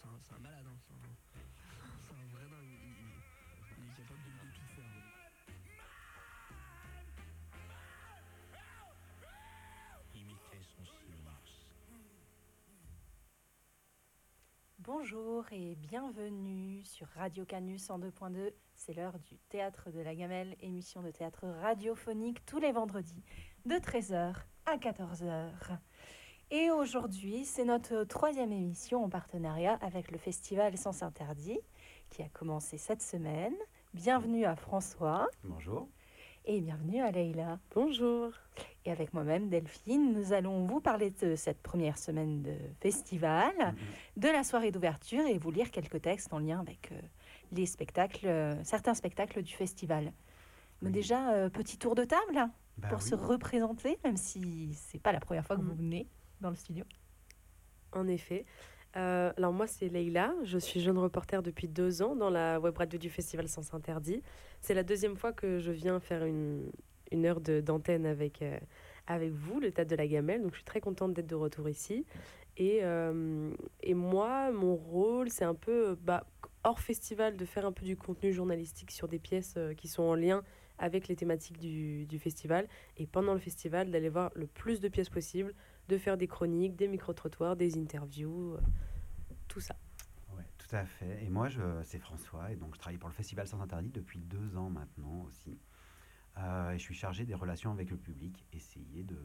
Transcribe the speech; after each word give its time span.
c'est 0.00 0.34
un, 0.34 0.38
malade, 0.38 0.64
hein. 0.66 0.78
c'est 2.02 2.12
un, 2.12 2.26
vrai 2.32 2.44
est 2.44 3.96
capable 3.96 4.22
de, 4.24 4.30
tout 4.54 4.66
faire. 4.74 4.84
Imiter 10.14 10.62
son 10.62 10.84
silence. 10.84 11.66
Bonjour 14.78 15.44
et 15.52 15.74
bienvenue 15.76 16.82
sur 16.84 17.08
Radio 17.08 17.44
Canus 17.44 17.86
102.2. 17.88 18.52
C'est 18.74 18.94
l'heure 18.94 19.18
du 19.18 19.36
Théâtre 19.50 19.90
de 19.90 20.00
la 20.00 20.14
Gamelle, 20.14 20.56
émission 20.60 21.02
de 21.02 21.10
théâtre 21.10 21.46
radiophonique 21.46 22.44
tous 22.46 22.58
les 22.58 22.72
vendredis 22.72 23.22
de 23.66 23.74
13h 23.74 24.34
à 24.64 24.76
14h. 24.78 25.78
Et 26.50 26.70
aujourd'hui, 26.70 27.44
c'est 27.44 27.64
notre 27.64 28.04
troisième 28.04 28.52
émission 28.52 29.04
en 29.04 29.08
partenariat 29.08 29.78
avec 29.82 30.10
le 30.10 30.18
Festival 30.18 30.76
Sens 30.76 31.02
Interdit 31.02 31.60
qui 32.10 32.22
a 32.22 32.28
commencé 32.28 32.76
cette 32.76 33.02
semaine. 33.02 33.54
Bienvenue 33.94 34.44
à 34.44 34.56
François. 34.56 35.28
Bonjour. 35.44 35.88
Et 36.46 36.60
bienvenue 36.60 37.00
à 37.02 37.12
Leïla. 37.12 37.60
Bonjour. 37.74 38.32
Et 38.84 38.90
avec 38.90 39.14
moi-même, 39.14 39.48
Delphine, 39.48 40.12
nous 40.12 40.32
allons 40.32 40.64
vous 40.66 40.80
parler 40.80 41.10
de 41.22 41.36
cette 41.36 41.62
première 41.62 41.98
semaine 41.98 42.42
de 42.42 42.54
festival, 42.80 43.52
de 44.16 44.28
la 44.28 44.42
soirée 44.42 44.72
d'ouverture 44.72 45.24
et 45.26 45.38
vous 45.38 45.52
lire 45.52 45.70
quelques 45.70 46.02
textes 46.02 46.32
en 46.32 46.38
lien 46.40 46.58
avec 46.58 46.90
euh, 46.90 47.00
les 47.52 47.66
spectacles, 47.66 48.26
euh, 48.26 48.64
certains 48.64 48.94
spectacles 48.94 49.42
du 49.42 49.52
festival. 49.54 50.12
Mais 50.82 50.88
Oui. 50.88 50.92
déjà, 50.92 51.30
euh, 51.32 51.48
petit 51.50 51.78
tour 51.78 51.94
de 51.94 52.04
table 52.04 52.48
Bah 52.78 52.88
pour 52.88 52.98
oui. 53.02 53.04
se 53.08 53.14
représenter, 53.14 53.98
même 54.02 54.16
si 54.16 54.72
c'est 54.74 54.98
pas 55.00 55.12
la 55.12 55.20
première 55.20 55.46
fois 55.46 55.56
que 55.56 55.62
vous 55.62 55.74
Mm. 55.74 55.78
venez 55.78 56.06
dans 56.40 56.50
le 56.50 56.56
studio. 56.56 56.84
En 57.92 58.06
effet. 58.06 58.44
Euh, 58.96 59.32
alors 59.36 59.52
moi, 59.52 59.66
c'est 59.66 59.88
Leïla. 59.88 60.34
Je 60.44 60.58
suis 60.58 60.80
jeune 60.80 60.98
reporter 60.98 61.42
depuis 61.42 61.68
deux 61.68 62.02
ans 62.02 62.16
dans 62.16 62.30
la 62.30 62.58
web 62.60 62.76
radio 62.76 62.98
du 62.98 63.10
Festival 63.10 63.48
Sens 63.48 63.72
Interdit. 63.74 64.22
C'est 64.60 64.74
la 64.74 64.82
deuxième 64.82 65.16
fois 65.16 65.32
que 65.32 65.58
je 65.58 65.70
viens 65.70 66.00
faire 66.00 66.24
une, 66.24 66.70
une 67.12 67.26
heure 67.26 67.40
d'antenne 67.40 68.06
avec, 68.06 68.42
euh, 68.42 68.58
avec 69.06 69.32
vous, 69.32 69.60
le 69.60 69.70
Théâtre 69.70 69.90
de 69.90 69.96
la 69.96 70.06
Gamelle. 70.06 70.42
Donc 70.42 70.52
je 70.52 70.56
suis 70.56 70.64
très 70.64 70.80
contente 70.80 71.14
d'être 71.14 71.28
de 71.28 71.34
retour 71.34 71.68
ici. 71.68 72.04
Et, 72.56 72.80
euh, 72.82 73.52
et 73.82 73.94
moi, 73.94 74.50
mon 74.50 74.74
rôle, 74.74 75.30
c'est 75.30 75.44
un 75.44 75.54
peu, 75.54 75.96
bah, 76.02 76.26
hors 76.64 76.80
festival, 76.80 77.36
de 77.36 77.44
faire 77.44 77.64
un 77.64 77.72
peu 77.72 77.84
du 77.84 77.96
contenu 77.96 78.32
journalistique 78.32 78.90
sur 78.90 79.08
des 79.08 79.18
pièces 79.18 79.56
qui 79.76 79.88
sont 79.88 80.02
en 80.02 80.14
lien 80.14 80.42
avec 80.78 81.08
les 81.08 81.14
thématiques 81.14 81.58
du, 81.58 82.06
du 82.06 82.18
festival. 82.18 82.66
Et 82.96 83.06
pendant 83.06 83.34
le 83.34 83.38
festival, 83.38 83.90
d'aller 83.90 84.08
voir 84.08 84.30
le 84.34 84.46
plus 84.46 84.80
de 84.80 84.88
pièces 84.88 85.10
possible, 85.10 85.54
de 85.88 85.98
faire 85.98 86.16
des 86.16 86.26
chroniques, 86.26 86.76
des 86.76 86.88
micro-trottoirs, 86.88 87.56
des 87.56 87.78
interviews, 87.78 88.54
euh, 88.54 88.60
tout 89.48 89.60
ça. 89.60 89.76
Ouais, 90.36 90.44
tout 90.58 90.74
à 90.74 90.84
fait. 90.84 91.24
Et 91.24 91.28
moi, 91.28 91.48
je, 91.48 91.60
c'est 91.82 91.98
François, 91.98 92.50
et 92.52 92.56
donc 92.56 92.74
je 92.74 92.78
travaille 92.78 92.98
pour 92.98 93.08
le 93.08 93.14
Festival 93.14 93.46
Sans 93.46 93.60
Interdit 93.60 93.90
depuis 93.90 94.20
deux 94.20 94.56
ans 94.56 94.70
maintenant 94.70 95.22
aussi. 95.26 95.58
Euh, 96.38 96.70
et 96.70 96.78
je 96.78 96.82
suis 96.82 96.94
chargé 96.94 97.24
des 97.24 97.34
relations 97.34 97.72
avec 97.72 97.90
le 97.90 97.96
public, 97.96 98.46
essayer 98.52 99.02
de, 99.02 99.18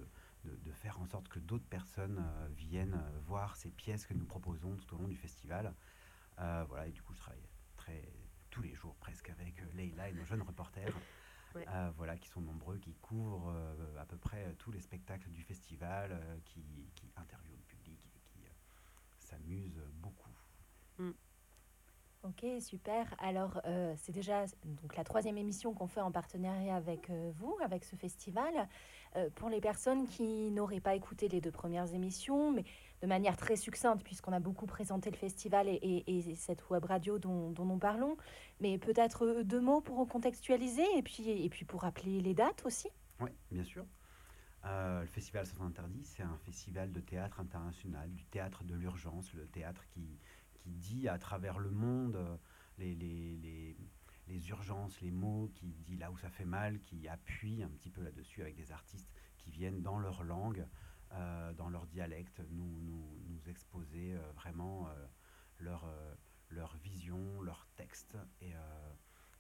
de, 0.44 0.72
faire 0.72 1.00
en 1.00 1.06
sorte 1.06 1.28
que 1.28 1.40
d'autres 1.40 1.68
personnes 1.68 2.18
euh, 2.18 2.48
viennent 2.56 3.00
voir 3.28 3.56
ces 3.56 3.70
pièces 3.70 4.06
que 4.08 4.14
nous 4.14 4.26
proposons 4.26 4.76
tout 4.76 4.96
au 4.96 4.98
long 4.98 5.08
du 5.08 5.16
festival. 5.16 5.74
Voilà, 6.38 6.88
et 6.88 6.92
du 6.92 7.02
coup, 7.02 7.14
je 7.14 7.20
travaille 7.20 7.48
très, 7.78 8.04
tous 8.50 8.62
les 8.62 8.74
jours 8.74 8.96
presque 8.96 9.30
avec 9.30 9.62
Leïla 9.76 10.10
et 10.10 10.14
nos 10.14 10.26
jeunes 10.26 10.42
reporters. 10.42 10.94
Ouais. 11.56 11.66
euh, 11.70 11.90
voilà, 11.96 12.18
qui 12.18 12.28
sont 12.28 12.42
nombreux, 12.42 12.78
qui 12.80 12.94
couvrent 12.96 13.50
euh, 13.50 13.98
à 14.00 14.06
peu 14.06 14.18
près 14.18 14.44
euh, 14.46 14.54
tous 14.58 14.72
les 14.72 14.82
spectacles 14.82 15.30
du 15.30 15.42
festival, 15.42 16.12
euh, 16.12 16.38
qui, 16.46 16.92
qui 16.96 17.12
interviewent 17.16 17.58
le 17.58 17.64
public 17.64 18.00
et 18.14 18.20
qui 18.20 18.46
euh, 18.46 18.50
s'amusent 19.20 19.82
beaucoup. 19.94 20.30
Ok, 22.24 22.44
super. 22.60 23.14
Alors, 23.20 23.62
euh, 23.66 23.94
c'est 23.98 24.12
déjà 24.12 24.46
donc 24.64 24.96
la 24.96 25.04
troisième 25.04 25.38
émission 25.38 25.76
qu'on 25.76 25.86
fait 25.86 26.02
en 26.02 26.12
partenariat 26.12 26.76
avec 26.76 27.12
euh, 27.12 27.32
vous, 27.36 27.56
avec 27.64 27.86
ce 27.86 27.96
festival. 27.96 28.68
Euh, 29.16 29.30
pour 29.36 29.48
les 29.48 29.62
personnes 29.62 30.08
qui 30.08 30.50
n'auraient 30.50 30.80
pas 30.80 30.96
écouté 30.96 31.28
les 31.28 31.40
deux 31.40 31.52
premières 31.52 31.94
émissions, 31.94 32.52
mais 32.52 32.64
de 33.02 33.08
manière 33.08 33.38
très 33.38 33.56
succincte, 33.56 34.04
puisqu'on 34.04 34.32
a 34.34 34.40
beaucoup 34.40 34.66
présenté 34.66 35.12
le 35.12 35.18
festival 35.18 35.68
et, 35.68 35.74
et- 35.74 36.30
et 36.32 36.36
cette 36.36 36.70
web 36.70 36.86
radio 36.86 37.20
dont, 37.20 37.52
dont 37.52 37.66
nous 37.66 37.78
parlons, 37.78 38.18
mais 38.60 38.78
peut-être 38.78 39.26
euh, 39.26 39.44
deux 39.44 39.62
mots 39.62 39.82
pour 39.82 39.98
recontextualiser 39.98 40.86
et 40.98 41.02
puis, 41.04 41.30
et 41.30 41.50
puis 41.50 41.66
pour 41.66 41.82
rappeler 41.82 42.22
les 42.22 42.34
dates 42.34 42.66
aussi. 42.66 42.88
Oui, 43.20 43.30
bien 43.52 43.64
sûr. 43.64 43.86
Euh, 44.66 45.02
le 45.02 45.08
Festival 45.08 45.46
Sans 45.46 45.62
Interdit, 45.62 46.04
c'est 46.04 46.24
un 46.24 46.38
festival 46.38 46.92
de 46.92 47.00
théâtre 47.00 47.40
international, 47.40 48.12
du 48.12 48.26
théâtre 48.26 48.64
de 48.64 48.74
l'urgence, 48.74 49.32
le 49.34 49.46
théâtre 49.48 49.86
qui, 49.90 50.18
qui 50.56 50.72
dit 50.72 51.08
à 51.08 51.20
travers 51.20 51.60
le 51.60 51.70
monde 51.70 52.16
euh, 52.16 52.36
les, 52.80 52.96
les, 52.96 53.38
les, 53.38 53.78
les 54.28 54.50
urgences, 54.50 55.00
les 55.02 55.12
mots, 55.12 55.52
qui 55.54 55.68
dit 55.68 55.98
là 55.98 56.10
où 56.10 56.18
ça 56.18 56.30
fait 56.30 56.46
mal, 56.46 56.80
qui 56.80 57.08
appuie 57.08 57.62
un 57.62 57.70
petit 57.70 57.92
peu 57.92 58.02
là-dessus 58.02 58.42
avec 58.42 58.56
des 58.56 58.72
artistes 58.72 59.12
qui 59.38 59.52
viennent 59.52 59.82
dans 59.84 60.00
leur 60.00 60.24
langue, 60.24 60.66
dans 61.12 61.70
leur 61.70 61.86
dialecte, 61.88 62.42
nous, 62.50 62.82
nous, 62.84 63.16
exposer 63.48 64.16
euh, 64.16 64.32
vraiment 64.34 64.88
euh, 64.88 65.08
leur, 65.60 65.86
euh, 65.86 66.16
leur 66.50 66.76
vision, 66.78 67.42
leur 67.42 67.68
texte 67.76 68.18
et 68.42 68.56
euh, 68.56 68.94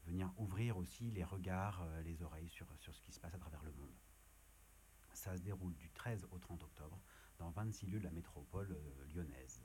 venir 0.06 0.32
ouvrir 0.38 0.78
aussi 0.78 1.12
les 1.12 1.24
regards, 1.24 1.82
euh, 1.82 2.02
les 2.02 2.22
oreilles 2.22 2.50
sur, 2.50 2.68
sur 2.78 2.94
ce 2.94 3.02
qui 3.02 3.12
se 3.12 3.20
passe 3.20 3.34
à 3.34 3.40
travers 3.40 3.64
le 3.64 3.72
monde. 3.74 3.96
Ça 5.14 5.36
se 5.36 5.42
déroule 5.42 5.76
du 5.76 5.90
13 5.92 6.28
au 6.32 6.40
30 6.40 6.64
octobre 6.64 7.00
dans 7.40 7.50
26 7.50 7.88
lieux 7.88 8.00
de 8.00 8.04
la 8.04 8.12
métropole 8.12 8.72
euh, 8.72 9.06
lyonnaise. 9.14 9.64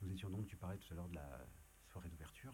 Nous 0.00 0.12
étions 0.12 0.30
donc, 0.30 0.46
tu 0.46 0.56
parlais 0.56 0.78
tout 0.78 0.92
à 0.92 0.96
l'heure 0.96 1.08
de 1.08 1.14
la 1.14 1.46
soirée 1.86 2.08
d'ouverture. 2.08 2.52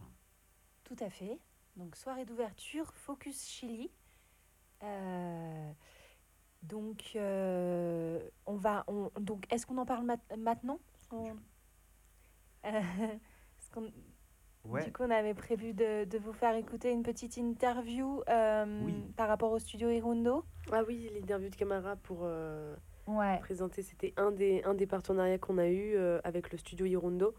Tout 0.84 0.96
à 1.00 1.08
fait. 1.08 1.38
Donc, 1.76 1.96
soirée 1.96 2.24
d'ouverture, 2.24 2.92
Focus 2.92 3.46
Chili. 3.46 3.90
Euh, 4.82 5.72
donc, 6.62 7.12
euh, 7.16 8.20
on 8.46 8.56
va. 8.56 8.84
On, 8.88 9.10
donc, 9.20 9.44
est-ce 9.52 9.66
qu'on 9.66 9.78
en 9.78 9.86
parle 9.86 10.04
mat- 10.04 10.36
maintenant? 10.36 10.78
On- 11.12 11.36
Euh, 12.64 12.70
Ouais, 14.64 14.84
Du 14.84 14.92
coup, 14.92 15.02
on 15.04 15.10
avait 15.10 15.34
prévu 15.34 15.72
de, 15.72 16.04
de 16.04 16.18
vous 16.18 16.32
faire 16.32 16.54
écouter 16.54 16.90
une 16.90 17.02
petite 17.02 17.36
interview 17.38 18.22
euh, 18.28 18.82
Oui. 18.84 19.12
par 19.16 19.28
rapport 19.28 19.52
au 19.52 19.58
studio 19.58 19.88
Hirundo? 19.88 20.44
Ah 20.72 20.82
oui, 20.86 21.08
l'interview 21.14 21.48
de 21.48 21.54
Camara 21.56 21.96
pour 21.96 22.20
euh, 22.24 22.74
Ouais. 23.06 23.38
présenter, 23.38 23.82
c'était 23.82 24.12
un 24.18 24.30
des, 24.30 24.62
un 24.64 24.74
des 24.74 24.86
partenariats 24.86 25.38
qu'on 25.38 25.56
a 25.58 25.68
eu 25.68 25.94
euh, 25.94 26.20
avec 26.24 26.50
le 26.52 26.58
studio 26.58 26.84
Hirundo, 26.84 27.34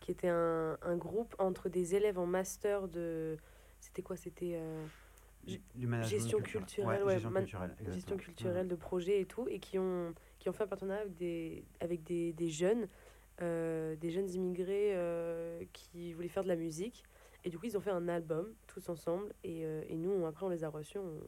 qui 0.00 0.10
était 0.10 0.28
un, 0.28 0.76
un 0.82 0.96
groupe 0.96 1.36
entre 1.38 1.68
des 1.68 1.94
élèves 1.94 2.18
en 2.18 2.26
master 2.26 2.88
de... 2.88 3.36
C'était 3.78 4.02
quoi 4.02 4.16
C'était 4.16 4.54
G- 5.46 5.60
du 5.74 5.86
management 5.86 6.10
gestion 6.10 6.38
culturel. 6.38 6.64
culturelle, 6.66 7.02
Ouais, 7.04 7.12
gestion 7.14 7.30
man- 7.30 7.42
culturelle, 7.42 7.70
gestion 7.70 7.92
exactement. 7.94 8.16
culturelle 8.18 8.68
de 8.68 8.74
projets 8.76 9.20
et 9.20 9.26
tout, 9.26 9.46
et 9.48 9.58
qui 9.58 9.78
ont, 9.78 10.14
qui 10.38 10.48
ont 10.48 10.52
fait 10.52 10.64
un 10.64 10.68
partenariat 10.68 11.02
avec 11.02 11.16
des, 11.16 11.64
avec 11.80 12.02
des, 12.04 12.32
des 12.32 12.48
jeunes, 12.48 12.86
euh, 13.40 13.96
des 13.96 14.10
jeunes 14.10 14.30
immigrés 14.30 14.94
euh, 14.94 15.64
qui 15.72 16.12
voulaient 16.12 16.28
faire 16.28 16.42
de 16.44 16.48
la 16.48 16.56
musique. 16.56 17.02
Et 17.44 17.50
du 17.50 17.58
coup, 17.58 17.66
ils 17.66 17.76
ont 17.76 17.80
fait 17.80 17.90
un 17.90 18.06
album 18.08 18.54
tous 18.68 18.88
ensemble, 18.88 19.32
et, 19.42 19.64
euh, 19.64 19.82
et 19.88 19.96
nous, 19.96 20.10
on- 20.10 20.26
après, 20.26 20.46
on 20.46 20.48
les 20.48 20.62
a 20.62 20.68
reçus 20.68 20.98
on- 20.98 21.26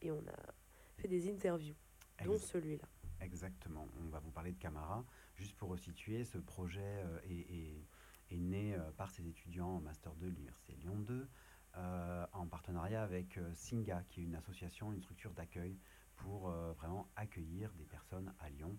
et 0.00 0.10
on 0.10 0.18
a 0.26 0.52
fait 0.98 1.06
des 1.08 1.30
interviews, 1.30 1.76
Mm. 2.20 2.24
dont 2.24 2.38
celui-là. 2.38 2.84
Exactement. 3.20 3.86
On 4.04 4.08
va 4.08 4.18
vous 4.18 4.32
parler 4.32 4.50
de 4.50 4.58
Camara. 4.58 5.04
Juste 5.36 5.54
pour 5.54 5.68
resituer, 5.68 6.24
ce 6.24 6.38
projet 6.38 7.04
est, 7.30 7.32
est- 7.54 7.86
est 8.32 8.38
né 8.38 8.76
par 8.96 9.10
ses 9.12 9.28
étudiants 9.28 9.76
en 9.76 9.80
Master 9.80 10.12
2 10.16 10.26
de 10.30 10.34
l'Université 10.34 10.72
Lyon 10.82 10.96
2, 10.98 11.14
euh, 11.14 11.26
en 11.74 12.46
partenariat 12.46 13.02
avec 13.02 13.38
euh, 13.38 13.54
Singa, 13.54 14.02
qui 14.08 14.20
est 14.20 14.24
une 14.24 14.34
association, 14.34 14.92
une 14.92 15.00
structure 15.00 15.32
d'accueil 15.32 15.78
pour 16.16 16.48
euh, 16.48 16.72
vraiment 16.74 17.10
accueillir 17.16 17.72
des 17.74 17.86
personnes 17.86 18.32
à 18.40 18.50
Lyon 18.50 18.78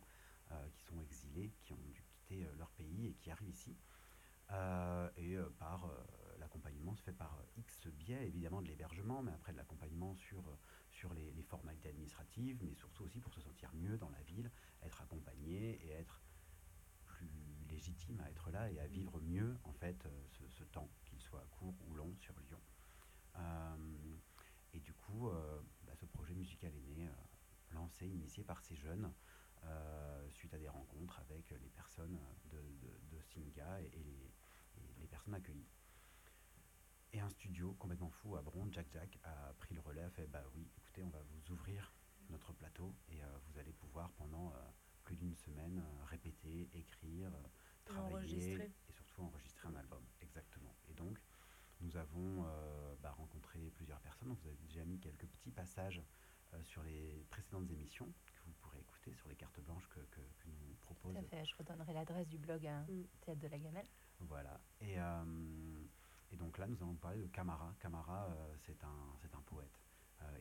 euh, 0.52 0.70
qui 0.74 0.84
sont 0.84 1.02
exilées, 1.02 1.52
qui 1.62 1.74
ont 1.74 1.88
dû 1.92 2.04
quitter 2.04 2.46
euh, 2.46 2.56
leur 2.58 2.70
pays 2.72 3.08
et 3.08 3.14
qui 3.14 3.32
arrivent 3.32 3.50
ici. 3.50 3.76
Euh, 4.52 5.10
et 5.18 5.38
euh, 5.38 5.50
par 5.58 5.86
euh, 5.86 5.90
l'accompagnement 6.40 6.96
se 6.96 7.02
fait 7.02 7.14
par 7.14 7.40
euh, 7.40 7.60
X 7.60 7.88
biais, 7.88 8.28
évidemment 8.28 8.62
de 8.62 8.68
l'hébergement, 8.68 9.24
mais 9.24 9.32
après 9.32 9.52
de 9.54 9.58
l'accompagnement 9.58 10.16
sur, 10.16 10.40
euh, 10.40 10.58
sur 10.92 11.14
les, 11.14 11.32
les 11.32 11.44
formalités 11.44 11.90
administratives, 11.90 12.60
mais 12.62 12.76
surtout 12.76 13.04
aussi 13.04 13.20
pour 13.20 13.34
se 13.34 13.42
sentir 13.42 13.74
mieux 13.74 13.98
dans 13.98 14.10
la 14.10 14.22
ville, 14.24 14.52
être 14.84 15.02
accompagné 15.02 15.80
et 15.86 15.92
être 15.92 16.22
plus 17.06 17.32
légitime 17.70 18.20
à 18.22 18.30
être 18.30 18.52
là 18.52 18.70
et 18.70 18.80
à 18.80 18.88
vivre 18.88 19.20
mieux 19.22 19.58
en 19.64 19.74
fait 19.74 20.06
euh, 20.06 20.10
ce, 20.28 20.48
ce 20.50 20.64
temps, 20.66 20.90
qu'il 21.06 21.22
soit 21.22 21.48
court 21.52 21.76
ou 21.88 21.96
long 21.96 22.14
sur 22.18 22.38
Lyon. 22.40 22.60
Euh, 23.36 24.18
et 24.74 24.80
du 24.80 24.94
coup, 24.94 25.30
euh, 25.30 25.62
bah, 25.84 25.94
ce 25.96 26.06
projet 26.06 26.34
musical 26.34 26.74
est 26.76 26.82
né, 26.82 27.08
euh, 27.08 27.12
lancé, 27.72 28.08
initié 28.08 28.44
par 28.44 28.62
ces 28.62 28.76
jeunes, 28.76 29.12
suite 30.32 30.54
à 30.54 30.58
des 30.58 30.68
rencontres 30.68 31.20
avec 31.20 31.52
les 31.52 31.70
personnes 31.70 32.20
de, 32.52 32.58
de, 32.58 33.16
de 33.16 33.22
Singa 33.22 33.82
et, 33.82 33.86
et 33.86 34.04
les, 34.04 34.34
et 34.76 35.00
les 35.00 35.08
personnes 35.08 35.36
accueillies. 35.36 35.70
Et 37.14 37.22
un 37.22 37.30
studio 37.30 37.74
complètement 37.74 38.10
fou 38.10 38.36
à 38.36 38.42
Bron, 38.42 38.68
Jack 38.72 38.88
Jack, 38.92 39.20
a 39.24 39.54
pris 39.60 39.74
le 39.74 39.80
relais, 39.80 40.02
a 40.02 40.10
fait 40.10 40.28
bah 40.28 40.44
oui, 40.54 40.68
écoutez, 40.78 41.04
on 41.04 41.10
va 41.10 41.22
vous 41.22 41.54
ouvrir 41.54 41.94
notre 42.30 42.54
plateau 42.54 42.96
et 43.10 43.24
euh, 43.24 43.28
vous 43.46 43.60
allez 43.60 43.74
pouvoir 43.74 44.12
pendant 44.14 44.52
euh, 44.52 44.60
plus 45.04 45.16
d'une 45.16 45.36
semaine 45.36 45.80
euh, 45.80 46.06
répéter, 46.06 46.70
écrire, 46.74 47.32
travailler 47.86 48.16
enregistrer. 48.16 48.72
et 48.90 48.92
surtout 48.92 49.22
enregistrer 49.22 49.68
un 49.68 49.76
album. 49.76 50.04
Exactement. 50.22 50.76
Et 50.90 50.94
donc, 50.94 51.20
nous 51.84 51.98
avons 51.98 52.46
euh, 52.46 52.96
bah, 53.02 53.12
rencontré 53.12 53.60
plusieurs 53.76 54.00
personnes. 54.00 54.30
Donc, 54.30 54.40
vous 54.42 54.48
avez 54.48 54.58
déjà 54.68 54.84
mis 54.86 55.00
quelques 55.00 55.28
petits 55.28 55.52
passages 55.52 56.02
euh, 56.54 56.64
sur 56.64 56.82
les 56.84 57.26
précédentes 57.30 57.70
émissions 57.70 58.06
que 58.06 58.42
vous 58.46 58.54
pourrez 58.62 58.80
écouter 58.80 59.14
sur 59.14 59.28
les 59.28 59.36
cartes 59.36 59.60
blanches 59.60 59.88
que, 59.90 60.00
que- 60.00 60.22
que 60.22 60.48
nous 60.48 60.74
Tout 60.74 60.78
propose 60.82 61.18
à 61.18 61.24
fait. 61.24 61.46
Je 61.46 61.56
redonnerai 61.56 61.94
l'adresse 61.94 62.28
du 62.28 62.38
blog 62.38 62.66
hein, 62.66 62.86
Mm. 62.90 63.04
Théâtre 63.22 63.42
de 63.42 63.48
la 63.48 63.60
Gamelle. 63.60 63.88
Voilà. 64.20 64.60
Et, 64.80 64.96
et, 66.32 66.38
donc 66.38 66.58
là, 66.58 66.68
nous 66.68 66.78
allons 66.82 66.96
parler 66.96 67.22
de 67.22 67.28
Camara. 67.28 67.74
Camara, 67.80 68.30
c'est 68.66 68.82
un, 68.84 69.38
un 69.38 69.42
poète. 69.42 69.78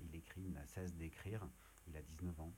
il 0.04 0.14
écrit, 0.14 0.42
il 0.42 0.52
n'a 0.52 0.64
cesse 0.66 0.94
d'écrire. 0.94 1.48
Il 1.88 1.96
a 1.96 2.02
19 2.02 2.40
ans. 2.40 2.52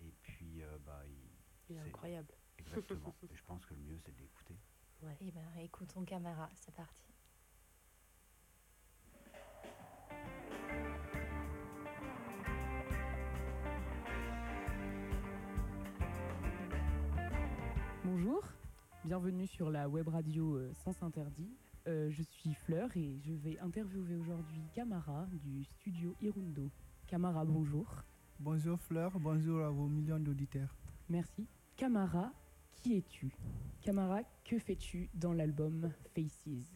et 0.00 0.12
puis, 0.22 0.62
bah, 0.86 1.02
il, 1.06 1.74
il 1.74 1.76
est, 1.76 1.80
incroyable. 1.80 2.32
Exactement. 2.58 3.14
et 3.30 3.36
je 3.36 3.42
pense 3.44 3.66
que 3.66 3.74
le 3.74 3.80
mieux, 3.80 3.98
c'est 3.98 4.12
de 4.12 4.20
l'écouter. 4.20 4.56
Ouais. 5.02 5.16
Et 5.20 5.28
eh 5.28 5.32
ben, 5.32 5.46
écoutons 5.58 6.04
Camara, 6.04 6.48
c'est 6.54 6.74
parti. 6.74 7.09
Bonjour, 18.12 18.42
bienvenue 19.04 19.46
sur 19.46 19.70
la 19.70 19.88
web 19.88 20.08
radio 20.08 20.56
euh, 20.56 20.72
Sens 20.82 21.00
Interdit. 21.00 21.48
Euh, 21.86 22.10
je 22.10 22.22
suis 22.24 22.54
Fleur 22.54 22.88
et 22.96 23.16
je 23.24 23.32
vais 23.32 23.56
interviewer 23.60 24.16
aujourd'hui 24.16 24.62
Camara 24.74 25.28
du 25.44 25.62
studio 25.62 26.16
Irundo. 26.20 26.68
Camara, 27.06 27.44
bonjour. 27.44 27.86
Bonjour 28.40 28.80
Fleur, 28.80 29.20
bonjour 29.20 29.60
à 29.64 29.70
vos 29.70 29.86
millions 29.86 30.18
d'auditeurs. 30.18 30.74
Merci. 31.08 31.46
Camara, 31.76 32.32
qui 32.72 32.96
es-tu? 32.96 33.32
Camara, 33.80 34.22
que 34.44 34.58
fais-tu 34.58 35.08
dans 35.14 35.32
l'album 35.32 35.92
Faces? 36.12 36.74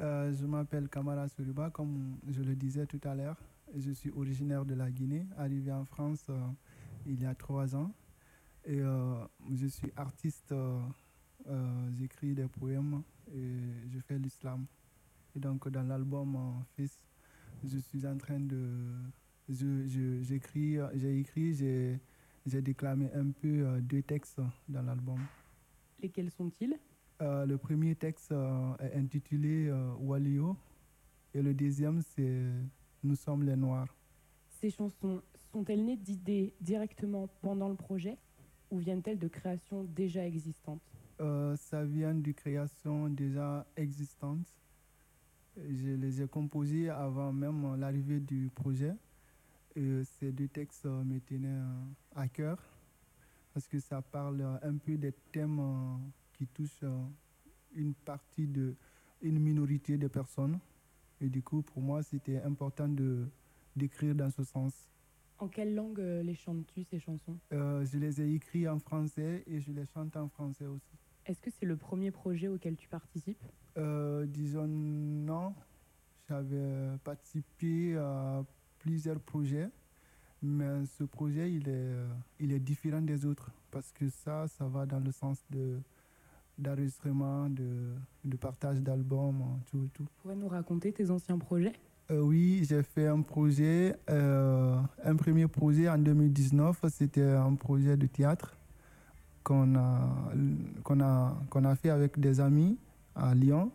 Euh, 0.00 0.32
Je 0.32 0.46
m'appelle 0.46 0.88
Camara 0.88 1.28
Suriba, 1.28 1.70
comme 1.70 2.18
je 2.26 2.42
le 2.42 2.56
disais 2.56 2.86
tout 2.86 3.00
à 3.04 3.14
l'heure. 3.14 3.40
Je 3.76 3.92
suis 3.92 4.10
originaire 4.10 4.64
de 4.64 4.74
la 4.74 4.90
Guinée, 4.90 5.28
arrivé 5.36 5.70
en 5.70 5.84
France 5.84 6.26
euh, 6.28 6.40
il 7.06 7.22
y 7.22 7.24
a 7.24 7.36
trois 7.36 7.76
ans. 7.76 7.92
Et 8.68 8.80
euh, 8.80 9.24
je 9.50 9.66
suis 9.66 9.90
artiste, 9.96 10.54
j'écris 11.98 12.34
des 12.34 12.46
poèmes 12.46 13.02
et 13.34 13.56
je 13.88 13.98
fais 13.98 14.18
l'islam. 14.18 14.66
Et 15.34 15.40
donc 15.40 15.68
dans 15.68 15.82
l'album 15.82 16.64
Fils, 16.76 16.96
je 17.64 17.78
suis 17.78 18.06
en 18.06 18.16
train 18.16 18.38
de... 18.40 18.94
J'écris, 19.48 20.76
j'ai 20.94 21.18
écrit, 21.18 21.54
j'ai 21.54 21.98
j'ai 22.48 22.62
déclamé 22.62 23.10
un 23.14 23.30
peu 23.30 23.66
euh, 23.66 23.80
deux 23.80 24.02
textes 24.02 24.40
dans 24.68 24.82
l'album. 24.82 25.20
Lesquels 26.00 26.30
sont-ils? 26.30 26.74
Euh, 27.20 27.44
Le 27.44 27.58
premier 27.58 27.94
texte 27.94 28.32
euh, 28.32 28.74
est 28.78 28.94
intitulé 28.96 29.70
Walio 30.00 30.56
et 31.34 31.42
le 31.42 31.52
deuxième 31.52 32.00
c'est 32.00 32.50
Nous 33.02 33.16
sommes 33.16 33.42
les 33.42 33.56
Noirs. 33.56 33.94
Ces 34.48 34.70
chansons 34.70 35.20
sont-elles 35.52 35.84
nées 35.84 35.96
d'idées 35.96 36.54
directement 36.60 37.28
pendant 37.42 37.68
le 37.68 37.74
projet? 37.74 38.16
Ou 38.70 38.78
viennent-elles 38.78 39.18
de 39.18 39.28
créations 39.28 39.84
déjà 39.84 40.26
existantes? 40.26 40.80
Ça 41.18 41.84
vient 41.84 42.14
de 42.14 42.30
créations 42.32 43.08
déjà 43.08 43.66
existantes. 43.76 44.46
Je 45.56 45.90
les 45.90 46.22
ai 46.22 46.28
composées 46.28 46.90
avant 46.90 47.32
même 47.32 47.76
l'arrivée 47.76 48.20
du 48.20 48.50
projet 48.54 48.94
ces 50.18 50.32
deux 50.32 50.48
textes 50.48 50.86
euh, 50.86 51.04
me 51.04 51.20
tenaient 51.20 51.48
euh, 51.48 52.16
à 52.16 52.28
cœur 52.28 52.58
parce 53.52 53.66
que 53.66 53.78
ça 53.78 54.02
parle 54.02 54.40
euh, 54.40 54.56
un 54.62 54.76
peu 54.76 54.96
des 54.96 55.12
thèmes 55.32 55.60
qui 56.34 56.46
touchent 56.46 56.84
une 57.74 57.94
partie 57.94 58.46
de 58.46 58.74
une 59.20 59.40
minorité 59.40 59.98
de 59.98 60.06
personnes. 60.06 60.60
Et 61.20 61.28
du 61.28 61.42
coup, 61.42 61.62
pour 61.62 61.82
moi, 61.82 62.02
c'était 62.02 62.40
important 62.42 62.88
de 62.88 63.26
d'écrire 63.74 64.14
dans 64.14 64.30
ce 64.30 64.44
sens. 64.44 64.72
En 65.38 65.48
quelle 65.48 65.74
langue 65.74 66.00
les 66.00 66.34
chantes-tu, 66.34 66.84
ces 66.84 66.98
chansons? 66.98 67.36
Je 67.50 67.98
les 67.98 68.20
ai 68.20 68.34
écrits 68.34 68.68
en 68.68 68.78
français 68.78 69.44
et 69.46 69.60
je 69.60 69.70
les 69.72 69.86
chante 69.86 70.16
en 70.16 70.28
français 70.28 70.66
aussi. 70.66 70.96
Est-ce 71.26 71.40
que 71.40 71.50
c'est 71.50 71.66
le 71.66 71.76
premier 71.76 72.10
projet 72.10 72.48
auquel 72.48 72.76
tu 72.76 72.88
participes? 72.88 73.42
Disons 73.76 74.66
non. 74.66 75.54
J'avais 76.28 76.98
participé 77.04 77.96
à 77.96 78.44
plusieurs 78.80 79.18
projets, 79.18 79.70
mais 80.42 80.84
ce 80.84 81.04
projet, 81.04 81.50
il 81.50 81.68
est, 81.68 81.72
euh, 81.72 82.06
il 82.38 82.52
est 82.52 82.58
différent 82.58 83.00
des 83.00 83.24
autres 83.24 83.50
parce 83.70 83.92
que 83.92 84.10
ça, 84.10 84.46
ça 84.46 84.66
va 84.66 84.84
dans 84.84 85.00
le 85.00 85.10
sens 85.10 85.42
de 85.50 85.78
d'enregistrement, 86.58 87.48
de, 87.48 87.94
de, 88.24 88.36
partage 88.36 88.80
d'albums, 88.80 89.60
tout 89.70 89.84
et 89.84 89.88
tout. 89.90 90.02
Tu 90.02 90.22
pourrais 90.22 90.34
nous 90.34 90.48
raconter 90.48 90.92
tes 90.92 91.08
anciens 91.08 91.38
projets? 91.38 91.72
Euh, 92.10 92.20
Oui, 92.20 92.64
j'ai 92.68 92.82
fait 92.82 93.06
un 93.06 93.22
projet, 93.22 93.96
euh, 94.10 94.78
un 95.04 95.16
premier 95.16 95.46
projet 95.46 95.88
en 95.88 95.98
2019, 95.98 96.84
c'était 96.90 97.22
un 97.22 97.54
projet 97.54 97.96
de 97.96 98.06
théâtre 98.06 98.54
qu'on 99.42 99.74
a, 99.74 101.74
fait 101.80 101.90
avec 101.90 102.18
des 102.18 102.40
amis 102.40 102.78
à 103.14 103.34
Lyon. 103.34 103.70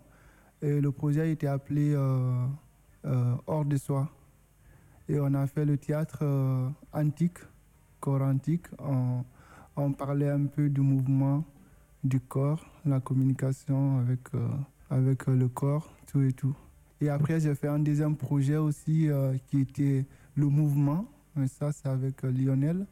Et 0.62 0.80
le 0.80 0.92
projet 0.92 1.32
était 1.32 1.48
appelé 1.48 1.96
Hors 3.06 3.66
de 3.66 3.78
soi. 3.78 4.10
Et 5.10 5.20
on 5.20 5.34
a 5.34 5.48
fait 5.48 5.66
le 5.66 5.78
théâtre 5.78 6.20
euh, 6.22 6.70
antique, 6.94 7.40
corps 8.00 8.22
antique. 8.22 8.68
On, 9.76 9.92
parlait 9.92 10.30
un 10.30 10.46
peu 10.46 10.70
du 10.70 10.82
mouvement 10.82 11.44
du 12.04 12.20
corps, 12.20 12.64
la 12.86 13.00
communication 13.00 14.00
avec, 14.00 14.20
euh, 14.34 14.48
euh, 14.92 15.36
le 15.36 15.48
corps, 15.50 15.92
tout 16.08 16.22
et 16.22 16.32
tout. 16.32 16.56
Et 17.04 17.10
après, 17.10 17.42
j'ai 17.42 17.54
fait 17.54 17.68
un 17.68 17.80
deuxième 17.80 18.16
projet 18.16 18.56
aussi 18.56 19.10
qui 19.48 19.60
était 19.60 20.06
le 20.36 20.48
mouvement. 20.48 21.06
Mais 21.36 21.48
ça, 21.48 21.74
c'est 21.74 21.90
avec 21.90 22.24
Lionel, 22.24 22.86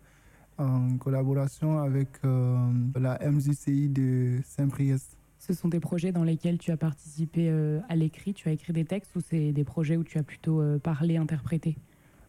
en 0.57 0.97
collaboration 0.97 1.79
avec 1.79 2.09
la 2.23 3.19
MJCI 3.31 3.87
de 3.87 4.39
Saint-Priest. 4.43 5.15
Ce 5.39 5.53
sont 5.53 5.69
des 5.69 5.79
projets 5.79 6.11
dans 6.11 6.25
lesquels 6.25 6.57
tu 6.57 6.71
as 6.71 6.77
participé 6.77 7.49
à 7.87 7.95
l'écrit, 7.95 8.33
tu 8.33 8.49
as 8.49 8.51
écrit 8.51 8.73
des 8.73 8.83
textes 8.83 9.15
ou 9.15 9.21
c'est 9.21 9.53
des 9.53 9.63
projets 9.63 9.95
où 9.95 10.03
tu 10.03 10.17
as 10.17 10.23
plutôt 10.23 10.61
parlé, 10.79 11.15
interprété? 11.15 11.77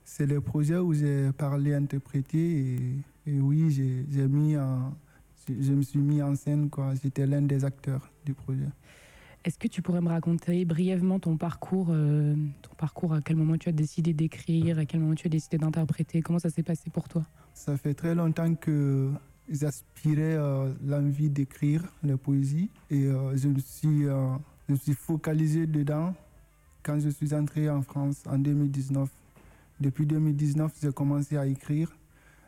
C'est 0.04 0.26
le 0.26 0.40
projet 0.40 0.76
où 0.76 0.94
j'ai 0.94 1.32
parlé, 1.32 1.74
interprété 1.74 2.76
et, 3.26 3.40
oui, 3.40 3.72
j'ai 4.08 4.28
mis 4.28 4.54
je 5.48 5.72
me 5.72 5.82
suis 5.82 5.98
mis 5.98 6.22
en 6.22 6.36
scène. 6.36 6.70
J'étais 7.02 7.26
l'un 7.26 7.42
des 7.42 7.64
acteurs 7.64 8.08
du 8.24 8.34
projet. 8.34 8.68
Est-ce 9.44 9.58
que 9.58 9.68
tu 9.68 9.82
pourrais 9.82 10.00
me 10.00 10.08
raconter 10.08 10.64
brièvement 10.64 11.18
ton 11.18 11.36
parcours, 11.36 11.88
euh, 11.90 12.34
ton 12.62 12.74
parcours, 12.76 13.14
à 13.14 13.20
quel 13.20 13.36
moment 13.36 13.56
tu 13.56 13.68
as 13.68 13.72
décidé 13.72 14.12
d'écrire, 14.12 14.78
à 14.78 14.84
quel 14.84 15.00
moment 15.00 15.14
tu 15.14 15.26
as 15.26 15.30
décidé 15.30 15.58
d'interpréter, 15.58 16.22
comment 16.22 16.38
ça 16.38 16.50
s'est 16.50 16.62
passé 16.62 16.90
pour 16.90 17.08
toi? 17.08 17.24
Ça 17.54 17.76
fait 17.76 17.94
très 17.94 18.14
longtemps 18.14 18.54
que 18.54 19.10
j'aspirais 19.48 20.36
euh, 20.36 20.72
l'envie 20.84 21.28
d'écrire 21.28 21.82
la 22.04 22.16
poésie 22.16 22.70
et 22.90 23.06
euh, 23.06 23.36
je, 23.36 23.48
me 23.48 23.58
suis, 23.58 24.06
suis 24.76 24.94
focalisé 24.94 25.66
dedans 25.66 26.14
quand 26.82 26.98
je 27.00 27.08
suis 27.08 27.34
entré 27.34 27.68
en 27.68 27.82
France 27.82 28.22
en 28.26 28.38
2019. 28.38 29.08
Depuis 29.80 30.06
2019, 30.06 30.72
j'ai 30.80 30.92
commencé 30.92 31.36
à 31.36 31.46
écrire. 31.46 31.96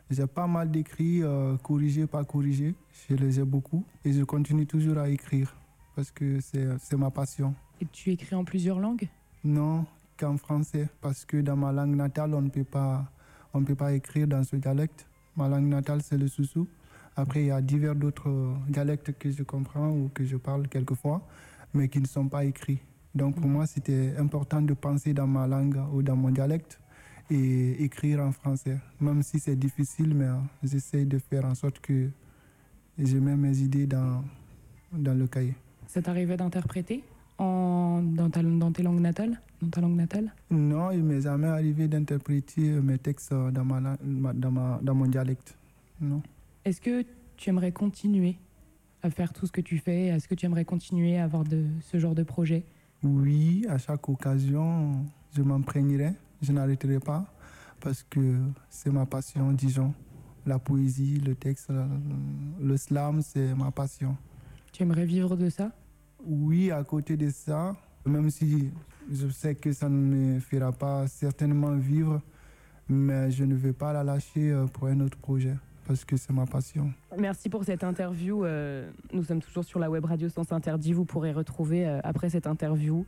J'ai 0.09 0.27
pas 0.27 0.47
mal 0.47 0.69
d'écrits, 0.71 1.23
euh, 1.23 1.57
corrigés, 1.57 2.05
pas 2.05 2.23
corrigés. 2.23 2.75
Je 3.09 3.15
les 3.15 3.39
ai 3.39 3.43
beaucoup 3.43 3.83
et 4.03 4.13
je 4.13 4.23
continue 4.23 4.65
toujours 4.65 4.97
à 4.97 5.09
écrire 5.09 5.55
parce 5.95 6.11
que 6.11 6.39
c'est 6.41 6.97
ma 6.97 7.11
passion. 7.11 7.53
Et 7.81 7.85
tu 7.91 8.11
écris 8.11 8.35
en 8.35 8.43
plusieurs 8.43 8.79
langues? 8.79 9.07
Non, 9.43 9.85
qu'en 10.17 10.37
français 10.37 10.89
parce 11.01 11.25
que 11.25 11.37
dans 11.37 11.55
ma 11.55 11.71
langue 11.71 11.95
natale, 11.95 12.33
on 12.33 12.41
ne 12.41 12.49
peut 12.49 12.63
pas, 12.63 13.11
on 13.53 13.61
ne 13.61 13.65
peut 13.65 13.75
pas 13.75 13.93
écrire 13.93 14.27
dans 14.27 14.43
ce 14.43 14.55
dialecte. 14.55 15.07
Ma 15.35 15.47
langue 15.47 15.67
natale, 15.67 16.01
c'est 16.01 16.17
le 16.17 16.27
soussou. 16.27 16.67
Après, 17.15 17.41
il 17.43 17.47
y 17.47 17.51
a 17.51 17.61
divers 17.61 17.95
d'autres 17.95 18.55
dialectes 18.67 19.17
que 19.17 19.31
je 19.31 19.43
comprends 19.43 19.89
ou 19.89 20.09
que 20.13 20.25
je 20.25 20.35
parle 20.35 20.67
quelquefois, 20.67 21.21
mais 21.73 21.87
qui 21.87 21.99
ne 21.99 22.07
sont 22.07 22.27
pas 22.27 22.43
écrits. 22.43 22.79
Donc 23.13 23.35
pour 23.35 23.47
mm. 23.47 23.53
moi, 23.53 23.65
c'était 23.65 24.15
important 24.17 24.61
de 24.61 24.73
penser 24.73 25.13
dans 25.13 25.27
ma 25.27 25.47
langue 25.47 25.81
ou 25.93 26.01
dans 26.01 26.15
mon 26.15 26.29
dialecte 26.29 26.79
et 27.29 27.83
écrire 27.83 28.19
en 28.19 28.31
français. 28.31 28.77
Même 28.99 29.23
si 29.23 29.39
c'est 29.39 29.55
difficile, 29.55 30.13
mais 30.13 30.25
euh, 30.25 30.37
j'essaie 30.63 31.05
de 31.05 31.17
faire 31.17 31.45
en 31.45 31.55
sorte 31.55 31.79
que 31.79 32.09
je 32.97 33.17
mets 33.17 33.35
mes 33.35 33.57
idées 33.59 33.87
dans, 33.87 34.23
dans 34.91 35.17
le 35.17 35.27
cahier. 35.27 35.55
Ça 35.87 36.01
t'arrivait 36.01 36.37
d'interpréter 36.37 37.03
en, 37.37 38.01
dans, 38.01 38.29
ta, 38.29 38.41
dans 38.41 38.71
tes 38.71 38.83
langues 38.83 39.01
natales 39.01 39.41
dans 39.61 39.69
ta 39.69 39.81
langue 39.81 39.95
natale? 39.95 40.33
Non, 40.51 40.91
il 40.91 41.03
m'est 41.03 41.21
jamais 41.21 41.47
arrivé 41.47 41.87
d'interpréter 41.87 42.69
mes 42.81 42.97
textes 42.97 43.33
dans, 43.33 43.65
ma, 43.65 43.97
dans, 44.01 44.51
ma, 44.51 44.79
dans 44.81 44.95
mon 44.95 45.05
dialecte. 45.05 45.57
Non. 45.99 46.21
Est-ce 46.65 46.81
que 46.81 47.05
tu 47.37 47.49
aimerais 47.49 47.71
continuer 47.71 48.37
à 49.01 49.09
faire 49.09 49.33
tout 49.33 49.47
ce 49.47 49.51
que 49.51 49.61
tu 49.61 49.77
fais? 49.77 50.07
Est-ce 50.07 50.27
que 50.27 50.35
tu 50.35 50.45
aimerais 50.45 50.65
continuer 50.65 51.17
à 51.17 51.23
avoir 51.23 51.43
de, 51.43 51.65
ce 51.81 51.97
genre 51.99 52.15
de 52.15 52.23
projet? 52.23 52.63
Oui, 53.03 53.65
à 53.69 53.77
chaque 53.77 54.07
occasion, 54.09 55.05
je 55.35 55.41
m'imprégnerai 55.41 56.13
je 56.41 56.51
n'arrêterai 56.51 56.99
pas 56.99 57.25
parce 57.79 58.03
que 58.03 58.39
c'est 58.69 58.91
ma 58.91 59.05
passion, 59.05 59.51
disons. 59.51 59.93
La 60.45 60.59
poésie, 60.59 61.19
le 61.19 61.33
texte, 61.33 61.71
le 62.61 62.77
slam, 62.77 63.21
c'est 63.21 63.55
ma 63.55 63.71
passion. 63.71 64.15
Tu 64.75 64.83
aimerais 64.83 65.05
vivre 65.05 65.37
de 65.37 65.49
ça? 65.49 65.71
Oui, 66.25 66.69
à 66.69 66.83
côté 66.83 67.15
de 67.15 67.29
ça, 67.29 67.77
même 68.05 68.29
si 68.29 68.71
je 69.09 69.29
sais 69.29 69.55
que 69.55 69.71
ça 69.71 69.87
ne 69.87 69.95
me 69.95 70.39
fera 70.41 70.73
pas 70.73 71.07
certainement 71.07 71.77
vivre, 71.77 72.21
mais 72.89 73.31
je 73.31 73.45
ne 73.45 73.55
vais 73.55 73.71
pas 73.71 73.93
la 73.93 74.03
lâcher 74.03 74.51
euh, 74.51 74.65
pour 74.65 74.87
un 74.87 74.99
autre 74.99 75.17
projet. 75.17 75.55
parce 75.87 76.03
que 76.03 76.17
c'est 76.17 76.33
ma 76.33 76.45
passion. 76.45 76.91
Merci 77.17 77.47
pour 77.47 77.63
cette 77.63 77.85
interview. 77.85 78.43
Euh, 78.43 78.91
nous 79.13 79.23
sommes 79.23 79.41
toujours 79.41 79.63
sur 79.63 79.79
la 79.79 79.89
web 79.89 80.03
radio 80.03 80.27
Sens 80.27 80.51
Interdit. 80.51 80.91
Vous 80.91 81.05
pourrez 81.05 81.31
retrouver 81.31 81.87
euh, 81.87 82.01
après 82.03 82.29
cette 82.29 82.45
interview 82.45 83.05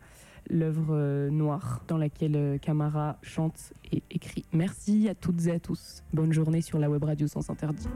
l'œuvre 0.49 0.95
euh, 0.95 1.29
noire 1.29 1.81
dans 1.89 1.97
laquelle 1.97 2.59
Camara 2.61 3.17
chante 3.23 3.73
et 3.91 4.01
écrit. 4.09 4.45
Merci 4.53 5.09
à 5.09 5.15
toutes 5.15 5.47
et 5.47 5.51
à 5.51 5.59
tous. 5.59 6.01
Bonne 6.13 6.31
journée 6.31 6.61
sur 6.61 6.79
la 6.79 6.89
web 6.89 7.03
radio 7.03 7.27
Sens 7.27 7.49
Interdit. 7.49 7.89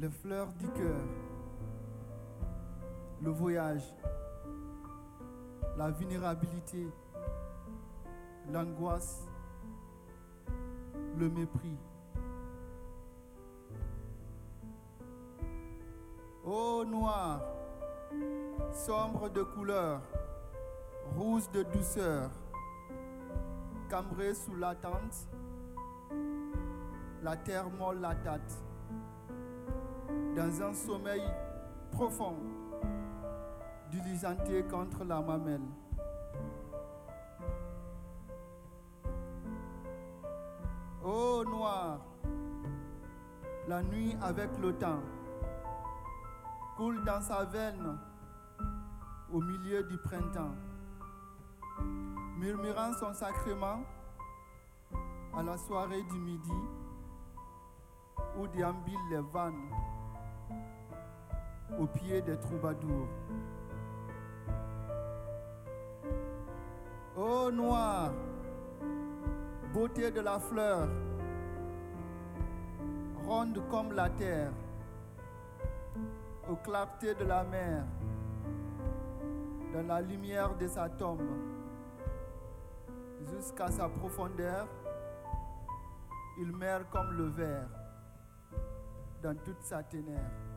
Les 0.00 0.10
fleurs 0.10 0.52
du 0.52 0.68
cœur, 0.68 1.00
le 3.20 3.30
voyage, 3.30 3.82
la 5.76 5.90
vulnérabilité, 5.90 6.86
l'angoisse, 8.52 9.26
le 11.16 11.28
mépris. 11.28 11.76
Ô 16.44 16.84
noir, 16.84 17.42
sombre 18.72 19.28
de 19.28 19.42
couleur, 19.42 20.00
rouge 21.16 21.50
de 21.50 21.64
douceur, 21.64 22.30
cambré 23.90 24.32
sous 24.32 24.54
la 24.54 24.76
tente, 24.76 25.28
la 27.20 27.36
terre 27.36 27.68
molle 27.68 28.00
la 28.00 28.14
tête 28.14 28.67
dans 30.38 30.62
un 30.62 30.72
sommeil 30.72 31.24
profond, 31.90 32.36
diligenté 33.90 34.62
contre 34.70 35.02
la 35.02 35.20
mamelle. 35.20 35.66
Ô 41.02 41.42
noir, 41.42 41.98
la 43.66 43.82
nuit 43.82 44.16
avec 44.22 44.56
le 44.60 44.72
temps 44.74 45.02
coule 46.76 47.04
dans 47.04 47.20
sa 47.20 47.44
veine 47.44 47.98
au 49.32 49.40
milieu 49.40 49.82
du 49.82 49.98
printemps, 49.98 50.54
murmurant 52.36 52.92
son 52.92 53.12
sacrement 53.12 53.80
à 55.36 55.42
la 55.42 55.56
soirée 55.56 56.04
du 56.04 56.18
midi 56.20 56.62
où 58.38 58.46
déambulent 58.46 59.10
les 59.10 59.32
vannes 59.32 59.68
au 61.76 61.86
pied 61.86 62.22
des 62.22 62.36
troubadours. 62.38 63.08
Ô 67.16 67.50
noir, 67.50 68.12
beauté 69.74 70.10
de 70.10 70.20
la 70.20 70.38
fleur, 70.38 70.88
ronde 73.26 73.60
comme 73.68 73.92
la 73.92 74.08
terre, 74.10 74.52
aux 76.48 76.56
clartés 76.56 77.14
de 77.14 77.24
la 77.24 77.44
mer, 77.44 77.84
dans 79.72 79.86
la 79.86 80.00
lumière 80.00 80.56
de 80.56 80.66
sa 80.66 80.88
tombe, 80.88 81.28
jusqu'à 83.26 83.70
sa 83.70 83.88
profondeur, 83.88 84.66
il 86.40 86.52
meurt 86.52 86.88
comme 86.90 87.12
le 87.12 87.26
verre 87.26 87.68
dans 89.22 89.34
toute 89.34 89.60
sa 89.62 89.82
ténère. 89.82 90.47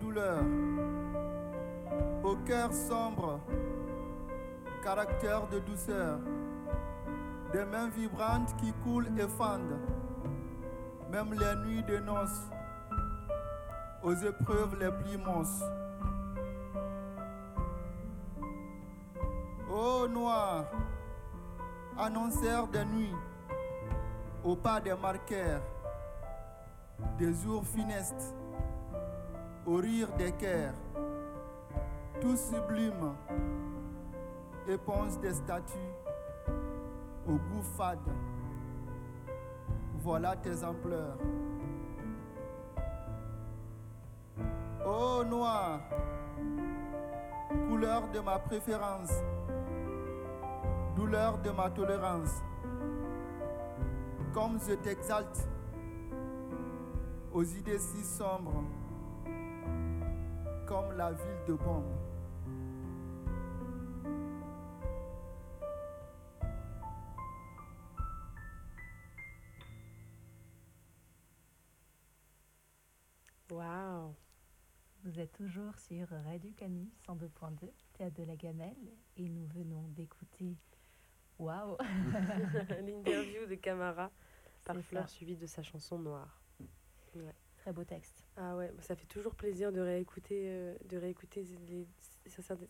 Douleur, 0.00 0.42
au 2.22 2.36
cœur 2.46 2.72
sombre, 2.72 3.40
caractère 4.82 5.46
de 5.48 5.58
douceur, 5.58 6.18
des 7.52 7.64
mains 7.64 7.88
vibrantes 7.88 8.54
qui 8.56 8.72
coulent 8.84 9.08
et 9.18 9.28
fendent, 9.28 9.80
même 11.10 11.32
les 11.32 11.56
nuits 11.66 11.82
de 11.82 11.98
noces, 11.98 12.50
aux 14.02 14.14
épreuves 14.14 14.76
les 14.78 14.90
plus 14.90 15.14
immenses. 15.14 15.62
Ô 19.68 20.06
noir, 20.06 20.66
annonceur 21.98 22.68
des 22.68 22.84
nuits, 22.84 23.16
au 24.44 24.54
pas 24.54 24.80
des 24.80 24.94
marqueurs, 24.94 25.62
des 27.18 27.32
jours 27.34 27.64
funestes, 27.64 28.35
au 29.66 29.76
rire 29.76 30.08
des 30.16 30.30
cœurs, 30.32 30.74
tout 32.20 32.36
sublime, 32.36 33.14
éponge 34.68 35.18
des 35.18 35.34
statues, 35.34 35.92
au 37.26 37.32
goût 37.32 37.62
fade. 37.76 37.98
Voilà 40.02 40.36
tes 40.36 40.62
ampleurs. 40.62 41.18
Ô 44.86 45.24
noir, 45.24 45.80
couleur 47.68 48.08
de 48.12 48.20
ma 48.20 48.38
préférence, 48.38 49.10
douleur 50.94 51.38
de 51.38 51.50
ma 51.50 51.68
tolérance, 51.70 52.40
comme 54.32 54.60
je 54.60 54.74
t'exalte 54.74 55.48
aux 57.32 57.42
idées 57.42 57.80
si 57.80 58.04
sombres 58.04 58.62
comme 60.66 60.96
la 60.96 61.12
ville 61.12 61.44
de 61.46 61.52
Bombe. 61.54 61.84
Wow. 73.50 74.14
Vous 75.04 75.20
êtes 75.20 75.32
toujours 75.32 75.78
sur 75.78 76.08
Radio 76.08 76.50
Canu 76.56 76.88
102.2, 77.08 77.70
Théâtre 77.92 78.16
de 78.16 78.24
la 78.24 78.34
Gamelle, 78.34 78.74
et 79.16 79.28
nous 79.28 79.46
venons 79.46 79.88
d'écouter 79.90 80.56
Waouh 81.38 81.76
L'interview 82.82 83.46
de 83.46 83.54
Camara 83.54 84.10
par 84.64 84.76
Fleur 84.80 85.08
suivie 85.08 85.36
de 85.36 85.46
sa 85.46 85.62
chanson 85.62 85.98
Noire. 85.98 86.42
Ouais. 87.14 87.45
Beau 87.72 87.84
texte. 87.84 88.24
Ah 88.36 88.56
ouais, 88.56 88.72
ça 88.80 88.94
fait 88.94 89.06
toujours 89.06 89.34
plaisir 89.34 89.72
de 89.72 89.80
réécouter, 89.80 90.44
euh, 90.46 90.74
de 90.84 90.96
réécouter 90.96 91.44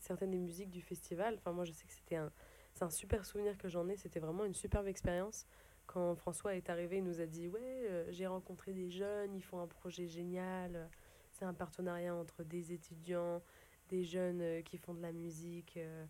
certaines 0.01 0.31
des 0.31 0.39
musiques 0.39 0.71
du 0.71 0.81
festival. 0.81 1.35
Enfin, 1.37 1.53
moi, 1.53 1.67
je 1.67 1.73
sais 1.73 1.87
que 1.87 1.93
c'était 1.93 2.17
un, 2.17 2.33
un 2.81 2.91
super 2.91 3.27
souvenir 3.27 3.59
que 3.59 3.69
j'en 3.69 3.89
ai. 3.89 3.97
C'était 3.97 4.21
vraiment 4.21 4.45
une 4.45 4.55
superbe 4.55 4.87
expérience. 4.87 5.47
Quand 5.87 6.15
François 6.17 6.57
est 6.57 6.71
arrivé, 6.71 6.97
il 6.99 7.05
nous 7.05 7.21
a 7.21 7.27
dit 7.27 7.47
Ouais, 7.47 7.61
euh, 7.63 8.11
j'ai 8.11 8.27
rencontré 8.27 8.73
des 8.73 8.89
jeunes, 8.89 9.35
ils 9.35 9.43
font 9.43 9.61
un 9.61 9.67
projet 9.67 10.09
génial. 10.09 10.89
C'est 11.31 11.45
un 11.45 11.55
partenariat 11.55 12.15
entre 12.15 12.43
des 12.43 12.73
étudiants 12.73 13.43
des 13.91 14.03
jeunes 14.03 14.63
qui 14.65 14.79
font 14.79 14.95
de 14.95 15.03
la 15.03 15.13
musique. 15.13 15.77
et, 15.77 16.07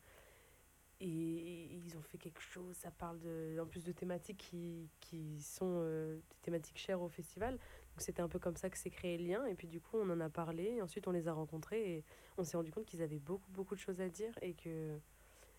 ils 1.01 1.97
ont 1.97 2.03
fait 2.03 2.19
quelque 2.19 2.41
chose, 2.41 2.75
ça 2.77 2.91
parle 2.91 3.19
de, 3.19 3.59
en 3.61 3.67
plus 3.67 3.85
de 3.85 3.93
thématiques 3.93 4.39
qui, 4.39 4.89
qui 5.01 5.43
sont 5.43 5.83
des 5.83 6.41
thématiques 6.43 6.79
chères 6.79 7.03
au 7.03 7.09
festival. 7.09 7.59
Donc 7.97 8.03
c'était 8.03 8.21
un 8.21 8.29
peu 8.29 8.39
comme 8.39 8.57
ça 8.57 8.69
que 8.69 8.77
s'est 8.77 8.91
créé 8.91 9.17
le 9.17 9.25
lien. 9.25 9.47
Et 9.47 9.55
puis 9.55 9.69
du 9.69 9.81
coup, 9.81 9.97
on 9.97 10.11
en 10.11 10.21
a 10.21 10.29
parlé. 10.29 10.65
Et 10.65 10.83
ensuite, 10.83 11.09
on 11.09 11.13
les 11.13 11.29
a 11.29 11.33
rencontrés 11.33 11.97
et 11.97 12.05
on 12.37 12.45
s'est 12.45 12.59
rendu 12.59 12.71
compte 12.71 12.85
qu'ils 12.85 13.01
avaient 13.01 13.19
beaucoup, 13.19 13.51
beaucoup 13.53 13.75
de 13.75 13.81
choses 13.81 14.03
à 14.03 14.11
dire 14.11 14.39
et 14.43 14.53
que, 14.53 14.99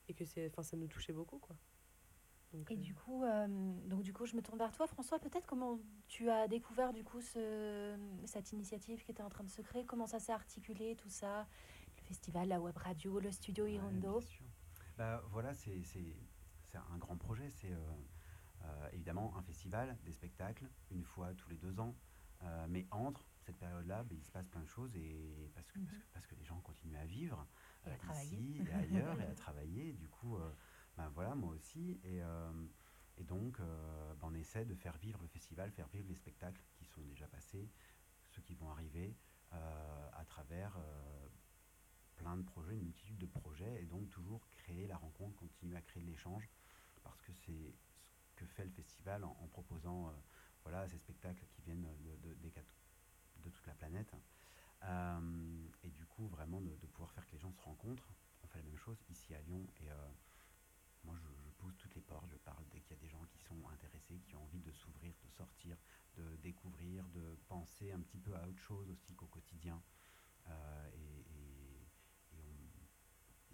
et 0.07 0.13
que 0.13 0.23
enfin, 0.47 0.61
ça 0.61 0.77
nous 0.77 0.87
touchait 0.87 1.13
beaucoup. 1.13 1.39
Quoi 1.39 1.55
et 2.69 2.77
du 2.77 2.93
coup, 2.93 3.23
euh, 3.23 3.47
donc 3.87 4.03
du 4.03 4.13
coup, 4.13 4.25
je 4.25 4.35
me 4.35 4.41
tourne 4.41 4.57
vers 4.57 4.71
toi, 4.71 4.87
François. 4.87 5.19
Peut-être 5.19 5.45
comment 5.45 5.79
tu 6.07 6.29
as 6.29 6.47
découvert 6.47 6.93
du 6.93 7.03
coup 7.03 7.21
ce, 7.21 7.97
cette 8.25 8.51
initiative 8.51 9.03
qui 9.03 9.11
était 9.11 9.23
en 9.23 9.29
train 9.29 9.43
de 9.43 9.49
se 9.49 9.61
créer, 9.61 9.85
comment 9.85 10.05
ça 10.05 10.19
s'est 10.19 10.31
articulé, 10.31 10.95
tout 10.95 11.09
ça, 11.09 11.47
le 11.97 12.03
festival, 12.03 12.47
la 12.47 12.61
web 12.61 12.77
radio, 12.77 13.19
le 13.19 13.31
studio 13.31 13.65
Irondo. 13.65 14.21
Bah, 14.97 15.21
voilà, 15.31 15.53
c'est 15.53 15.73
un 16.73 16.97
grand 16.97 17.17
projet. 17.17 17.49
C'est 17.49 17.71
euh, 17.71 17.77
euh, 18.63 18.89
évidemment 18.93 19.35
un 19.37 19.41
festival, 19.41 19.97
des 20.05 20.13
spectacles, 20.13 20.69
une 20.91 21.03
fois 21.03 21.33
tous 21.33 21.49
les 21.49 21.57
deux 21.57 21.79
ans. 21.79 21.95
Mais 22.69 22.85
entre 22.91 23.25
cette 23.39 23.57
période-là, 23.57 24.03
bah, 24.03 24.15
il 24.15 24.23
se 24.23 24.31
passe 24.31 24.47
plein 24.47 24.61
de 24.61 24.67
choses 24.67 24.95
et 24.95 25.49
parce 25.55 25.71
que, 25.71 25.79
parce, 25.79 25.93
mhm. 25.93 25.99
que, 25.99 26.13
parce 26.13 26.27
que 26.27 26.35
les 26.35 26.43
gens 26.43 26.59
continuent 26.59 26.97
à 26.97 27.05
vivre 27.05 27.47
ici 28.13 28.61
et 28.67 28.73
ailleurs 28.73 29.19
et 29.19 29.25
à 29.25 29.35
travailler. 29.35 29.93
Du 29.93 30.07
coup 30.07 30.37
ben 30.97 31.09
voilà, 31.09 31.35
moi 31.35 31.53
aussi. 31.53 31.99
Et, 32.03 32.21
euh, 32.21 32.51
et 33.17 33.23
donc, 33.23 33.59
euh, 33.59 34.13
ben 34.15 34.29
on 34.31 34.33
essaie 34.33 34.65
de 34.65 34.75
faire 34.75 34.97
vivre 34.97 35.21
le 35.21 35.27
festival, 35.27 35.71
faire 35.71 35.87
vivre 35.87 36.07
les 36.09 36.15
spectacles 36.15 36.61
qui 36.75 36.85
sont 36.85 37.01
déjà 37.01 37.27
passés, 37.27 37.69
ceux 38.31 38.41
qui 38.41 38.55
vont 38.55 38.69
arriver, 38.69 39.15
euh, 39.53 40.09
à 40.13 40.25
travers 40.25 40.77
plein 42.15 42.35
de 42.35 42.41
projets, 42.41 42.75
une 42.75 42.85
multitude 42.85 43.17
de 43.17 43.27
projets, 43.27 43.81
et 43.81 43.85
donc 43.85 44.09
toujours 44.09 44.47
créer 44.49 44.87
la 44.87 44.97
rencontre, 44.97 45.35
continuer 45.35 45.77
à 45.77 45.81
créer 45.81 46.03
l'échange, 46.03 46.49
parce 47.03 47.21
que 47.21 47.31
c'est 47.31 47.75
ce 48.25 48.33
que 48.35 48.45
fait 48.45 48.65
le 48.65 48.71
festival 48.71 49.23
en, 49.23 49.47
proposant 49.51 50.11
voilà, 50.69 50.87
ces 50.87 50.97
spectacles 50.97 51.45
qui 51.47 51.61
viennent 51.61 51.87
de, 52.23 53.49
toute 53.49 53.67
la 53.67 53.73
planète. 53.75 54.13
et 55.83 55.89
du 55.89 56.05
coup, 56.05 56.27
vraiment 56.27 56.59
de, 56.59 56.75
pouvoir 56.87 57.11
faire 57.11 57.25
que 57.25 57.31
les 57.31 57.39
gens 57.39 57.53
se 57.53 57.61
rencontrent. 57.61 58.11
On 58.43 58.47
fait 58.47 58.59
la 58.59 58.65
même 58.65 58.77
chose 58.77 58.97
ici 59.09 59.33
à 59.33 59.41
Lyon 59.41 59.65
et 59.79 59.87
moi, 61.05 61.15
je, 61.15 61.51
pousse 61.57 61.77
toutes 61.77 61.95
les 61.95 62.01
portes, 62.01 62.29
je 62.29 62.35
parle 62.37 62.63
dès 62.69 62.81
qu'il 62.81 62.91
y 62.91 62.99
a 62.99 63.01
des 63.01 63.07
gens 63.07 63.23
qui 63.31 63.39
sont 63.39 63.67
intéressés, 63.69 64.19
qui 64.19 64.35
ont 64.35 64.43
envie 64.43 64.59
de 64.59 64.71
s'ouvrir, 64.73 65.13
de 65.23 65.29
sortir, 65.29 65.77
de 66.17 66.35
découvrir, 66.35 67.07
de 67.07 67.35
penser 67.47 67.91
un 67.91 67.99
petit 68.01 68.19
peu 68.19 68.35
à 68.35 68.45
autre 68.45 68.61
chose 68.61 68.89
aussi 68.91 69.15
qu'au 69.15 69.25
quotidien. 69.27 69.81
Euh, 70.49 70.89
et, 70.93 71.23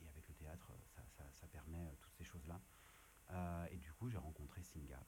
avec 0.10 0.28
le 0.28 0.36
théâtre, 0.36 0.72
ça, 1.34 1.48
permet 1.48 1.86
euh, 1.86 1.96
toutes 2.02 2.14
ces 2.16 2.26
choses-là. 2.26 2.60
Euh, 3.32 3.68
et 3.72 3.78
du 3.78 3.92
coup, 3.94 4.10
j'ai 4.10 4.18
rencontré 4.18 4.62
Singa. 4.62 5.00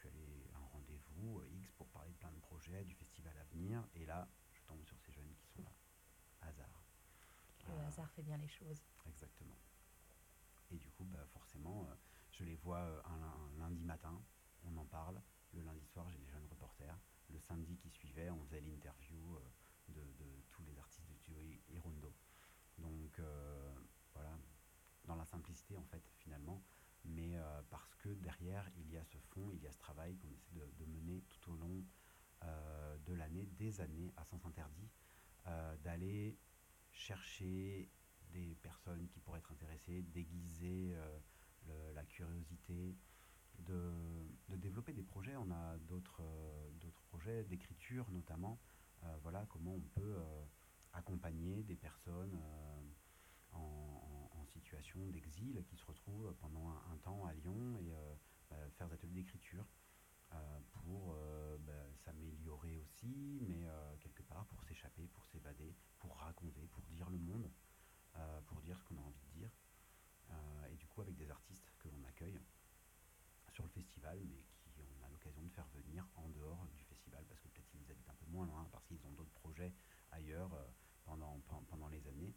Suis 0.00 0.08
allé 0.08 0.48
à 0.54 0.56
un 0.56 0.66
rendez-vous 0.72 1.42
X 1.52 1.72
pour 1.72 1.86
parler 1.88 2.10
de 2.10 2.16
plein 2.16 2.32
de 2.32 2.40
projets, 2.40 2.84
du 2.84 2.94
festival 2.94 3.36
à 3.36 3.44
venir. 3.52 3.86
Et 3.94 4.06
là, 4.06 4.26
je 4.50 4.62
tombe 4.64 4.82
sur 4.86 4.98
ces 4.98 5.12
jeunes 5.12 5.34
qui 5.34 5.46
sont 5.48 5.62
là. 5.62 5.72
Hasard. 6.40 6.82
Le 7.68 7.74
hasard 7.84 8.10
fait 8.12 8.22
bien 8.22 8.38
les 8.38 8.48
choses. 8.48 8.82
Exactement. 9.04 9.58
Et 10.70 10.78
du 10.78 10.90
coup, 10.92 11.04
bah, 11.04 11.26
forcément, 11.34 11.86
euh, 11.90 11.94
je 12.30 12.44
les 12.44 12.56
vois 12.56 12.78
euh, 12.78 13.02
un, 13.04 13.58
lundi 13.58 13.84
matin, 13.84 14.22
on 14.64 14.74
en 14.78 14.86
parle. 14.86 15.20
Le 15.52 15.60
lundi 15.60 15.84
soir, 15.84 16.08
j'ai 16.08 16.18
les 16.18 16.28
jeunes 16.28 16.46
reporters. 16.48 16.98
Le 17.28 17.38
samedi 17.38 17.76
qui 17.76 17.90
suivait, 17.90 18.30
on 18.30 18.42
faisait 18.44 18.62
l'interview 18.62 19.36
euh, 19.36 19.40
de, 19.88 20.02
tous 20.48 20.62
les 20.62 20.78
artistes 20.78 21.10
de 21.10 21.14
Studio 21.14 21.42
Irundo. 21.68 22.14
Donc 22.78 23.20
voilà, 24.14 24.38
dans 25.04 25.16
la 25.16 25.26
simplicité 25.26 25.76
en 25.76 25.84
fait 25.84 26.02
finalement, 26.16 26.62
mais 27.04 27.38
parce 27.68 27.94
que 27.96 28.08
derrière 28.08 28.66
il 28.78 28.90
y 28.90 28.96
a 28.96 29.04
ce 29.04 29.18
il 29.54 29.62
y 29.62 29.66
a 29.66 29.72
ce 29.72 29.78
travail 29.78 30.16
qu'on 30.16 30.30
essaie 30.32 30.52
de, 30.52 30.84
mener 30.86 31.22
tout 31.28 31.52
au 31.52 31.54
long 31.56 31.84
de 33.06 33.12
l'année, 33.12 33.46
des 33.58 33.80
années 33.80 34.12
à 34.16 34.24
sens 34.24 34.44
interdit, 34.46 34.88
d'aller 35.84 36.38
chercher 36.90 37.90
des 38.32 38.56
personnes 38.62 39.08
qui 39.08 39.20
pourraient 39.20 39.40
être 39.40 39.52
intéressées, 39.52 40.02
d'aiguiser 40.02 40.94
euh, 41.68 41.92
la 41.94 42.04
curiosité, 42.04 42.96
de, 43.58 43.92
développer 44.48 44.92
des 44.92 45.02
projets. 45.02 45.36
On 45.36 45.50
a 45.50 45.76
d'autres 45.78 46.22
euh, 46.22 46.90
projets 47.08 47.44
d'écriture 47.44 48.10
notamment. 48.10 48.58
Euh, 49.04 49.16
voilà 49.22 49.46
comment 49.48 49.74
on 49.74 50.00
peut 50.00 50.16
accompagner 50.92 51.62
des 51.62 51.76
personnes 51.76 52.38
en, 53.52 53.76
situation 54.46 55.06
d'exil 55.10 55.62
qui 55.68 55.76
se 55.76 55.86
retrouvent 55.86 56.34
pendant 56.40 56.70
un, 56.70 56.96
temps 57.04 57.24
à 57.24 57.32
Lyon 57.34 57.76
et 57.78 57.92
faire 58.76 58.88
des 58.88 58.94
ateliers 58.94 59.22
d'écriture. 59.22 59.66
pour 60.72 61.14
bah, 61.60 61.92
s'améliorer 62.04 62.76
aussi, 62.78 63.40
mais 63.42 63.66
quelque 64.00 64.22
part 64.22 64.46
pour 64.46 64.62
s'échapper, 64.64 65.08
pour 65.08 65.24
s'évader, 65.26 65.74
pour 65.98 66.16
raconter, 66.16 66.66
pour 66.68 66.84
dire 66.84 67.08
le 67.10 67.18
monde. 67.18 67.50
Euh, 68.16 68.40
pour 68.42 68.60
dire 68.60 68.76
ce 68.78 68.84
qu'on 68.84 68.96
a 68.96 69.00
envie 69.02 69.20
de 69.20 69.38
dire. 69.38 69.50
Euh, 70.30 70.66
et 70.72 70.76
du 70.76 70.86
coup, 70.88 71.00
avec 71.00 71.16
des 71.16 71.30
artistes 71.30 71.72
que 71.78 71.88
l'on 71.88 72.02
accueille 72.04 72.40
sur 73.52 73.62
le 73.62 73.70
festival, 73.70 74.20
mais 74.28 74.42
qui 74.58 74.82
on 75.00 75.04
a 75.04 75.08
l'occasion 75.08 75.42
de 75.42 75.50
faire 75.50 75.68
venir 75.68 76.06
en 76.16 76.28
dehors 76.28 76.66
du 76.74 76.82
festival, 76.84 77.24
parce 77.28 77.40
que 77.40 77.48
peut-être 77.48 77.72
ils 77.74 77.90
habitent 77.90 78.08
un 78.08 78.14
peu 78.14 78.26
moins 78.26 78.46
loin, 78.46 78.68
parce 78.72 78.84
qu'ils 78.86 79.04
ont 79.06 79.12
d'autres 79.12 79.32
projets 79.34 79.72
ailleurs 80.10 80.52
euh, 80.54 80.66
pendant, 81.04 81.40
pendant 81.68 81.88
les 81.88 82.04
années, 82.08 82.34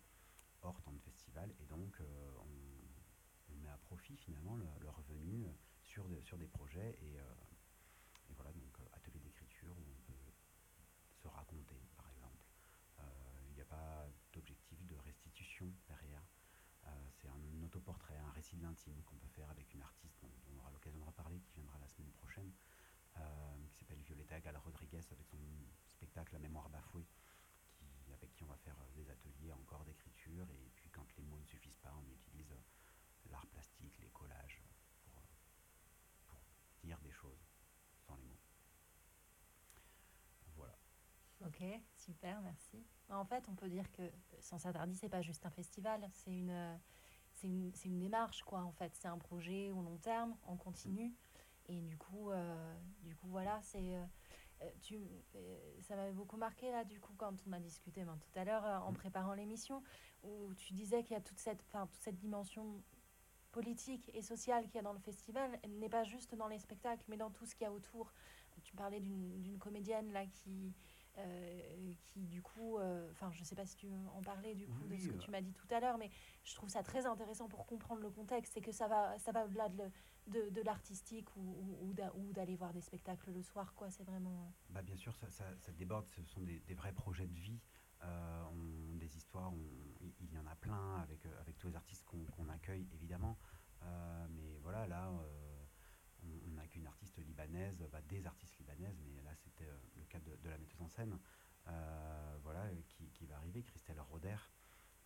hors 0.61 0.79
temps 0.83 0.93
de 0.93 1.01
festival. 1.01 1.51
Et 1.59 1.65
donc, 1.65 1.99
on, 2.39 3.55
met 3.61 3.69
à 3.69 3.77
profit 3.77 4.17
finalement 4.17 4.57
le, 4.57 4.89
revenu 4.89 5.47
sur, 5.93 6.37
des 6.37 6.47
projets. 6.47 6.97
Et, 7.01 7.15
et 8.29 8.33
voilà, 8.35 8.51
donc 8.51 8.77
atelier 8.93 9.19
d'écriture 9.19 9.75
où 9.77 9.83
on 9.83 10.01
peut 10.11 10.33
se 11.21 11.27
raconter, 11.27 11.81
par 11.95 12.09
exemple. 12.09 12.45
Il 13.49 13.55
n'y 13.55 13.61
a 13.61 13.65
pas 13.65 14.07
d'objectif 14.33 14.83
de 14.85 14.95
restitution 14.95 15.71
derrière. 15.87 16.23
Euh, 16.87 16.89
c'est 17.11 17.29
un 17.29 17.63
autoportrait, 17.63 18.17
un 18.17 18.31
récit 18.31 18.57
de 18.57 18.63
l'intime 18.63 19.01
qu'on 19.03 19.15
peut 19.15 19.27
faire 19.29 19.49
avec 19.49 19.73
une 19.73 19.81
artiste 19.81 20.17
dont, 20.21 20.31
on 20.51 20.59
aura 20.59 20.71
l'occasion 20.71 20.99
de 20.99 21.05
reparler, 21.05 21.39
qui 21.39 21.53
viendra 21.53 21.77
la 21.79 21.87
semaine 21.87 22.11
prochaine, 22.11 22.51
euh, 23.17 23.67
qui 23.69 23.77
s'appelle 23.77 24.01
Violeta 24.01 24.39
Gal 24.41 24.57
Rodriguez 24.57 25.01
avec 25.11 25.27
son 25.27 25.37
spectacle 25.91 26.33
La 26.33 26.39
mémoire 26.39 26.69
bafouée, 26.69 27.05
qui, 27.71 28.13
avec 28.13 28.33
qui 28.33 28.43
on 28.43 28.47
va 28.47 28.57
faire 28.57 28.75
euh, 28.81 28.91
des 28.95 29.09
ateliers 29.09 29.53
encore 29.53 29.85
d'écriture. 29.85 30.49
Et 30.51 30.71
puis 30.75 30.89
quand 30.89 31.07
les 31.17 31.23
mots 31.23 31.39
ne 31.39 31.45
suffisent 31.45 31.79
pas, 31.79 31.93
on 31.95 32.11
utilise 32.11 32.53
l'art 33.29 33.47
plastique, 33.47 33.97
les 33.99 34.09
collages 34.09 34.61
pour, 35.05 35.21
pour 36.27 36.41
dire 36.83 36.99
des 36.99 37.11
choses 37.11 37.47
sans 38.05 38.15
les 38.15 38.25
mots. 38.25 38.41
Voilà. 40.55 40.77
Ok, 41.53 41.65
super, 41.95 42.41
merci. 42.41 42.83
En 43.09 43.25
fait, 43.25 43.47
on 43.47 43.53
peut 43.53 43.69
dire 43.69 43.91
que 43.91 44.01
Sans 44.39 44.65
Interdit, 44.65 44.95
c'est 44.95 45.09
pas 45.09 45.21
juste 45.21 45.45
un 45.45 45.51
festival, 45.51 46.09
c'est 46.11 46.31
une, 46.31 46.79
c'est 47.33 47.47
une, 47.47 47.71
une, 47.85 47.99
démarche, 47.99 48.41
quoi, 48.43 48.63
en 48.63 48.71
fait. 48.71 48.91
C'est 48.95 49.07
un 49.07 49.19
projet 49.19 49.69
au 49.69 49.83
long 49.83 49.97
terme, 49.97 50.35
en 50.47 50.57
continu. 50.57 51.13
Et 51.67 51.79
du 51.81 51.97
coup, 51.97 52.31
euh, 52.31 52.75
du 53.03 53.15
coup 53.15 53.27
voilà, 53.27 53.59
c'est. 53.61 53.95
Euh, 53.95 54.05
tu, 54.81 54.97
euh, 55.35 55.81
ça 55.81 55.95
m'avait 55.95 56.13
beaucoup 56.13 56.37
marqué 56.37 56.71
là 56.71 56.85
du 56.85 56.97
coup 57.01 57.13
quand 57.17 57.35
on 57.47 57.51
a 57.51 57.59
discuté 57.59 58.05
ben, 58.05 58.17
tout 58.17 58.39
à 58.39 58.45
l'heure 58.45 58.63
en 58.85 58.91
mm. 58.91 58.95
préparant 58.95 59.33
l'émission 59.33 59.83
où 60.23 60.53
tu 60.53 60.73
disais 60.73 61.03
qu'il 61.03 61.15
y 61.15 61.17
a 61.17 61.21
toute 61.21 61.39
cette, 61.39 61.65
toute 61.67 61.99
cette 61.99 62.15
dimension 62.15 62.81
politique 63.51 64.09
et 64.13 64.21
sociale 64.21 64.65
qu'il 64.67 64.75
y 64.75 64.79
a 64.79 64.83
dans 64.83 64.93
le 64.93 64.99
festival 64.99 65.59
n'est 65.67 65.89
pas 65.89 66.05
juste 66.05 66.33
dans 66.35 66.47
les 66.47 66.59
spectacles 66.59 67.03
mais 67.09 67.17
dans 67.17 67.29
tout 67.29 67.45
ce 67.45 67.55
qu'il 67.55 67.65
y 67.65 67.67
a 67.67 67.73
autour. 67.73 68.13
Tu 68.63 68.73
parlais 68.75 69.01
d'une 69.01 69.57
comédienne 69.59 70.13
là 70.13 70.25
qui, 70.27 70.73
euh, 71.19 71.93
qui 72.05 72.25
du 72.25 72.41
coup, 72.41 72.79
euh, 72.79 73.07
enfin 73.11 73.31
je 73.31 73.43
sais 73.43 73.55
pas 73.55 73.67
si 73.67 73.75
tu 73.75 73.87
en 74.15 74.21
parlais 74.21 74.55
du 74.55 74.67
coup 74.67 74.87
de 74.87 74.97
ce 74.97 75.09
que 75.09 75.17
tu 75.17 75.29
m'as 75.29 75.41
dit 75.41 75.53
tout 75.53 75.67
à 75.69 75.79
l'heure, 75.79 75.99
mais 75.99 76.09
je 76.43 76.55
trouve 76.55 76.69
ça 76.69 76.81
très 76.81 77.05
intéressant 77.05 77.47
pour 77.47 77.67
comprendre 77.67 78.01
le 78.01 78.09
contexte, 78.09 78.53
c'est 78.53 78.61
que 78.61 78.71
ça 78.71 78.87
va, 78.87 79.17
ça 79.19 79.31
va 79.31 79.45
au-delà 79.45 79.69
de, 79.69 79.83
de, 80.27 80.49
de 80.49 80.61
l'artistique 80.61 81.35
ou, 81.35 81.77
ou, 81.81 81.93
d'aller 82.33 82.55
voir 82.55 82.73
des 82.73 82.81
spectacles 82.81 83.31
le 83.31 83.43
soir, 83.43 83.75
quoi. 83.75 83.91
C'est 83.91 84.03
vraiment. 84.03 84.51
Bah 84.69 84.81
bien 84.81 84.95
sûr, 84.95 85.15
ça, 85.15 85.29
ça, 85.29 85.45
ça, 85.59 85.71
déborde. 85.73 86.07
Ce 86.09 86.23
sont 86.23 86.41
des, 86.41 86.59
des 86.61 86.73
vrais 86.73 86.93
projets 86.93 87.27
de 87.27 87.39
vie. 87.39 87.59
Euh, 88.01 88.43
on, 88.51 88.95
des 88.97 89.15
histoires, 89.15 89.53
il 90.19 90.31
y 90.31 90.37
en 90.39 90.47
a 90.47 90.55
plein 90.55 90.97
avec, 90.97 91.25
avec 91.41 91.57
tous 91.59 91.67
les 91.67 91.75
artistes 91.75 92.05
qu'on 92.05 92.49
accueille 92.49 92.87
évidemment. 92.93 93.37
mais 94.29 94.57
voilà, 94.61 94.87
là, 94.87 95.11
on 96.45 96.51
n'a 96.51 96.67
qu'une 96.67 96.87
artiste 96.87 97.17
libanaise, 97.19 97.85
bah, 97.91 98.01
des 98.01 98.25
artistes 98.25 98.57
libanaises, 98.57 98.97
mais 99.05 99.21
là 99.21 99.35
c'était 99.35 99.67
euh, 100.15 100.37
de, 100.43 100.49
la 100.49 100.57
metteuse 100.57 100.81
en 100.81 100.89
scène, 100.89 101.17
euh, 101.67 102.37
voilà, 102.41 102.69
qui, 103.13 103.25
va 103.25 103.37
arriver, 103.37 103.63
Christelle 103.63 103.99
Roder. 103.99 104.37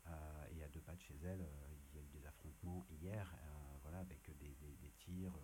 Euh, 0.08 0.46
et 0.52 0.64
à 0.64 0.70
deux 0.70 0.82
pas 0.82 0.96
de 0.96 1.02
chez 1.02 1.18
elle, 1.24 1.46
il 1.90 1.96
y 1.96 2.00
a 2.00 2.04
eu 2.04 2.10
des 2.10 2.26
affrontements 2.26 2.86
hier, 2.90 3.34
voilà, 3.82 4.00
avec 4.00 4.32
des, 4.38 4.92
tirs 5.00 5.38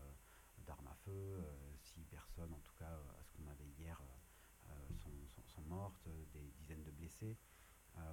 d'armes 0.60 0.88
à 0.88 0.96
feu. 0.96 1.44
six 1.82 2.06
personnes, 2.06 2.54
en 2.54 2.60
tout 2.60 2.74
cas, 2.76 2.98
à 3.20 3.24
ce 3.24 3.32
qu'on 3.32 3.48
avait 3.48 3.68
hier, 3.78 4.02
sont, 5.46 5.62
mortes, 5.64 6.08
des 6.34 6.52
dizaines 6.52 6.84
de 6.84 6.92
blessés. 6.92 7.38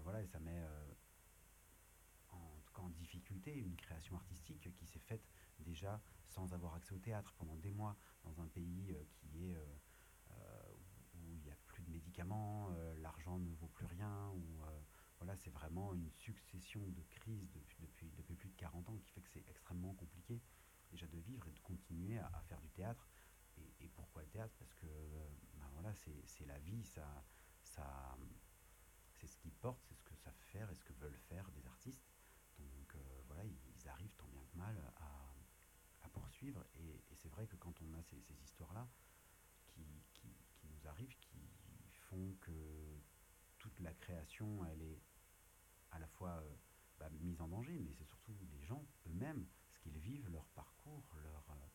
voilà, 0.03 0.23
et 0.23 0.27
ça 0.27 0.41
met 0.41 0.63
en 2.75 2.89
difficulté 2.91 3.55
une 3.55 3.77
création 3.77 4.17
artistique 4.17 4.75
qui 4.75 4.87
s'est 4.87 5.01
faite 5.01 5.29
déjà 5.59 6.01
sans 6.27 6.55
avoir 6.55 6.75
accès 6.75 6.95
au 6.95 6.99
théâtre 6.99 7.35
pendant 7.37 7.57
des 7.57 7.73
mois 7.73 7.95
dans 8.25 8.41
un 8.41 8.47
pays 8.49 8.97
qui 9.13 9.51
est 9.51 9.57
où 11.31 11.33
il 11.33 11.41
n'y 11.41 11.51
a 11.51 11.57
plus 11.67 11.83
de 11.83 11.91
médicaments, 12.21 12.69
l'argent 12.99 13.39
ne 13.39 13.55
vaut 13.55 13.69
plus 13.69 13.87
rien, 13.87 14.29
où 14.31 14.63
voilà, 15.19 15.37
c'est 15.37 15.51
vraiment 15.51 15.95
une 15.95 16.11
succession 16.11 16.81
de 16.81 17.03
crises 17.03 17.51
depuis, 17.53 17.79
depuis, 17.81 18.11
depuis 18.17 18.35
plus 18.35 18.49
de 18.49 18.57
40 18.57 18.89
ans 18.89 18.97
qui 18.97 19.11
fait 19.11 19.21
que 19.21 19.29
c'est 19.29 19.49
extrêmement 19.49 19.95
compliqué 19.95 20.41
déjà 20.91 21.07
de 21.07 21.19
vivre 21.19 21.47
et 21.47 21.53
de 21.53 21.61
continuer 21.61 22.19
à, 22.19 22.43
faire 22.49 22.61
du 22.61 22.71
théâtre. 22.71 23.09
Et, 23.81 23.89
pourquoi 23.89 24.23
le 24.23 24.29
théâtre 24.29 24.55
Parce 24.59 24.73
que 24.75 24.87
ben 25.55 25.69
voilà, 25.75 25.93
c'est 25.95 26.47
la 26.47 26.59
vie, 26.59 26.85
ça, 26.85 27.25
ça, 27.63 28.17
c'est 29.13 29.27
ce 29.27 29.37
qui 29.37 29.51
porte, 29.51 29.83
c'est 29.89 29.95
ce 29.95 30.03
que 30.03 30.15
savent 30.17 30.35
faire 30.53 30.71
et 30.71 30.75
ce 30.75 30.85
que 30.85 30.93
veulent 30.95 31.19
faire 31.29 31.51
des 31.53 31.67
artistes. 31.67 32.09
Donc 32.59 32.95
euh, 32.95 33.23
voilà, 33.27 33.45
ils, 33.45 33.89
arrivent 33.89 34.15
tant 34.17 34.29
bien 34.29 34.45
que 34.45 34.57
mal 34.57 34.77
à, 34.97 35.35
à 36.03 36.09
poursuivre. 36.09 36.65
Et, 36.77 37.03
c'est 37.15 37.29
vrai 37.29 37.47
que 37.47 37.57
quand 37.57 37.75
on 37.83 37.93
a 37.95 38.03
ces, 38.03 38.21
ces 38.21 38.43
histoires-là 38.43 38.89
qui, 39.67 39.85
qui, 40.15 40.29
qui, 40.55 40.67
nous 40.69 40.89
arrivent, 40.89 41.17
qui 41.19 41.39
font 42.09 42.35
que 42.41 43.01
toute 43.59 43.79
elle 44.71 44.83
est 44.83 45.03
à 45.91 45.99
la 45.99 46.07
fois 46.07 46.31
euh, 46.31 46.57
bah, 46.99 47.09
mise 47.21 47.41
en 47.41 47.49
danger, 47.49 47.79
mais 47.79 47.93
c'est 47.93 48.05
surtout 48.05 48.35
les 48.53 48.61
gens 48.63 48.85
eux-mêmes, 49.07 49.47
ce 49.69 49.79
qu'ils 49.81 49.99
vivent, 49.99 50.29
leur 50.29 50.47
parcours, 50.49 51.15
leur, 51.23 51.45
euh, 51.51 51.69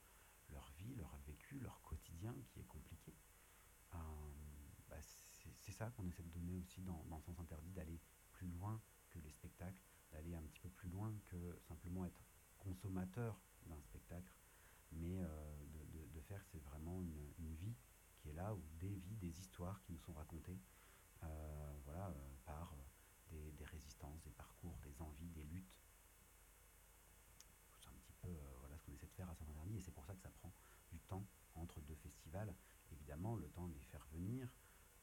leur 0.49 0.71
vie, 0.77 0.95
leur 0.95 1.15
vécu, 1.27 1.59
leur 1.59 1.81
quotidien 1.83 2.35
qui 2.47 2.59
est 2.59 2.67
compliqué. 2.67 3.15
Euh, 3.93 3.97
bah, 4.89 4.97
c'est 5.59 5.71
ça 5.71 5.89
qu'on 5.91 6.07
essaie 6.07 6.23
de 6.23 6.29
donner 6.29 6.55
aussi 6.55 6.81
dans, 6.81 7.03
dans 7.05 7.19
Sens 7.19 7.39
Interdit, 7.39 7.71
d'aller 7.71 7.99
plus 8.31 8.47
loin 8.47 8.81
que 9.09 9.19
les 9.19 9.31
spectacles, 9.31 9.81
d'aller 10.11 10.35
un 10.35 10.43
petit 10.43 10.59
peu 10.59 10.69
plus 10.69 10.89
loin 10.89 11.13
que 11.25 11.57
simplement 11.67 12.05
être 12.05 12.23
consommateur 12.57 13.39
d'un 13.65 13.79
spectacle, 13.81 14.33
mais 14.91 15.19
de, 16.13 16.21
faire, 16.21 16.43
c'est 16.51 16.59
vraiment 16.59 17.01
une, 17.01 17.33
une, 17.39 17.53
vie 17.55 17.75
qui 18.17 18.29
est 18.29 18.33
là, 18.33 18.53
ou 18.55 18.63
des 18.79 18.95
vies, 18.95 19.17
des 19.17 19.39
histoires 19.39 19.81
qui 19.81 19.91
nous 19.91 19.99
sont 19.99 20.13
racontées, 20.13 20.59
voilà, 21.83 22.13
par 22.45 22.75
des, 23.31 23.65
résistances, 23.65 24.21
des 24.23 24.31
parcours, 24.31 24.77
des 24.83 25.01
envies, 25.01 25.29
des 25.29 25.43
luttes. 25.43 25.79
C'est 27.81 27.89
un 27.89 27.93
petit 27.93 28.13
peu 28.13 28.27
euh, 28.27 28.55
voilà, 28.59 28.77
ce 28.77 28.83
qu'on 28.83 28.93
essaie 28.93 29.07
de 29.07 29.11
faire 29.13 29.29
à 29.29 29.35
Saint-Interdit 29.35 29.77
et 29.77 29.81
c'est 29.81 29.91
pour 29.91 30.05
ça 30.05 30.13
que 30.13 30.21
ça 30.21 30.29
prend 30.29 30.53
du 30.91 30.99
temps 31.01 31.25
entre 31.55 31.81
deux 31.81 31.95
festivals. 31.95 32.53
Évidemment, 32.91 33.35
le 33.35 33.49
temps 33.49 33.67
de 33.67 33.73
les 33.73 33.83
faire 33.83 34.05
venir, 34.11 34.49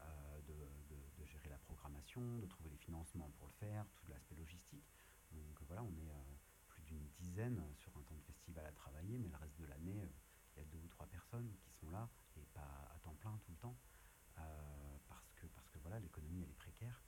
euh, 0.00 0.40
de, 0.42 1.24
gérer 1.24 1.48
la 1.48 1.58
programmation, 1.58 2.38
de 2.38 2.46
trouver 2.46 2.68
les 2.68 2.76
financements 2.76 3.30
pour 3.38 3.46
le 3.46 3.52
faire, 3.52 3.86
tout 3.94 4.06
l'aspect 4.08 4.34
logistique. 4.34 4.84
Donc 5.30 5.62
voilà, 5.62 5.82
on 5.84 5.96
est 5.96 6.10
euh, 6.10 6.36
plus 6.68 6.82
d'une 6.82 7.08
dizaine 7.20 7.62
sur 7.76 7.96
un 7.96 8.02
temps 8.02 8.16
de 8.16 8.22
festival 8.22 8.66
à 8.66 8.72
travailler, 8.72 9.18
mais 9.18 9.28
le 9.28 9.36
reste 9.36 9.56
de 9.58 9.66
l'année, 9.66 10.02
il 10.54 10.58
y 10.58 10.62
a 10.62 10.64
deux 10.64 10.78
ou 10.78 10.88
trois 10.88 11.06
personnes 11.06 11.54
qui 11.60 11.70
sont 11.70 11.90
là 11.90 12.08
et 12.36 12.44
pas 12.52 12.90
à 12.94 12.98
temps 13.02 13.14
plein 13.14 13.38
tout 13.44 13.52
le 13.52 13.58
temps. 13.58 13.76
parce 15.08 15.32
que, 15.34 15.46
parce 15.46 15.70
que 15.70 15.78
voilà, 15.78 16.00
l'économie 16.00 16.42
elle 16.42 16.50
est 16.50 16.54
précaire 16.54 17.02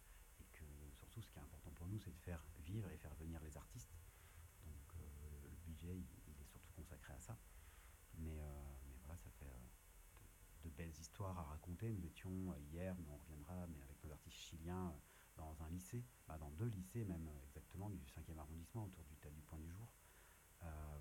surtout, 0.94 1.22
ce 1.22 1.28
qui 1.28 1.38
est 1.38 1.42
important 1.42 1.70
pour 1.70 1.83
c'est 1.98 2.12
de 2.12 2.20
faire 2.20 2.44
vivre 2.64 2.90
et 2.90 2.96
faire 2.96 3.14
venir 3.14 3.40
les 3.40 3.56
artistes. 3.56 3.94
Donc 4.64 4.94
euh, 4.96 5.40
le 5.42 5.50
budget, 5.66 5.96
il, 5.96 6.40
est 6.40 6.46
surtout 6.46 6.72
consacré 6.72 7.14
à 7.14 7.20
ça. 7.20 7.36
Mais, 8.18 8.40
euh, 8.40 8.62
voilà, 9.00 9.16
ça 9.16 9.30
fait 9.38 9.46
euh, 9.46 10.64
de, 10.64 10.70
belles 10.70 10.96
histoires 10.98 11.38
à 11.38 11.42
raconter. 11.42 11.90
Nous 11.90 12.06
étions 12.06 12.54
hier, 12.72 12.96
mais 12.98 13.08
on 13.08 13.16
reviendra, 13.16 13.66
mais 13.66 13.80
avec 13.82 14.02
nos 14.04 14.12
artistes 14.12 14.36
chiliens 14.36 14.92
dans 15.36 15.56
un 15.62 15.68
lycée, 15.70 16.04
bah, 16.28 16.38
dans 16.38 16.50
deux 16.50 16.66
lycées 16.66 17.04
même 17.04 17.28
exactement, 17.44 17.90
du 17.90 17.98
5e 17.98 18.38
arrondissement, 18.38 18.84
autour 18.84 19.04
du 19.04 19.14
du 19.14 19.42
Point 19.42 19.58
du 19.58 19.70
Jour. 19.70 19.88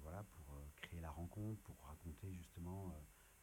voilà, 0.02 0.24
pour 0.24 0.60
créer 0.82 1.02
la 1.02 1.12
rencontre, 1.12 1.62
pour 1.62 1.78
raconter 1.86 2.34
justement 2.34 2.94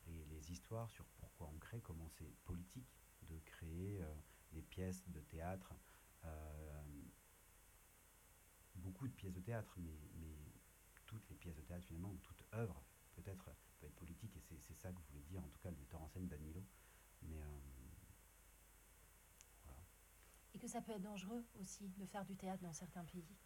les, 0.07 0.51
histoires 0.51 0.91
sur 0.91 1.05
pourquoi 1.19 1.49
on 1.55 1.59
crée, 1.59 1.81
comment 1.81 2.09
c'est 2.09 2.29
politique 2.45 2.89
de 3.23 3.39
créer 3.45 4.03
des 4.53 4.63
pièces 4.63 5.09
de 5.09 5.21
théâtre 5.21 5.75
beaucoup 8.81 9.09
de 9.09 9.13
pièces 9.13 9.33
de 9.33 9.41
théâtre, 9.41 9.75
mais, 9.79 9.99
mais 10.19 10.37
toutes 11.07 11.29
les 11.29 11.37
pièces 11.37 11.57
de 11.57 11.63
théâtre 11.63 11.87
finalement, 11.87 12.11
ou 12.11 12.19
toute 12.19 12.45
œuvre 12.55 12.83
peut-être 13.15 13.51
peut 13.79 13.87
être 13.87 13.95
politique, 13.97 14.37
et 14.37 14.59
c'est 14.59 14.75
ça 14.75 14.93
que 14.93 15.01
voulait 15.11 15.23
dire 15.23 15.43
en 15.45 15.49
tout 15.49 15.59
cas 15.59 15.71
le 15.71 15.77
metteur 15.77 16.01
en 16.03 16.09
scène 16.09 16.29
Danilo. 16.29 16.65
Mais 17.23 17.41
euh, 17.41 17.45
voilà. 19.65 19.81
Et 20.55 20.59
que 20.59 20.69
ça 20.69 20.81
peut 20.81 20.93
être 20.93 21.03
dangereux 21.03 21.45
aussi 21.61 21.89
de 21.89 22.07
faire 22.07 22.25
du 22.25 22.37
théâtre 22.37 22.63
dans 22.63 22.73
certains 22.73 23.05
pays. 23.05 23.37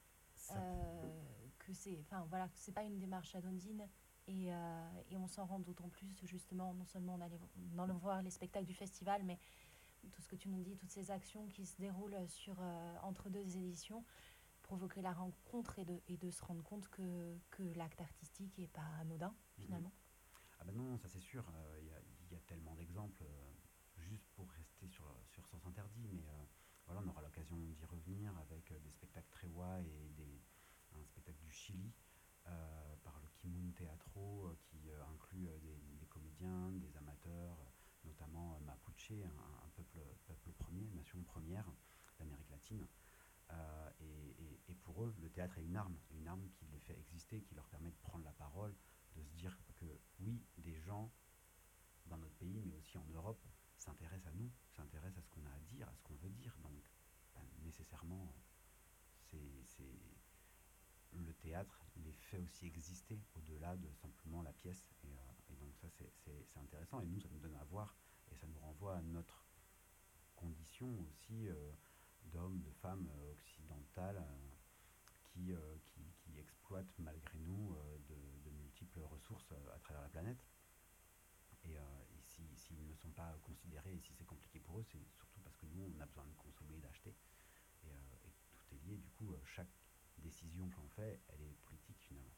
Euh, 0.51 1.23
que 1.59 1.73
c'est, 1.73 1.99
enfin 2.01 2.27
voilà, 2.29 2.49
c'est 2.55 2.73
pas 2.73 2.83
une 2.83 2.99
démarche 2.99 3.35
anodine 3.35 3.89
et, 4.27 4.49
et 4.49 5.17
on 5.17 5.27
s'en 5.27 5.47
rend 5.47 5.59
d'autant 5.59 5.89
plus 5.89 6.15
justement, 6.23 6.75
non 6.75 6.85
seulement 6.85 7.15
en 7.15 7.21
allant 7.79 7.97
voir 7.97 8.21
les 8.21 8.31
spectacles 8.31 8.67
du 8.67 8.75
festival, 8.75 9.23
mais 9.25 9.39
tout 10.11 10.23
ce 10.23 10.29
que 10.29 10.37
tu 10.37 10.49
nous 10.49 10.63
dis, 10.63 10.77
toutes 10.77 10.91
ces 10.91 11.11
actions 11.11 11.47
qui 11.49 11.67
se 11.67 11.77
déroulent 11.79 12.29
sur, 12.29 12.57
euh, 12.61 12.97
entre 13.03 13.31
deux 13.31 13.57
éditions, 13.57 14.05
provoquer 14.65 15.03
la 15.03 15.13
rencontre 15.13 15.79
et 15.79 15.85
de, 15.85 16.01
et 16.09 16.17
de 16.17 16.31
se 16.31 16.43
rendre 16.43 16.65
compte 16.65 16.89
que, 16.89 17.39
que 17.51 17.63
l'acte 17.77 18.01
artistique 18.01 18.57
n'est 18.59 18.69
pas 18.69 18.89
anodin, 19.01 19.29
mhm. 19.59 19.65
finalement 19.65 19.93
Ah 20.59 20.65
ben 20.65 20.75
non, 20.75 20.99
ça 20.99 21.09
c'est 21.09 21.21
sûr. 21.21 21.45
Euh, 21.55 21.79
il 21.81 21.87
y, 21.87 22.35
y, 22.35 22.37
a 22.37 22.41
tellement 22.41 22.75
d'exemples, 22.75 23.23
euh, 23.23 23.53
juste 23.99 24.27
pour 24.35 24.51
rester 24.51 24.89
sur, 24.89 25.05
sur 25.27 25.47
Sens 25.47 25.65
Interdit, 25.67 26.09
mais 26.13 26.25
voilà, 26.87 27.03
on 27.05 27.09
aura 27.09 27.23
l'occasion 27.23 27.57
d'y 27.57 27.85
revenir 27.85 28.37
avec 28.39 28.73
des 28.83 28.91
spectacles 28.91 29.31
Trewa 29.31 29.81
et 29.81 30.11
des, 30.17 30.43
un 30.93 31.05
spectacle 31.07 31.39
du 31.39 31.51
Chili. 31.51 31.93
par 33.03 33.19
le 33.21 33.29
Kimun 33.37 33.73
Teatro 33.73 34.55
qui 34.61 34.91
inclut 35.13 35.49
des, 35.63 35.79
des, 36.01 36.07
comédiens, 36.07 36.73
des 36.73 36.95
amateurs, 36.99 37.57
notamment 38.05 38.61
Mapuche, 38.61 39.13
un, 39.13 39.69
peuple, 39.77 39.99
peuple 40.27 40.53
premier, 40.59 40.91
nation 40.91 41.23
première 41.23 41.67
d'Amérique 42.19 42.51
latine. 42.51 42.87
Euh, 43.55 43.91
et, 44.69 44.75
pour 44.83 45.05
eux, 45.05 45.15
le 45.19 45.31
théâtre 45.31 45.57
est 45.59 45.65
une 45.65 45.77
arme, 45.77 45.97
une 46.11 46.29
arme 46.29 46.47
qui 46.51 46.67
les 46.67 46.79
fait 46.81 46.99
exister, 46.99 47.41
qui 47.43 47.55
leur 47.55 47.67
permet 47.69 47.91
de 47.91 47.97
prendre 47.97 48.25
la 48.25 48.33
parole, 48.33 48.75
de 49.17 49.23
se 49.23 49.31
dire 49.31 49.57
que 49.77 49.87
oui, 50.21 50.45
des 50.59 50.75
gens 50.75 51.11
dans 52.07 52.19
notre 52.19 52.35
pays, 52.35 52.63
mais 52.67 52.75
aussi 52.75 52.99
en 52.99 53.07
Europe, 53.07 53.43
s'intéressent 53.79 54.33
à 54.33 54.37
nous, 54.37 54.51
s'intéressent 54.77 55.19
à 55.19 55.23
ce 55.23 55.31
qu'on 55.31 55.47
a 55.47 55.51
à 55.53 55.61
dire, 55.61 55.89
à 55.89 55.95
ce 55.95 56.03
qu'on 56.03 56.17
veut 56.17 56.31
dire. 56.31 56.55
Donc, 56.63 56.91
ben, 57.35 57.43
nécessairement, 57.63 58.35
c'est 59.31 59.39
le 61.13 61.33
théâtre 61.35 61.85
les 61.97 62.13
fait 62.13 62.39
aussi 62.39 62.67
exister 62.67 63.23
au-delà 63.35 63.77
de 63.77 63.91
simplement 63.95 64.43
la 64.43 64.53
pièce. 64.53 64.87
Et, 65.05 65.17
euh, 65.17 65.57
donc 65.61 65.75
ça, 65.77 65.89
c'est 65.89 66.47
intéressant. 66.57 67.01
Et 67.01 67.07
nous, 67.07 67.21
ça 67.21 67.29
nous 67.31 67.39
donne 67.39 67.57
à 67.57 67.65
voir 67.65 67.97
et 68.31 68.37
ça 68.37 68.47
nous 68.47 68.59
renvoie 68.59 68.97
à 68.97 69.03
notre 69.03 69.45
conditions 70.35 71.07
aussi 71.09 71.49
euh, 71.49 71.73
d'hommes, 72.33 72.61
de 72.63 72.71
femmes 72.73 73.09
euh, 73.17 73.33
occidentales 73.33 74.17
euh, 74.19 74.51
qui, 75.33 75.55
qui, 75.87 76.03
qui, 76.21 76.39
exploitent 76.39 76.99
malgré 76.99 77.39
nous 77.39 77.77
de, 78.09 78.51
multiples 78.51 79.01
ressources 79.01 79.53
à 79.53 79.79
travers 79.81 80.03
la 80.03 80.09
planète. 80.09 80.45
Et, 81.65 81.73
et 81.73 82.23
s'ils 82.23 82.59
si, 82.59 82.75
ne 82.75 82.95
sont 82.95 83.11
pas 83.11 83.37
considérés 83.43 83.95
et 83.95 84.01
si 84.01 84.13
c'est 84.15 84.27
compliqué 84.27 84.61
pour 84.61 84.79
eux, 84.79 84.85
c'est 84.85 85.03
surtout 85.17 85.41
parce 85.41 85.57
que 85.57 85.67
nous, 85.67 85.91
on 85.97 86.01
a 86.01 86.07
besoin 86.07 86.27
de 86.27 86.35
consommer, 86.35 86.79
d'acheter. 86.79 87.15
Et, 87.85 87.89
et, 87.89 88.33
tout 88.59 88.75
est 88.75 88.79
lié. 88.87 88.97
Du 88.99 89.11
coup, 89.11 89.35
chaque 89.45 89.71
décision 90.19 90.69
que 90.69 90.77
l'on 90.77 90.89
fait, 90.89 91.21
elle 91.29 91.41
est 91.43 91.57
politique 91.65 91.99
finalement. 92.01 92.35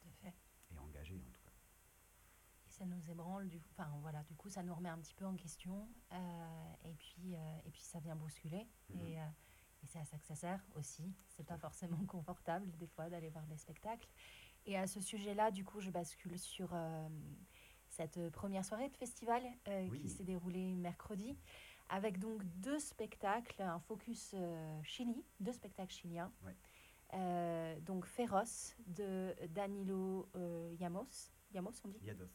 Tout 0.00 0.08
à 0.08 0.12
fait. 0.12 0.34
Et 0.74 0.78
engagée 0.78 1.20
en 1.26 1.30
tout 1.30 1.35
ça 2.76 2.84
nous 2.84 3.10
ébranle, 3.10 3.48
du, 3.48 3.60
enfin 3.72 3.88
voilà, 4.02 4.22
du 4.24 4.34
coup 4.34 4.48
ça 4.50 4.62
nous 4.62 4.74
remet 4.74 4.88
un 4.88 4.98
petit 4.98 5.14
peu 5.14 5.24
en 5.24 5.34
question 5.34 5.88
euh, 6.12 6.72
et, 6.84 6.94
puis, 6.94 7.34
euh, 7.34 7.58
et 7.64 7.70
puis 7.70 7.82
ça 7.82 8.00
vient 8.00 8.14
bousculer 8.14 8.66
mhm. 8.90 9.00
et, 9.00 9.20
euh, 9.20 9.24
et 9.82 9.86
c'est 9.86 9.98
à 9.98 10.04
ça 10.04 10.18
que 10.18 10.26
ça 10.26 10.34
sert 10.34 10.60
aussi. 10.74 11.14
C'est 11.28 11.46
pas 11.46 11.58
forcément 11.58 11.96
confortable 12.06 12.70
des 12.76 12.86
fois 12.86 13.08
d'aller 13.08 13.30
voir 13.30 13.46
des 13.46 13.56
spectacles. 13.56 14.08
Et 14.66 14.76
à 14.76 14.86
ce 14.86 15.00
sujet-là, 15.00 15.50
du 15.52 15.64
coup, 15.64 15.80
je 15.80 15.90
bascule 15.90 16.36
sur 16.40 16.74
cette 17.88 18.30
première 18.30 18.64
soirée 18.64 18.88
de 18.88 18.96
festival 18.96 19.40
qui 20.00 20.08
s'est 20.08 20.24
déroulée 20.24 20.74
mercredi 20.74 21.38
avec 21.88 22.18
donc 22.18 22.42
deux 22.44 22.80
spectacles, 22.80 23.62
un 23.62 23.78
focus 23.78 24.34
Chili, 24.82 25.24
deux 25.38 25.52
spectacles 25.52 25.92
chiliens. 25.92 26.32
donc 27.82 28.06
Féroce 28.06 28.74
de 28.88 29.36
Danilo 29.50 30.28
Yamos 30.80 31.30
Yamos, 31.56 31.80
on 31.84 31.88
dit? 31.88 31.98
Yados. 32.04 32.30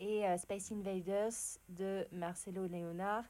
Et 0.00 0.24
euh, 0.24 0.36
Space 0.36 0.70
Invaders 0.70 1.58
de 1.68 2.06
Marcelo 2.12 2.68
Leonard. 2.68 3.24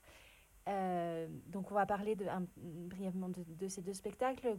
Euh, 0.68 1.26
donc, 1.46 1.70
on 1.70 1.74
va 1.74 1.86
parler 1.86 2.14
de, 2.14 2.26
brièvement 2.58 3.30
de, 3.30 3.68
ces 3.68 3.80
deux 3.80 3.94
spectacles 3.94 4.54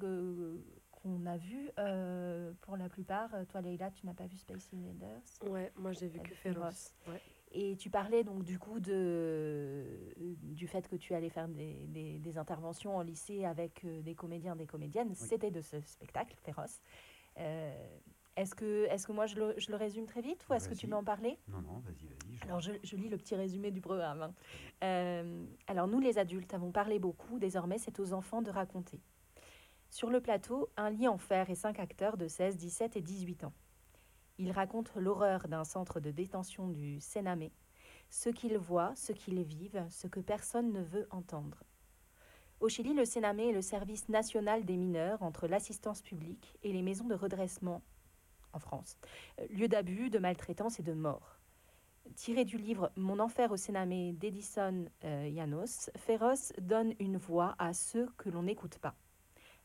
qu'on 0.90 1.26
a 1.28 1.38
vus. 1.38 1.70
Euh, 1.78 2.52
pour 2.62 2.78
la 2.78 2.90
plupart, 2.90 3.30
toi, 3.50 3.62
Leïla, 3.62 3.92
tu 3.92 4.08
n'as 4.08 4.16
pas 4.16 4.26
vu 4.26 4.38
Space 4.38 4.70
Invaders? 4.74 5.22
Ouais, 5.52 5.72
moi, 5.76 5.92
j'ai 5.92 6.08
vu 6.08 6.20
que 6.20 6.34
Féroce. 6.34 6.96
Et 7.52 7.76
tu 7.78 7.90
parlais 7.90 8.24
donc 8.24 8.44
du 8.44 8.60
coup 8.60 8.80
de, 8.80 9.84
du 10.18 10.68
fait 10.68 10.88
que 10.88 10.96
tu 10.96 11.16
allais 11.16 11.30
faire 11.30 11.48
des, 11.48 11.88
des, 11.88 12.20
des 12.20 12.38
interventions 12.38 12.96
en 12.96 13.02
lycée 13.02 13.44
avec 13.44 13.84
euh, 13.86 14.02
des 14.04 14.14
comédiens, 14.14 14.56
des 14.56 14.68
comédiennes. 14.68 15.16
C'était 15.16 15.50
de 15.50 15.62
ce 15.62 15.82
spectacle 15.82 16.36
féroce. 16.44 16.80
Euh, 17.38 17.98
est-ce 18.40 18.56
que, 18.56 18.86
est 18.90 19.06
que 19.06 19.12
moi 19.12 19.26
je 19.26 19.36
le, 19.36 19.54
je 19.58 19.70
le 19.72 19.78
résume 19.78 20.06
très 20.06 20.22
vite 20.22 20.46
ou 20.50 20.54
est-ce 20.54 20.70
que 20.70 20.74
tu 20.76 20.88
veux 20.88 20.96
en 20.96 21.04
parler? 21.04 21.38
Non, 21.50 21.62
non, 21.62 21.80
vas-y, 21.80 22.06
vas-y. 22.08 22.38
je- 22.38 22.44
alors, 22.46 22.60
je, 22.62 22.72
je 22.84 22.96
lis 22.96 23.10
le 23.10 23.18
petit 23.18 23.36
résumé 23.36 23.70
du 23.72 23.82
programme. 23.82 24.22
hein. 24.22 24.34
Euh, 24.84 25.46
alors, 25.68 25.88
nous, 25.88 26.00
les 26.00 26.18
adultes, 26.18 26.54
avons 26.54 26.72
parlé 26.72 27.00
beaucoup. 27.00 27.38
Désormais, 27.40 27.78
c'est 27.78 28.00
aux 28.00 28.14
enfants 28.14 28.42
de 28.42 28.50
raconter. 28.52 29.00
Sur 29.90 30.10
le 30.10 30.22
plateau, 30.22 30.70
un 30.78 30.90
lit 30.90 31.08
en 31.08 31.18
fer 31.18 31.50
et 31.50 31.56
cinq 31.56 31.80
acteurs 31.80 32.16
de 32.16 32.28
16, 32.28 32.58
17 32.58 32.96
et 32.96 33.02
18 33.02 33.44
ans. 33.44 33.54
Ils 34.38 34.52
racontent 34.52 34.92
l'horreur 34.96 35.48
d'un 35.48 35.66
centre 35.66 36.00
de 36.00 36.12
détention 36.12 36.68
du 36.70 37.02
Sénamé, 37.02 37.52
ce 38.10 38.30
qu'ils 38.30 38.58
voient, 38.58 38.94
ce 38.96 39.12
qu'ils 39.12 39.42
vivent, 39.44 39.86
ce 39.90 40.08
que 40.08 40.20
personne 40.22 40.72
ne 40.72 40.82
veut 40.82 41.08
entendre. 41.12 41.64
Au 42.62 42.70
Chili, 42.70 42.94
le 42.94 43.04
Sénamé 43.06 43.50
est 43.50 43.54
le 43.54 43.62
service 43.62 44.08
national 44.10 44.64
des 44.66 44.78
mineurs 44.78 45.22
entre 45.24 45.48
l'assistance 45.48 46.02
publique 46.02 46.56
et 46.64 46.72
les 46.72 46.82
maisons 46.82 47.08
de 47.08 47.16
redressement 47.16 47.82
en 48.54 48.60
France, 48.60 48.98
euh, 49.40 49.48
lieu 49.50 49.68
d'abus, 49.68 50.10
de 50.10 50.20
maltraitance 50.20 50.80
et 50.80 50.84
de 50.84 50.94
mort. 50.94 51.40
Tiré 52.16 52.44
du 52.46 52.58
livre 52.58 52.92
Mon 52.96 53.20
enfer 53.20 53.52
au 53.52 53.58
Sénamé 53.58 54.14
d'Edison 54.14 54.86
euh, 55.04 55.32
Janos, 55.34 55.92
Féroce 55.96 56.54
donne 56.60 56.94
une 57.00 57.18
voix 57.18 57.56
à 57.60 57.74
ceux 57.74 58.08
que 58.18 58.30
l'on 58.30 58.44
n'écoute 58.44 58.80
pas. 58.80 58.96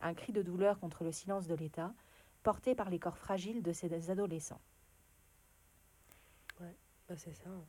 Un 0.01 0.15
cri 0.15 0.33
de 0.33 0.43
douleur 0.43 0.79
contre 0.79 1.05
le 1.05 1.13
silence 1.13 1.47
de 1.47 1.55
l'État, 1.55 1.95
porté 2.43 2.75
par 2.75 2.91
les 2.91 2.99
corps 2.99 3.17
fragiles 3.17 3.63
de 3.63 3.73
ces 3.73 4.11
adolescents. 4.11 4.61
Bah, 7.09 7.17
c'est 7.17 7.35
ça. 7.35 7.49
hein. 7.49 7.65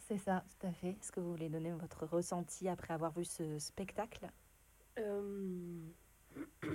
C'est 0.00 0.18
ça, 0.18 0.44
tout 0.48 0.66
à 0.66 0.72
fait. 0.72 0.90
Est-ce 0.90 1.12
que 1.12 1.20
vous 1.20 1.30
voulez 1.30 1.48
donner 1.48 1.72
votre 1.72 2.06
ressenti 2.06 2.68
après 2.68 2.92
avoir 2.92 3.12
vu 3.12 3.24
ce 3.24 3.58
spectacle? 3.58 4.30
Euh, 4.98 5.90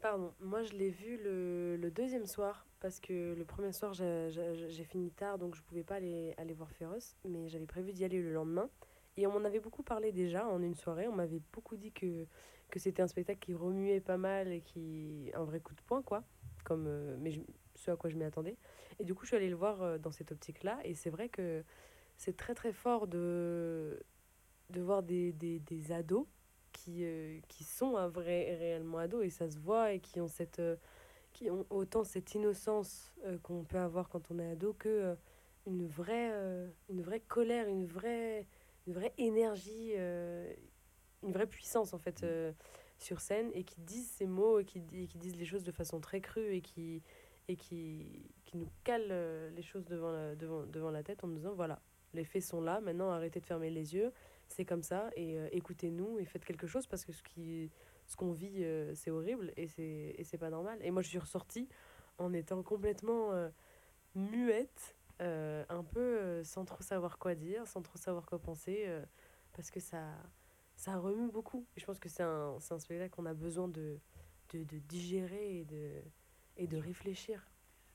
Pardon, 0.00 0.32
moi 0.40 0.62
je 0.62 0.72
l'ai 0.72 0.88
vu 0.88 1.18
le, 1.22 1.76
le 1.76 1.90
deuxième 1.90 2.24
soir 2.26 2.66
parce 2.80 3.00
que 3.00 3.34
le 3.36 3.44
premier 3.44 3.72
soir 3.72 3.92
j'ai- 3.92 4.84
fini 4.84 5.10
tard 5.10 5.38
donc 5.38 5.54
je 5.54 5.62
pouvais 5.62 5.82
pas 5.82 5.96
aller, 5.96 6.32
aller 6.38 6.54
voir 6.54 6.70
Féroce, 6.72 7.16
mais 7.28 7.48
j'avais 7.50 7.66
prévu 7.66 7.92
d'y 7.92 8.04
aller 8.04 8.20
le 8.22 8.32
lendemain. 8.32 8.70
Et 9.18 9.26
on 9.26 9.32
m'en 9.38 9.44
avait 9.44 9.60
beaucoup 9.60 9.82
parlé 9.82 10.12
déjà 10.12 10.46
en 10.48 10.62
une 10.62 10.74
soirée. 10.74 11.06
On 11.08 11.12
m'avait 11.12 11.42
beaucoup 11.52 11.76
dit 11.76 11.92
que, 11.92 12.26
que 12.70 12.78
c'était 12.78 13.02
un 13.02 13.08
spectacle 13.08 13.40
qui 13.40 13.52
remuait 13.52 14.00
pas 14.00 14.16
mal 14.16 14.50
et 14.52 14.60
qui. 14.62 15.30
un 15.34 15.44
vrai 15.44 15.60
coup 15.60 15.74
de 15.74 15.82
poing 15.82 16.00
quoi. 16.02 16.22
Comme, 16.64 16.86
euh, 16.86 17.16
mais 17.18 17.32
ce 17.74 17.90
à 17.90 17.96
quoi 17.96 18.08
je 18.08 18.16
m'y 18.16 18.24
attendais. 18.24 18.56
Et 18.98 19.04
du 19.04 19.14
coup, 19.14 19.24
je 19.24 19.28
suis 19.28 19.36
allée 19.36 19.50
le 19.50 19.56
voir 19.56 19.82
euh, 19.82 19.98
dans 19.98 20.12
cette 20.12 20.32
optique-là. 20.32 20.78
Et 20.84 20.94
c'est 20.94 21.10
vrai 21.10 21.28
que 21.28 21.62
c'est 22.16 22.36
très 22.36 22.54
très 22.54 22.72
fort 22.72 23.06
de, 23.08 24.00
de 24.70 24.80
voir 24.80 25.02
des, 25.02 25.32
des, 25.32 25.58
des 25.58 25.92
ados 25.92 26.26
qui, 26.84 27.04
euh, 27.04 27.38
qui 27.48 27.64
sont 27.64 27.96
un 27.96 28.08
vrai, 28.08 28.56
réellement 28.56 28.98
ados 28.98 29.24
et 29.24 29.30
ça 29.30 29.48
se 29.48 29.58
voit 29.58 29.92
et 29.92 30.00
qui 30.00 30.20
ont, 30.20 30.28
cette, 30.28 30.60
euh, 30.60 30.76
qui 31.32 31.50
ont 31.50 31.66
autant 31.70 32.04
cette 32.04 32.34
innocence 32.34 33.12
euh, 33.26 33.38
qu'on 33.42 33.64
peut 33.64 33.78
avoir 33.78 34.08
quand 34.08 34.30
on 34.30 34.38
est 34.38 34.50
ado 34.50 34.72
que 34.74 35.14
une, 35.66 35.86
vraie, 35.86 36.32
une 36.88 37.02
vraie 37.02 37.20
colère, 37.20 37.68
une 37.68 37.84
vraie, 37.84 38.46
une 38.86 38.94
vraie 38.94 39.12
énergie, 39.18 39.92
une 39.94 41.32
vraie 41.32 41.46
puissance 41.46 41.92
en 41.92 41.98
fait 41.98 42.22
euh, 42.22 42.50
sur 42.98 43.20
scène 43.20 43.50
et 43.54 43.62
qui 43.62 43.78
disent 43.82 44.10
ces 44.10 44.26
mots 44.26 44.58
et 44.58 44.64
qui, 44.64 44.80
di- 44.80 45.02
et 45.02 45.06
qui 45.06 45.18
disent 45.18 45.36
les 45.36 45.44
choses 45.44 45.64
de 45.64 45.72
façon 45.72 46.00
très 46.00 46.22
crue 46.22 46.54
et 46.54 46.62
qui, 46.62 47.02
et 47.48 47.56
qui, 47.56 48.30
qui 48.46 48.56
nous 48.56 48.70
calent 48.84 49.52
les 49.54 49.62
choses 49.62 49.84
devant 49.84 50.12
la, 50.12 50.34
devant, 50.34 50.64
devant 50.64 50.90
la 50.90 51.02
tête 51.02 51.22
en 51.24 51.28
nous 51.28 51.36
disant 51.36 51.52
voilà, 51.54 51.78
les 52.14 52.24
faits 52.24 52.42
sont 52.42 52.62
là, 52.62 52.80
maintenant 52.80 53.10
arrêtez 53.10 53.38
de 53.40 53.46
fermer 53.46 53.70
les 53.70 53.94
yeux, 53.94 54.12
c'est 54.52 54.64
comme 54.64 54.82
ça, 54.82 55.10
et 55.16 55.38
euh, 55.38 55.48
écoutez-nous 55.52 56.18
et 56.18 56.24
faites 56.24 56.44
quelque 56.44 56.66
chose 56.66 56.86
parce 56.86 57.04
que 57.04 57.12
ce 57.12 57.22
qui 57.22 57.70
ce 58.06 58.16
qu'on 58.16 58.32
vit, 58.32 58.64
euh, 58.64 58.94
c'est 58.94 59.10
horrible 59.10 59.52
et 59.56 59.68
c'est 59.68 60.14
et 60.18 60.24
c'est 60.24 60.38
pas 60.38 60.50
normal. 60.50 60.78
Et 60.82 60.90
moi, 60.90 61.02
je 61.02 61.08
suis 61.08 61.18
ressortie 61.18 61.68
en 62.18 62.32
étant 62.32 62.62
complètement 62.62 63.32
euh, 63.32 63.48
muette, 64.14 64.96
un 65.20 65.84
peu 65.84 66.42
sans 66.44 66.64
trop 66.64 66.82
savoir 66.82 67.18
quoi 67.18 67.34
dire, 67.34 67.66
sans 67.66 67.82
trop 67.82 67.98
savoir 67.98 68.26
quoi 68.26 68.38
penser, 68.38 68.86
parce 69.52 69.70
que 69.70 69.78
ça, 69.78 70.02
ça 70.76 70.96
remue 70.96 71.30
beaucoup. 71.30 71.66
Et 71.76 71.80
je 71.80 71.84
pense 71.84 71.98
que 71.98 72.08
c'est 72.08 72.22
un, 72.22 72.56
c'est 72.58 72.72
un 72.72 72.78
spectacle 72.78 73.10
qu'on 73.14 73.26
a 73.26 73.34
besoin 73.34 73.68
de, 73.68 73.98
de, 74.50 74.64
de 74.64 74.78
digérer 74.78 75.60
et 75.60 75.64
de, 75.66 76.02
et 76.56 76.66
de 76.66 76.78
réfléchir. 76.78 77.46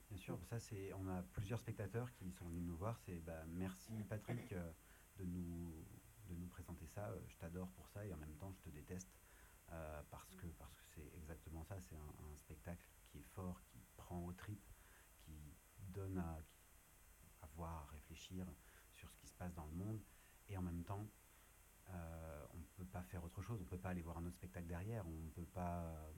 Bien 0.10 0.20
sûr, 0.20 0.38
ça 0.44 0.60
c'est, 0.60 0.94
on 0.94 1.08
a 1.08 1.24
plusieurs 1.34 1.60
spectateurs 1.60 2.12
qui 2.14 2.32
sont 2.32 2.46
venus 2.46 2.64
nous 2.64 2.78
voir. 2.78 3.00
C'est 3.00 3.18
bah, 3.26 3.44
merci 3.48 3.92
Patrick 4.08 4.54
euh, 4.54 4.72
de 5.18 5.26
nous 5.26 5.74
de 6.28 6.36
nous 6.36 6.48
présenter 6.48 6.88
ça. 6.88 7.10
Euh, 7.10 7.20
Je 7.28 7.38
t'adore 7.38 7.70
pour 7.72 7.88
ça 7.90 8.06
et 8.06 8.14
en 8.14 8.18
même 8.18 8.36
temps 8.36 8.52
je 8.52 8.60
te 8.62 8.70
déteste 8.70 9.10
euh, 9.72 10.02
parce 10.10 10.36
que 10.36 10.48
parce 10.48 10.76
que 10.76 10.88
c'est 10.94 11.16
exactement 11.16 11.64
ça. 11.64 11.80
C'est 11.82 11.96
un, 11.96 12.36
spectacle 12.38 12.86
qui 13.08 13.20
est 13.20 13.24
fort, 13.34 13.62
qui 13.64 13.80
prend 13.96 14.24
aux 14.24 14.34
tripes, 14.34 14.70
qui 15.18 15.34
donne 15.90 16.18
à, 16.18 16.38
voir, 17.56 17.84
à 17.84 17.86
réfléchir 17.92 18.46
sur 18.94 19.10
ce 19.10 19.18
qui 19.18 19.28
se 19.28 19.34
passe 19.34 19.54
dans 19.54 19.66
le 19.66 19.72
monde 19.72 20.02
et 20.50 20.58
en 20.58 20.62
même 20.62 20.84
temps 20.84 21.08
euh, 21.90 22.46
on 22.54 22.58
ne 22.58 22.66
peut 22.76 22.86
pas 22.86 23.04
faire 23.04 23.24
autre 23.24 23.42
chose. 23.42 23.60
On 23.62 23.64
ne 23.64 23.70
peut 23.70 23.80
pas 23.80 23.90
aller 23.90 24.02
voir 24.02 24.18
un 24.18 24.26
autre 24.26 24.36
spectacle 24.36 24.68
derrière. 24.68 25.08
On 25.08 25.12
ne 25.12 25.30
peut 25.30 25.46
pas 25.46 26.12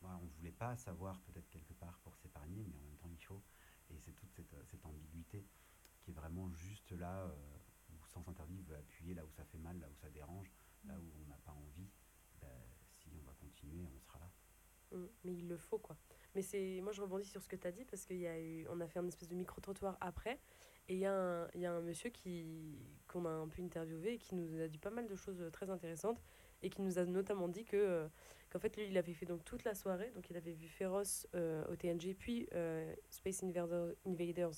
voilà, 0.00 0.18
on 0.18 0.24
ne 0.24 0.30
voulait 0.30 0.52
pas 0.52 0.76
savoir 0.76 1.20
peut-être 1.20 1.48
quelque 1.48 1.72
part 1.74 1.98
pour 2.00 2.16
s'épargner, 2.16 2.64
mais 2.68 2.76
en 2.76 2.82
même 2.82 2.96
temps 2.96 3.10
il 3.10 3.24
faut. 3.24 3.42
Et 3.90 3.98
c'est 3.98 4.12
toute 4.12 4.32
cette, 4.32 4.84
ambiguïté 4.84 5.46
qui 6.00 6.10
est 6.10 6.14
vraiment 6.14 6.50
juste 6.50 6.90
là 6.92 7.32
Interdit 8.20 8.62
veut 8.62 8.76
appuyer 8.76 9.14
là 9.14 9.24
où 9.24 9.30
ça 9.30 9.44
fait 9.44 9.58
mal, 9.58 9.78
là 9.78 9.88
où 9.90 9.94
ça 9.96 10.08
dérange, 10.10 10.50
là 10.84 10.94
où 10.98 11.04
on 11.22 11.28
n'a 11.28 11.36
pas 11.44 11.52
envie. 11.52 11.88
Ben, 12.40 12.48
si 12.98 13.08
on 13.08 13.24
va 13.26 13.32
continuer, 13.40 13.84
on 13.94 14.00
sera 14.00 14.18
là. 14.18 14.30
Mm, 14.92 15.06
Mais 15.24 15.32
il 15.34 15.48
le 15.48 15.56
faut, 15.56 15.78
quoi. 15.78 15.96
Mais 16.34 16.42
c'est, 16.42 16.80
moi, 16.82 16.92
je 16.92 17.00
rebondis 17.02 17.26
sur 17.26 17.42
ce 17.42 17.48
que 17.48 17.56
tu 17.56 17.66
as 17.66 17.72
dit 17.72 17.84
parce 17.84 18.04
qu'il 18.06 18.18
y 18.18 18.26
a 18.26 18.38
eu, 18.40 18.66
a 18.68 18.86
fait 18.88 18.98
un 18.98 19.06
espèce 19.06 19.28
de 19.28 19.34
micro-trottoir 19.34 19.96
après. 20.00 20.38
Et 20.88 20.94
il 20.94 20.98
y, 21.00 21.06
a 21.06 21.14
un- 21.14 21.48
y 21.54 21.64
a 21.66 21.72
un 21.72 21.80
monsieur 21.80 22.10
qui, 22.10 22.78
qu'on 23.06 23.24
a 23.24 23.30
un 23.30 23.48
peu 23.48 23.62
interviewé 23.62 24.14
et 24.14 24.18
qui 24.18 24.34
nous 24.34 24.60
a 24.60 24.66
dit 24.68 24.78
pas 24.78 24.90
mal 24.90 25.06
de 25.06 25.14
choses 25.14 25.40
euh, 25.40 25.50
très 25.50 25.70
intéressantes 25.70 26.20
et 26.62 26.70
qui 26.70 26.82
nous 26.82 26.98
a 26.98 27.04
notamment 27.04 27.48
dit 27.48 27.64
que, 27.64 27.76
euh, 27.76 28.08
qu'en 28.50 28.58
fait, 28.58 28.76
lui, 28.76 28.86
il 28.88 28.98
avait 28.98 29.14
fait 29.14 29.26
donc 29.26 29.44
toute 29.44 29.62
la 29.64 29.74
soirée. 29.74 30.10
Donc, 30.10 30.28
il 30.30 30.36
avait 30.36 30.52
vu 30.52 30.66
Féroce 30.68 31.26
euh, 31.34 31.64
au 31.70 31.76
TNG, 31.76 32.14
puis 32.14 32.48
euh, 32.52 32.94
Space 33.10 33.42
Invader- 33.42 33.94
Invaders 34.06 34.52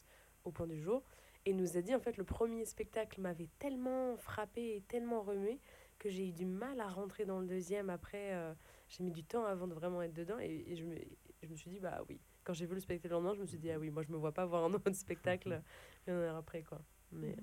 au 0.44 0.50
point 0.50 0.66
du 0.66 0.80
jour. 0.80 1.02
Et 1.46 1.50
il 1.50 1.56
nous 1.56 1.76
a 1.76 1.82
dit, 1.82 1.94
en 1.94 2.00
fait, 2.00 2.16
le 2.16 2.24
premier 2.24 2.64
spectacle 2.64 3.20
m'avait 3.20 3.48
tellement 3.58 4.16
frappé 4.16 4.76
et 4.76 4.80
tellement 4.82 5.22
remué 5.22 5.60
que 5.98 6.08
j'ai 6.10 6.28
eu 6.28 6.32
du 6.32 6.46
mal 6.46 6.80
à 6.80 6.88
rentrer 6.88 7.24
dans 7.26 7.40
le 7.40 7.46
deuxième 7.46 7.90
après. 7.90 8.34
euh, 8.34 8.54
j'ai 8.88 9.04
mis 9.04 9.12
du 9.12 9.24
temps 9.24 9.44
avant 9.44 9.66
de 9.66 9.74
vraiment 9.74 10.02
être 10.02 10.12
dedans 10.14 10.38
et, 10.40 10.64
et 10.66 10.76
je, 10.76 10.84
me, 10.84 10.96
je 11.42 11.48
me 11.48 11.56
suis 11.56 11.70
dit 11.70 11.80
bah 11.80 12.02
oui 12.08 12.20
quand 12.44 12.52
j'ai 12.52 12.66
vu 12.66 12.74
le 12.74 12.80
spectacle 12.80 13.08
le 13.08 13.14
lendemain 13.14 13.34
je 13.34 13.40
me 13.40 13.46
suis 13.46 13.58
dit 13.58 13.70
ah 13.70 13.78
oui 13.78 13.90
moi 13.90 14.02
je 14.02 14.12
me 14.12 14.16
vois 14.18 14.32
pas 14.32 14.44
voir 14.44 14.64
un 14.64 14.72
autre 14.74 14.92
spectacle 14.92 15.62
une 16.06 16.12
heure 16.14 16.36
après 16.36 16.62
quoi 16.62 16.82
mais 17.12 17.34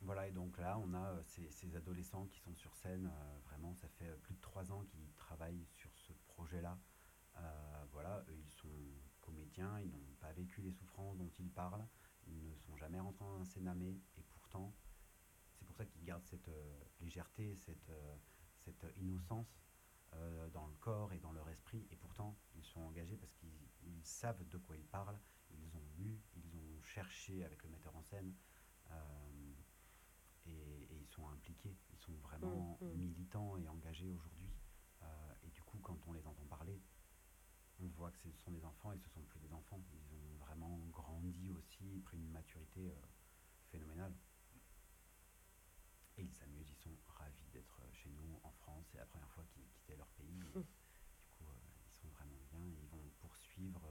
Voilà, 0.00 0.28
et 0.28 0.32
donc 0.32 0.58
là, 0.58 0.78
on 0.78 0.94
a 0.94 1.10
euh, 1.12 1.22
ces, 1.24 1.50
ces 1.50 1.74
adolescents 1.76 2.26
qui 2.26 2.38
sont 2.40 2.54
sur 2.54 2.74
scène. 2.76 3.06
euh, 3.12 3.38
vraiment, 3.44 3.74
ça 3.74 3.88
fait 3.88 4.08
euh, 4.08 4.16
plus 4.22 4.34
de 4.34 4.40
trois 4.40 4.70
ans 4.72 4.84
qu'ils 4.84 5.12
travaillent 5.16 5.66
sur 5.72 5.90
ce 5.98 6.12
projet-là. 6.28 6.78
Euh, 7.38 7.84
voilà, 7.92 8.24
eux, 8.28 8.36
ils 8.38 8.50
sont 8.50 8.68
comédiens, 9.20 9.80
ils 9.80 9.90
n'ont 9.90 10.14
pas 10.20 10.32
vécu 10.32 10.60
les 10.62 10.72
souffrances 10.72 11.16
dont 11.18 11.30
ils 11.38 11.50
parlent. 11.50 11.86
Ils 12.26 12.50
ne 12.50 12.54
sont 12.56 12.76
jamais 12.76 13.00
rentrés 13.00 13.24
un 13.24 13.44
Sénamé, 13.44 14.00
et 14.16 14.22
pourtant, 14.22 14.74
c'est 15.54 15.64
pour 15.66 15.76
ça 15.76 15.84
qu'ils 15.86 16.04
gardent 16.04 16.26
cette 16.26 16.48
euh, 16.48 16.80
légèreté, 17.00 17.54
cette, 17.56 17.88
euh, 17.90 18.16
cette 18.58 18.86
innocence 18.96 19.58
euh, 20.14 20.48
dans 20.50 20.66
le 20.66 20.74
corps 20.76 21.12
et 21.12 21.18
dans 21.18 21.32
leur 21.32 21.48
esprit. 21.48 21.86
Et 21.90 21.96
pourtant, 21.96 22.36
ils 22.54 22.64
sont 22.64 22.80
engagés 22.80 23.16
parce 23.16 23.32
qu'ils 23.34 23.50
ils 23.84 24.04
savent 24.04 24.46
de 24.48 24.58
quoi 24.58 24.76
ils 24.76 24.86
parlent. 24.86 25.18
Ils 25.50 25.76
ont 25.76 25.88
lu, 25.96 26.20
ils 26.36 26.56
ont 26.56 26.82
cherché 26.82 27.44
avec 27.44 27.62
le 27.62 27.70
metteur 27.70 27.94
en 27.96 28.02
scène. 28.02 28.34
et, 30.46 30.50
et 30.50 30.96
ils 31.00 31.08
sont 31.08 31.28
impliqués, 31.28 31.76
ils 31.92 31.98
sont 31.98 32.12
vraiment 32.22 32.78
Mm, 32.80 32.86
mm. 32.86 32.92
militants 32.96 33.56
et 33.56 33.68
engagés 33.68 34.10
aujourd'hui. 34.10 34.50
Et 35.44 35.50
du 35.50 35.62
coup, 35.62 35.78
quand 35.78 35.98
on 36.06 36.12
les 36.12 36.26
entend 36.26 36.44
parler, 36.46 36.80
on 37.78 37.86
voit 37.88 38.10
que 38.10 38.18
ce 38.18 38.30
sont 38.32 38.50
des 38.50 38.64
enfants 38.64 38.92
et 38.92 38.98
ce 38.98 39.08
sont 39.10 39.22
plus 39.22 39.38
des 39.40 39.52
enfants. 39.52 39.80
Ils 39.92 40.12
ont 40.14 40.15
vraiment 40.56 40.78
grandi 40.90 41.50
aussi, 41.52 42.00
pris 42.04 42.16
une 42.16 42.30
maturité 42.30 42.90
euh, 42.90 43.06
phénoménale. 43.70 44.14
Et 46.18 46.22
ils 46.22 46.32
s'amusent, 46.32 46.70
ils 46.70 46.76
sont 46.76 46.96
ravis 47.06 47.46
d'être 47.52 47.80
euh, 47.82 47.92
chez 47.92 48.10
nous 48.10 48.40
en 48.42 48.50
France. 48.52 48.86
C'est 48.90 48.98
la 48.98 49.06
première 49.06 49.30
fois 49.30 49.44
qu'ils 49.44 49.68
quittaient 49.68 49.96
leur 49.96 50.08
pays. 50.08 50.40
Et 50.48 50.62
du 51.14 51.26
coup, 51.28 51.44
euh, 51.44 51.52
ils 51.86 51.94
sont 51.94 52.08
vraiment 52.08 52.38
bien. 52.50 52.60
Et 52.64 52.80
ils 52.82 52.88
vont 52.88 53.10
poursuivre 53.20 53.82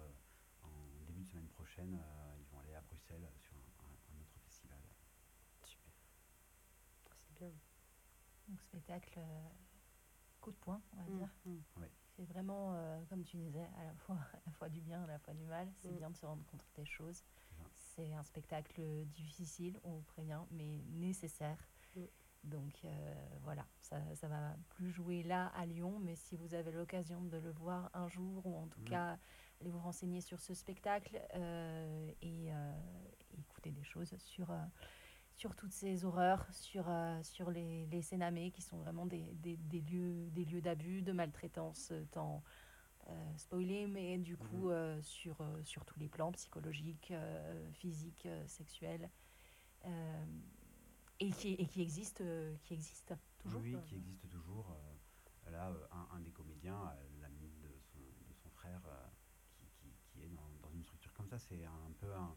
en 0.63 0.87
début 1.05 1.21
de 1.21 1.27
semaine 1.27 1.49
prochaine. 1.49 2.01
ils 2.39 2.45
vont 2.47 2.59
aller 2.59 2.73
à 2.73 2.81
Bruxelles 2.81 3.29
sur 3.39 3.55
un, 3.55 4.21
autre 4.21 4.39
festival. 4.39 4.79
super 5.63 5.93
c'est 7.27 7.33
bien 7.35 7.51
Donc, 8.47 8.61
spectacle 8.61 9.19
coup 10.41 10.51
de 10.51 10.57
poing, 10.57 10.81
on 10.93 11.03
va 11.03 11.09
Mm, 11.09 11.17
dire. 11.17 11.29
mm. 11.45 11.61
C'est 12.15 12.23
vraiment, 12.25 12.73
euh, 12.75 13.03
comme 13.09 13.23
tu 13.23 13.37
disais, 13.37 13.67
à 13.77 13.83
la 13.83 13.93
fois, 13.95 14.15
à 14.33 14.39
la 14.45 14.51
fois 14.53 14.69
du 14.69 14.81
bien, 14.81 15.03
à 15.03 15.07
la 15.07 15.19
fois 15.19 15.33
du 15.33 15.45
mal. 15.45 15.67
C'est 15.75 15.89
Mm. 15.91 15.97
bien 15.97 16.09
de 16.09 16.15
se 16.15 16.25
rendre 16.25 16.45
compte 16.45 16.63
des 16.75 16.85
choses. 16.85 17.23
c'est 17.73 18.13
un 18.13 18.23
spectacle 18.23 18.81
difficile, 19.07 19.79
on 19.83 19.91
vous 19.95 20.01
prévient, 20.03 20.41
mais 20.51 20.81
nécessaire. 20.87 21.57
Mm. 21.95 22.01
Donc 22.45 22.85
euh, 22.85 23.13
voilà, 23.41 23.65
ça 23.81 23.99
ne 23.99 24.27
va 24.29 24.55
plus 24.69 24.91
jouer 24.91 25.23
là 25.23 25.47
à 25.55 25.65
Lyon, 25.65 25.99
mais 25.99 26.15
si 26.15 26.35
vous 26.37 26.53
avez 26.53 26.71
l'occasion 26.71 27.21
de 27.23 27.37
le 27.37 27.51
voir 27.51 27.89
un 27.93 28.07
jour, 28.07 28.45
ou 28.45 28.55
en 28.57 28.67
tout 28.67 28.81
Mm. 28.81 28.85
cas 28.85 29.17
allez 29.59 29.71
vous 29.71 29.79
renseigner 29.79 30.21
sur 30.21 30.39
ce 30.39 30.53
spectacle 30.53 31.19
euh, 31.33 32.11
et 32.21 32.53
euh, 32.53 32.73
écouter 33.37 33.71
des 33.71 33.83
choses 33.83 34.15
sur, 34.17 34.51
euh, 34.51 34.63
sur 35.35 35.55
toutes 35.55 35.73
ces 35.73 36.05
horreurs, 36.05 36.47
sur, 36.53 36.89
euh, 36.89 37.21
sur 37.23 37.51
les, 37.51 37.85
les 37.87 38.01
Sénamés, 38.01 38.51
qui 38.51 38.61
sont 38.61 38.77
vraiment 38.77 39.05
des, 39.05 39.33
des, 39.35 39.57
des 39.57 39.81
lieux, 39.81 40.29
des 40.31 40.45
lieux 40.45 40.61
d'abus, 40.61 41.01
de 41.01 41.11
maltraitance, 41.11 41.91
euh, 41.91 42.05
tant 42.11 42.43
euh, 43.09 43.37
spoilé, 43.37 43.87
mais 43.87 44.17
du 44.17 44.37
coup 44.37 44.69
Mhm. 44.69 44.71
euh, 44.71 45.01
sur, 45.01 45.37
sur 45.63 45.85
tous 45.85 45.99
les 45.99 46.09
plans, 46.09 46.31
psychologiques, 46.31 47.13
physiques, 47.73 48.27
sexuels, 48.47 49.09
et, 51.19 51.31
qui, 51.31 51.53
et 51.53 51.65
qui 51.67 51.81
existent 51.81 52.23
euh, 52.25 52.55
qui 52.63 52.73
existe 52.73 53.13
toujours. 53.39 53.61
Oui, 53.61 53.81
qui 53.85 53.95
existe 53.95 54.27
toujours. 54.29 54.75
là, 55.51 55.71
un, 55.91 56.07
un 56.17 56.19
des 56.21 56.31
comédiens, 56.31 56.91
l'ami 57.21 57.51
de 57.61 57.79
son, 57.79 57.99
de 58.27 58.33
son 58.33 58.49
frère, 58.49 58.81
qui, 59.53 59.67
qui, 59.69 59.95
qui 60.07 60.23
est 60.23 60.29
dans, 60.29 60.49
dans 60.61 60.69
une 60.71 60.83
structure 60.83 61.13
comme 61.13 61.27
ça, 61.27 61.37
c'est 61.39 61.63
un 61.65 61.91
peu 61.99 62.13
un, 62.15 62.35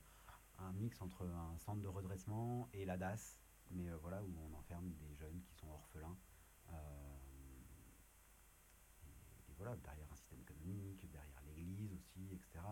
un 0.59 0.73
mix 0.73 1.01
entre 1.03 1.27
un 1.27 1.57
centre 1.59 1.81
de 1.81 1.89
redressement 1.89 2.69
et 2.73 2.85
la 2.85 2.97
DAS, 2.97 3.41
mais 3.71 3.89
euh, 3.89 3.97
voilà, 3.99 4.23
où 4.23 4.35
on 4.51 4.55
enferme 4.59 4.93
des 4.95 5.15
jeunes 5.15 5.43
qui 5.43 5.55
sont 5.55 5.69
orphelins. 5.69 6.17
euh, 6.71 6.73
et, 9.03 9.51
et 9.51 9.55
voilà, 9.57 9.77
derrière 9.77 10.11
un 10.13 10.17
système 10.17 10.41
économique, 10.41 11.11
derrière 11.11 11.43
l'église 11.47 11.93
aussi, 11.93 12.29
etc. 12.33 12.65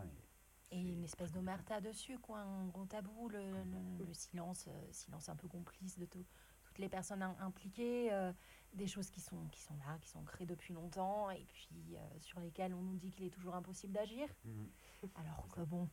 Et 0.72 0.80
une 0.82 1.04
espèce 1.04 1.30
d'omerta 1.32 1.80
dessus, 1.80 2.18
quoi, 2.18 2.40
un 2.40 2.66
gros 2.66 2.86
tabou, 2.86 3.28
le, 3.28 3.38
le- 3.64 4.04
le 4.04 4.12
silence, 4.14 4.66
euh, 4.68 4.92
silence 4.92 5.28
un 5.28 5.36
peu 5.36 5.46
complice 5.48 5.96
de 5.96 6.06
tout- 6.06 6.26
toutes 6.64 6.78
les 6.78 6.88
personnes 6.88 7.22
im- 7.22 7.36
impliquées, 7.38 8.12
euh, 8.12 8.32
des 8.72 8.88
choses 8.88 9.08
qui 9.10 9.20
sont, 9.20 9.46
qui 9.48 9.60
sont 9.60 9.76
là, 9.76 9.96
qui 10.00 10.08
sont 10.08 10.24
créées 10.24 10.46
depuis 10.46 10.74
longtemps, 10.74 11.30
et 11.30 11.44
puis 11.44 11.96
euh, 11.96 12.20
sur 12.20 12.40
lesquelles 12.40 12.74
on 12.74 12.82
nous 12.82 12.96
dit 12.96 13.12
qu'il 13.12 13.24
est 13.26 13.30
toujours 13.30 13.54
impossible 13.54 13.92
d'agir, 13.92 14.28
Mhm. 14.44 14.68
alors 15.14 15.48
que 15.48 15.60
bon, 15.60 15.88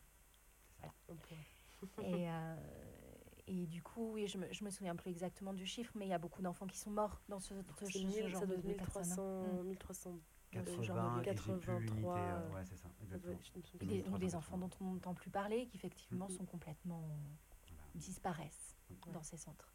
Un 0.82 1.16
point. 1.16 1.38
Et, 2.02 2.30
euh, 2.30 2.56
et 3.46 3.66
du 3.66 3.82
coup, 3.82 4.12
oui, 4.14 4.26
je 4.26 4.38
me, 4.38 4.50
je 4.52 4.64
me 4.64 4.70
souviens 4.70 4.96
plus 4.96 5.10
exactement 5.10 5.52
du 5.52 5.66
chiffre, 5.66 5.92
mais 5.96 6.06
il 6.06 6.08
y 6.08 6.14
a 6.14 6.18
beaucoup 6.18 6.40
d'enfants 6.40 6.66
qui 6.66 6.78
sont 6.78 6.90
morts 6.90 7.20
dans 7.28 7.40
ce, 7.40 7.54
ce- 7.78 7.84
C'est 7.86 7.98
ce 7.98 8.06
1000, 8.06 8.28
genre 8.28 8.40
ça 8.40 8.46
de, 8.46 8.54
être 8.54 8.66
de 8.66 8.72
personnes. 8.72 9.02
1300, 9.02 9.22
hein. 9.22 9.62
Mm. 9.62 9.68
1300. 9.68 10.10
de 10.54 10.58
ce 10.64 10.76
80, 10.76 10.82
genre 10.82 10.96
de 10.96 11.20
et 11.20 11.24
j'ai 11.24 11.34
plus 11.34 11.50
l'unité, 11.52 11.66
83, 11.66 12.16
euh, 12.18 12.20
euh, 12.20 12.54
ouais, 12.54 12.64
c'est 12.64 12.76
ça, 12.76 12.88
exactement. 13.02 13.38
Et 13.80 13.86
des, 13.86 14.00
ou 14.02 14.18
des 14.18 14.26
1380. 14.28 14.38
enfants 14.38 14.56
dont 14.58 14.70
on 14.80 14.84
n'entend 14.94 15.12
plus 15.14 15.28
parler, 15.30 15.66
qui 15.66 15.76
effectivement 15.76 16.26
Mhm. 16.28 16.36
sont 16.36 16.44
complètement 16.46 17.00
Voilà. 17.68 17.82
disparaissent 17.96 18.76
Ouais. 18.90 19.12
dans 19.12 19.22
ces 19.22 19.36
centres. 19.36 19.74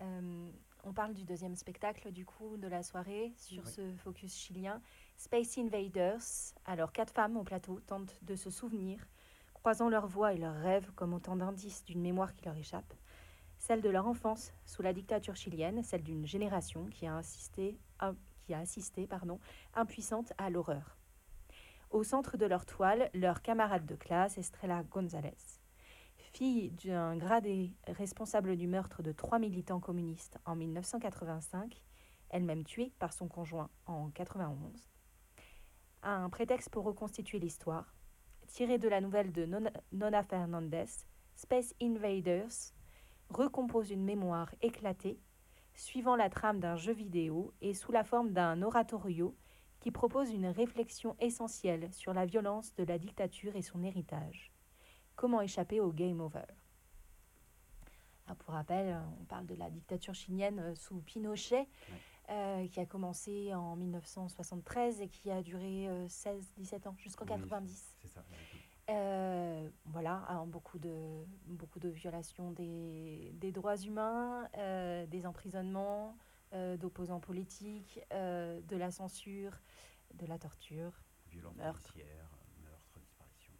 Euh, 0.00 0.50
on 0.84 0.92
parle 0.92 1.14
du 1.14 1.24
deuxième 1.24 1.54
spectacle 1.54 2.10
du 2.12 2.24
coup 2.26 2.56
de 2.56 2.66
la 2.66 2.82
soirée 2.82 3.32
sur 3.36 3.64
Oui. 3.64 3.70
ce 3.72 3.94
focus 3.96 4.34
chilien, 4.36 4.80
Space 5.16 5.56
Invaders. 5.58 6.20
Alors 6.64 6.92
quatre 6.92 7.12
femmes 7.12 7.36
au 7.36 7.44
plateau 7.44 7.78
tentent 7.80 8.18
de 8.22 8.34
se 8.34 8.50
souvenir, 8.50 9.06
croisant 9.62 9.88
leurs 9.88 10.08
voix 10.08 10.34
et 10.34 10.38
leurs 10.38 10.56
rêves 10.56 10.90
comme 10.96 11.14
autant 11.14 11.36
d'indices 11.36 11.84
d'une 11.84 12.00
mémoire 12.00 12.34
qui 12.34 12.44
leur 12.44 12.56
échappe. 12.56 12.94
Celle 13.58 13.80
de 13.80 13.88
leur 13.88 14.08
enfance 14.08 14.52
sous 14.66 14.82
la 14.82 14.92
dictature 14.92 15.36
chilienne, 15.36 15.84
celle 15.84 16.02
d'une 16.02 16.26
génération 16.26 16.86
qui 16.86 17.06
a 17.06 17.16
assisté, 17.16 17.78
qui 18.40 18.54
a 18.54 18.58
assisté 18.58 19.08
impuissante 19.74 20.32
à 20.36 20.50
l'horreur. 20.50 20.98
Au 21.90 22.02
centre 22.02 22.36
de 22.36 22.44
leur 22.44 22.66
toile, 22.66 23.08
leur 23.14 23.40
camarade 23.40 23.86
de 23.86 23.94
classe, 23.94 24.36
Estrella 24.36 24.82
González. 24.82 25.60
Fille 26.32 26.72
d'un 26.84 27.16
gradé 27.16 27.76
responsable 27.86 28.56
du 28.56 28.66
meurtre 28.66 29.00
de 29.04 29.12
trois 29.12 29.38
militants 29.38 29.78
communistes 29.78 30.38
en 30.44 30.56
1985, 30.56 31.80
elle-même 32.30 32.64
tuée 32.64 32.92
par 32.98 33.12
son 33.12 33.28
conjoint 33.28 33.70
en 33.86 34.10
91, 34.10 34.90
a 36.02 36.16
un 36.16 36.30
prétexte 36.30 36.68
pour 36.68 36.82
reconstituer 36.82 37.38
l'histoire. 37.38 37.94
Tiré 38.48 38.78
de 38.78 38.88
la 38.88 39.00
nouvelle 39.00 39.32
de 39.32 39.46
Nona, 39.92 40.22
Fernandez, 40.22 40.86
Space 41.34 41.74
Invaders 41.80 42.72
recompose 43.30 43.90
une 43.90 44.04
mémoire 44.04 44.54
éclatée, 44.60 45.18
suivant 45.74 46.16
la 46.16 46.28
trame 46.28 46.60
d'un 46.60 46.76
jeu 46.76 46.92
vidéo 46.92 47.54
et 47.62 47.72
sous 47.72 47.92
la 47.92 48.04
forme 48.04 48.32
d'un 48.32 48.60
oratorio 48.62 49.34
qui 49.80 49.90
propose 49.90 50.30
une 50.30 50.46
réflexion 50.46 51.16
essentielle 51.18 51.92
sur 51.92 52.12
la 52.12 52.26
violence 52.26 52.74
de 52.76 52.84
la 52.84 52.98
dictature 52.98 53.56
et 53.56 53.62
son 53.62 53.82
héritage. 53.82 54.52
Comment 55.16 55.40
échapper 55.40 55.80
au 55.80 55.90
game 55.90 56.20
over? 56.20 56.44
Ah, 58.26 58.34
Pour 58.34 58.54
rappel, 58.54 58.96
on 59.20 59.24
parle 59.24 59.46
de 59.46 59.54
la 59.54 59.70
dictature 59.70 60.14
chilienne 60.14 60.60
euh, 60.60 60.74
sous 60.74 61.00
Pinochet, 61.00 61.66
euh, 62.30 62.66
qui 62.68 62.80
a 62.80 62.86
commencé 62.86 63.54
en 63.54 63.76
1973 63.76 65.00
et 65.00 65.08
qui 65.08 65.30
a 65.30 65.42
duré 65.42 65.88
16-17 66.08 66.88
ans, 66.88 66.94
jusqu'en 66.98 67.24
Oui, 67.24 67.30
90. 67.40 67.96
C'est 68.00 68.08
ça. 68.08 68.20
exactement. 68.30 68.62
Euh, 68.90 69.68
voilà, 69.86 70.24
hein, 70.28 70.44
beaucoup, 70.46 70.78
de, 70.78 71.24
beaucoup 71.46 71.78
de 71.78 71.88
violations 71.88 72.50
des, 72.50 73.30
des 73.34 73.52
droits 73.52 73.76
humains, 73.76 74.48
euh, 74.58 75.06
des 75.06 75.24
emprisonnements 75.24 76.16
euh, 76.52 76.76
d'opposants 76.76 77.20
politiques, 77.20 78.00
euh, 78.12 78.60
de 78.62 78.76
la 78.76 78.90
censure, 78.90 79.60
de 80.14 80.26
la 80.26 80.38
torture. 80.38 80.92
Violence 81.30 81.56
Meurtre. 81.56 81.94
euh, 81.98 82.22
meurtre, 82.64 82.98
disparition. 83.00 83.52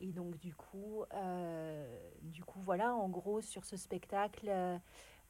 Et 0.00 0.12
donc 0.12 0.38
du 0.38 0.54
coup, 0.54 1.04
euh, 1.12 2.10
du 2.22 2.44
coup 2.44 2.60
voilà, 2.62 2.94
en 2.94 3.08
gros 3.08 3.40
sur 3.42 3.64
ce 3.64 3.76
spectacle, 3.76 4.48
euh, 4.48 4.78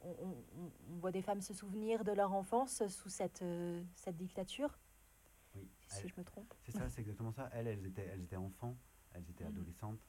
on, 0.01 0.09
on- 0.11 0.71
on 0.89 0.97
voit 0.99 1.11
des 1.11 1.21
femmes 1.21 1.41
se 1.41 1.53
souvenir 1.53 2.03
de 2.03 2.11
leur 2.11 2.33
enfance 2.33 2.87
sous 2.87 3.09
cette, 3.09 3.41
euh, 3.41 3.83
cette 3.95 4.17
dictature, 4.17 4.77
Oui, 5.55 5.69
si 5.87 6.07
je 6.07 6.13
me 6.17 6.23
trompe. 6.23 6.53
c'est 6.63 6.71
ça, 6.71 6.89
c'est 6.89 7.01
exactement 7.01 7.31
ça. 7.31 7.49
Elles, 7.53 7.67
elles 7.67 7.85
étaient, 7.85 8.05
elles 8.05 8.21
étaient 8.21 8.35
enfants, 8.35 8.77
elles 9.13 9.29
étaient 9.29 9.45
Mhm. 9.45 9.49
adolescentes, 9.49 10.05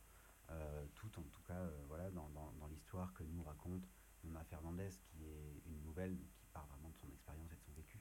euh, 0.50 0.86
toutes 0.94 1.18
en 1.18 1.22
tout 1.22 1.42
cas, 1.42 1.54
euh, 1.54 1.84
voilà, 1.88 2.10
dans, 2.10 2.28
dans- 2.30 2.52
dans 2.52 2.66
l'histoire 2.68 3.12
que 3.14 3.22
nous 3.24 3.42
raconte 3.42 3.88
Nona 4.24 4.44
Fernandez, 4.44 4.90
qui 5.08 5.24
est 5.24 5.62
une 5.66 5.82
nouvelle 5.82 6.16
qui 6.38 6.46
part 6.52 6.66
vraiment 6.66 6.90
de 6.90 6.96
son 6.96 7.08
expérience 7.10 7.52
et 7.52 7.56
de 7.56 7.62
son 7.62 7.72
vécu. 7.72 8.00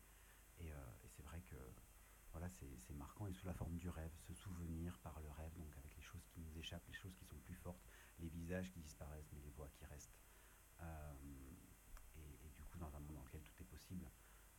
Et, 0.60 0.68
et 0.70 1.10
c'est 1.10 1.24
vrai 1.24 1.42
que 1.42 1.56
voilà, 2.32 2.50
c'est 2.50 2.78
c'est 2.80 2.94
marquant 2.94 3.28
et 3.28 3.34
sous 3.34 3.46
la 3.46 3.54
forme 3.54 3.78
du 3.78 3.90
rêve, 3.90 4.12
se 4.28 4.34
souvenir 4.34 4.98
par 5.00 5.20
le 5.22 5.30
rêve, 5.30 5.54
donc 5.58 5.76
avec 5.78 5.96
les 5.96 6.02
choses 6.02 6.26
qui 6.34 6.40
nous 6.42 6.58
échappent, 6.58 6.86
les 6.88 6.94
choses 6.94 7.16
qui 7.16 7.26
sont 7.26 7.38
plus 7.40 7.56
fortes, 7.56 7.84
les 8.20 8.28
visages 8.30 8.72
qui 8.72 8.80
disparaissent, 8.80 9.32
mais 9.34 9.42
les 9.42 9.52
voix 9.52 9.70
qui 9.70 9.86
restent. 9.86 10.18
Euh, 10.82 11.14
et, 12.18 12.46
et 12.46 12.50
du 12.50 12.64
coup, 12.64 12.75
dans 12.90 12.98
un 12.98 13.00
monde 13.00 13.16
dans 13.16 13.24
lequel 13.24 13.42
tout 13.42 13.62
est 13.62 13.66
possible, 13.66 14.10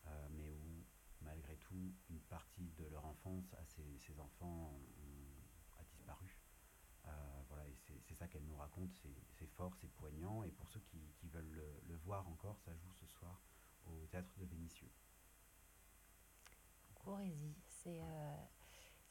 euh, 0.06 0.28
mais 0.32 0.50
où 0.50 0.84
malgré 1.22 1.56
tout, 1.56 1.94
une 2.10 2.20
partie 2.20 2.70
de 2.78 2.84
leur 2.86 3.04
enfance 3.04 3.52
à 3.54 3.64
ces, 3.64 4.20
enfants 4.20 4.78
a 5.78 5.84
disparu. 5.84 6.38
Euh, 7.06 7.42
voilà, 7.48 7.66
et 7.68 7.76
c'est 8.02 8.14
ça 8.14 8.28
qu'elle 8.28 8.44
nous 8.44 8.56
raconte, 8.56 8.92
c'est 9.38 9.46
fort, 9.46 9.74
c'est 9.80 9.90
poignant, 9.92 10.42
et 10.42 10.50
pour 10.50 10.68
ceux 10.68 10.80
qui, 10.80 10.98
veulent 11.24 11.62
le, 11.86 11.96
voir 11.96 12.28
encore, 12.28 12.58
ça 12.60 12.74
joue 12.76 12.92
ce 12.92 13.06
soir 13.06 13.40
au 13.86 14.06
théâtre 14.06 14.32
de 14.38 14.44
Vénissieux. 14.44 14.90
Corésie, 16.94 17.56
c'est 17.68 18.02
euh, 18.02 18.36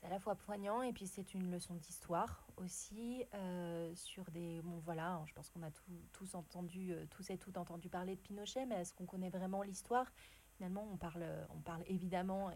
à 0.06 0.10
la 0.10 0.20
fois 0.20 0.36
poignant 0.36 0.82
et 0.84 0.94
puis 0.94 1.08
c'est 1.08 1.34
une 1.34 1.50
leçon 1.50 1.74
d'histoire 1.76 2.46
aussi 2.58 3.24
euh, 3.34 3.92
sur 3.96 4.30
des 4.32 4.62
voilà 4.84 5.14
hein, 5.14 5.24
je 5.26 5.34
pense 5.34 5.50
qu'on 5.50 5.64
a 5.64 5.72
tous 6.14 6.36
entendu 6.36 6.92
euh, 6.92 7.06
tous 7.10 7.30
et 7.32 7.38
toutes 7.38 7.58
entendu 7.58 7.90
parler 7.90 8.16
de 8.16 8.22
Pinochet 8.22 8.66
mais 8.66 8.76
est-ce 8.76 8.94
qu'on 8.94 9.06
connaît 9.06 9.30
vraiment 9.30 9.64
l'histoire? 9.64 10.12
Finalement 10.58 10.88
on 10.92 10.98
parle 10.98 11.26
on 11.50 11.60
parle 11.60 11.84
évidemment 11.88 12.52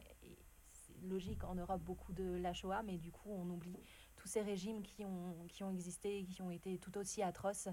c'est 0.72 1.02
logique 1.02 1.44
en 1.44 1.56
Europe 1.56 1.82
beaucoup 1.82 2.14
de 2.14 2.38
la 2.38 2.54
Shoah 2.54 2.84
mais 2.84 2.98
du 2.98 3.12
coup 3.12 3.32
on 3.32 3.50
oublie 3.50 3.80
tous 4.16 4.28
ces 4.28 4.42
régimes 4.42 4.84
qui 4.84 5.04
ont 5.04 5.46
qui 5.48 5.64
ont 5.64 5.72
existé 5.72 6.26
qui 6.26 6.42
ont 6.42 6.52
été 6.52 6.78
tout 6.78 6.98
aussi 6.98 7.24
atroces 7.24 7.68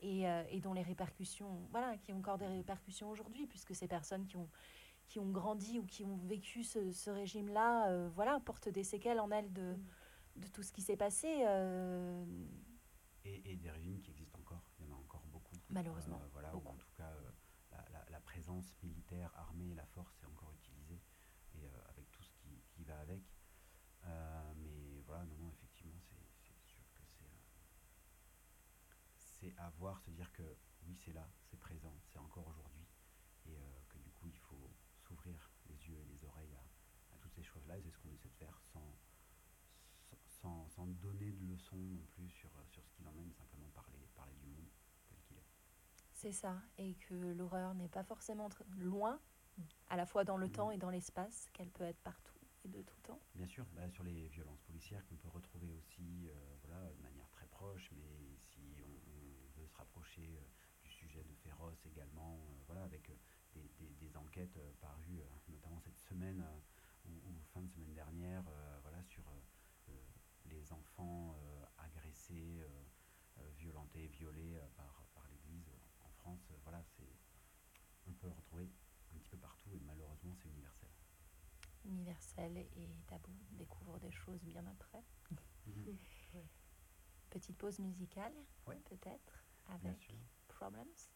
et, 0.00 0.28
euh, 0.28 0.44
et 0.50 0.60
dont 0.60 0.72
les 0.72 0.82
répercussions 0.82 1.66
voilà 1.72 1.96
qui 1.98 2.12
ont 2.12 2.18
encore 2.18 2.38
des 2.38 2.46
répercussions 2.46 3.10
aujourd'hui 3.10 3.46
puisque 3.46 3.74
ces 3.74 3.88
personnes 3.88 4.26
qui 4.26 4.36
ont 4.36 4.48
qui 5.08 5.18
ont 5.20 5.30
grandi 5.30 5.78
ou 5.78 5.84
qui 5.86 6.04
ont 6.04 6.16
vécu 6.16 6.64
ce, 6.64 6.92
ce 6.92 7.10
régime-là, 7.10 7.90
euh, 7.90 8.08
voilà, 8.14 8.40
portent 8.40 8.68
des 8.68 8.84
séquelles 8.84 9.20
en 9.20 9.30
elles 9.30 9.52
de, 9.52 9.76
de 10.36 10.48
tout 10.48 10.62
ce 10.62 10.72
qui 10.72 10.82
s'est 10.82 10.96
passé. 10.96 11.28
euh, 11.46 12.24
Et, 13.24 13.52
et 13.52 13.56
des 13.56 13.70
régimes 13.70 14.00
qui 14.00 14.10
existent 14.12 14.38
encore, 14.40 14.62
il 14.78 14.86
y 14.86 14.88
en 14.88 14.94
a 14.94 14.98
encore 14.98 15.24
beaucoup. 15.26 15.56
Malheureusement, 15.70 16.20
Euh, 16.22 16.28
voilà, 16.32 16.50
beaucoup. 16.52 16.68
Ou 16.68 16.70
en 16.72 16.76
tout 16.76 16.90
cas, 16.96 17.10
euh, 17.10 17.30
la, 17.72 17.84
la- 17.92 18.06
la 18.10 18.20
présence 18.20 18.74
militaire, 18.82 19.32
armée, 19.36 19.74
la 19.74 19.86
force 19.86 20.16
est 20.22 20.26
encore 20.26 20.52
utilisée, 20.54 21.00
et 21.54 21.66
euh, 21.66 21.90
avec 21.90 22.10
tout 22.12 22.22
ce 22.22 22.32
qui, 22.34 22.62
qui 22.70 22.84
va 22.84 22.98
avec. 23.00 23.22
Euh, 24.04 24.52
mais 24.56 25.02
voilà, 25.06 25.24
non, 25.24 25.36
non, 25.38 25.50
effectivement, 25.52 25.98
c'est 26.00 26.56
sûr 26.64 26.84
que 26.94 27.02
c'est. 27.04 27.24
c'est 29.14 29.54
à 29.58 29.70
voir, 29.78 30.00
se 30.00 30.10
dire 30.10 30.30
que 30.32 30.42
oui, 30.86 30.94
c'est 31.04 31.12
là, 31.12 31.28
c'est 31.50 31.58
présent, 31.58 31.94
c'est 32.12 32.18
encore 32.18 32.46
aujourd'hui, 32.48 32.86
et 33.46 33.56
euh, 33.56 33.82
que 33.88 33.98
du 33.98 34.10
coup, 34.12 34.28
il 34.28 34.38
faut 34.38 34.70
s'ouvrir 35.06 35.50
les 35.68 35.76
yeux 35.88 35.98
et 35.98 36.04
les 36.04 36.24
oreilles 36.24 36.54
à, 36.54 37.14
à 37.14 37.18
toutes 37.18 37.34
ces 37.34 37.42
choses-là, 37.42 37.78
et 37.78 37.82
c'est 37.82 37.90
ce 37.90 37.98
qu'on 37.98 38.10
essaie 38.10 38.28
de 38.28 38.34
faire 38.34 38.60
sans, 38.72 38.98
sans, 40.26 40.68
sans 40.68 40.86
donner 40.86 41.32
de 41.32 41.44
leçons 41.46 41.76
non 41.76 42.04
plus 42.10 42.28
sur, 42.30 42.50
sur 42.68 42.84
ce 42.84 42.92
qu'il 42.92 43.06
en 43.06 43.16
est, 43.16 43.24
mais 43.24 43.34
simplement 43.34 43.68
parler, 43.74 43.98
parler 44.14 44.34
du 44.36 44.46
monde 44.46 44.68
tel 45.08 45.18
qu'il 45.22 45.36
est. 45.36 45.46
C'est 46.12 46.32
ça, 46.32 46.60
et 46.78 46.94
que 46.94 47.14
l'horreur 47.14 47.74
n'est 47.74 47.88
pas 47.88 48.04
forcément 48.04 48.48
loin, 48.76 49.20
à 49.88 49.96
la 49.96 50.06
fois 50.06 50.24
dans 50.24 50.36
le 50.36 50.50
temps 50.50 50.70
et 50.70 50.78
dans 50.78 50.90
l'espace, 50.90 51.48
qu'elle 51.52 51.70
peut 51.70 51.84
être 51.84 52.00
partout 52.00 52.34
et 52.64 52.68
de 52.68 52.82
tout 52.82 53.00
temps. 53.02 53.20
Bien 53.34 53.46
sûr, 53.46 53.64
bah, 53.74 53.88
sur 53.90 54.02
les 54.02 54.28
violences 54.28 54.60
policières 54.62 55.04
qu'on 55.06 55.16
peut 55.16 55.28
retrouver 55.28 55.70
aussi 55.72 56.28
voilà, 56.64 56.92
de 56.92 57.02
manière 57.02 57.28
très 57.30 57.46
proche, 57.46 57.90
mais 57.92 58.38
si 58.50 58.60
on, 58.82 59.60
veut 59.60 59.66
se 59.66 59.74
rapprocher 59.76 60.38
du 60.82 60.90
sujet 60.90 61.24
de 61.24 61.32
Féroce 61.34 61.86
également, 61.86 62.38
voilà, 62.66 62.82
avec 62.84 63.10
des, 63.56 63.86
des, 63.86 63.94
des, 63.94 64.16
enquêtes 64.16 64.58
parues 64.80 65.20
notamment 65.48 65.80
cette 65.80 65.98
semaine 65.98 66.44
ou, 67.08 67.10
fin 67.52 67.60
de 67.62 67.68
semaine 67.68 67.94
dernière, 67.94 68.44
euh, 68.48 68.78
voilà, 68.82 69.02
sur 69.04 69.22
euh, 69.28 69.90
euh, 69.90 69.92
les 70.46 70.72
enfants 70.72 71.36
agressés, 71.78 72.64
violentés, 73.58 74.06
violés 74.08 74.58
par, 74.76 75.06
par 75.14 75.26
l'Église 75.28 75.70
en 76.00 76.08
France. 76.08 76.52
voilà, 76.62 76.82
c'est, 76.96 77.08
on 78.06 78.12
peut 78.12 78.28
le 78.28 78.32
retrouver 78.32 78.70
un 79.14 79.18
petit 79.18 79.28
peu 79.30 79.38
partout 79.38 79.70
et 79.74 79.80
malheureusement 79.80 80.34
c'est 80.36 80.48
universel. 80.48 80.88
Universel 81.84 82.56
et 82.56 82.88
tabou 83.06 83.32
découvre 83.50 83.98
des 83.98 84.10
choses 84.10 84.42
bien 84.44 84.64
après. 84.66 85.04
Mhm. 85.66 85.96
Petite 87.30 87.58
pause 87.58 87.78
musicale, 87.80 88.34
peut-être, 88.84 89.44
avec 89.68 90.12
Problems. 90.48 91.10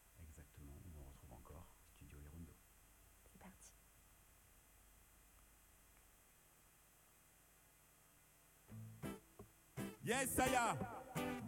Yes, 10.02 10.38
I 10.38 10.48
am. 10.56 10.76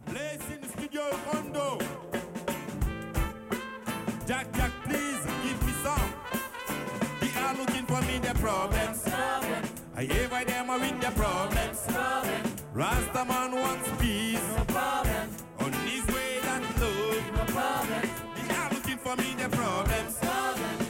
Place 0.04 0.42
studio 0.72 1.08
Rondo. 1.32 1.78
Jack, 4.26 4.52
Jack, 4.52 4.70
please 4.84 5.24
give 5.42 5.66
me 5.66 5.72
some. 5.82 6.12
They 7.20 7.40
are 7.40 7.54
looking 7.54 7.86
for 7.86 8.02
me 8.02 8.18
the 8.18 8.34
problems. 8.38 9.08
I 9.96 10.04
hear 10.04 10.28
why 10.28 10.44
them 10.44 10.68
are 10.68 10.78
with 10.78 11.00
the 11.00 11.10
problems. 11.12 11.78
Rastaman 12.74 13.52
wants 13.54 13.88
peace. 13.98 14.46
No 14.58 14.64
problem. 14.66 15.30
On 15.60 15.72
his 15.88 16.06
way 16.14 16.38
that 16.42 16.62
love. 16.78 17.32
No 17.32 17.44
problem. 17.54 18.10
They 18.36 18.54
are 18.54 18.70
looking 18.70 18.98
for 18.98 19.16
me 19.16 19.34
the 19.34 19.48
problems. 19.48 20.18
I 20.20 20.81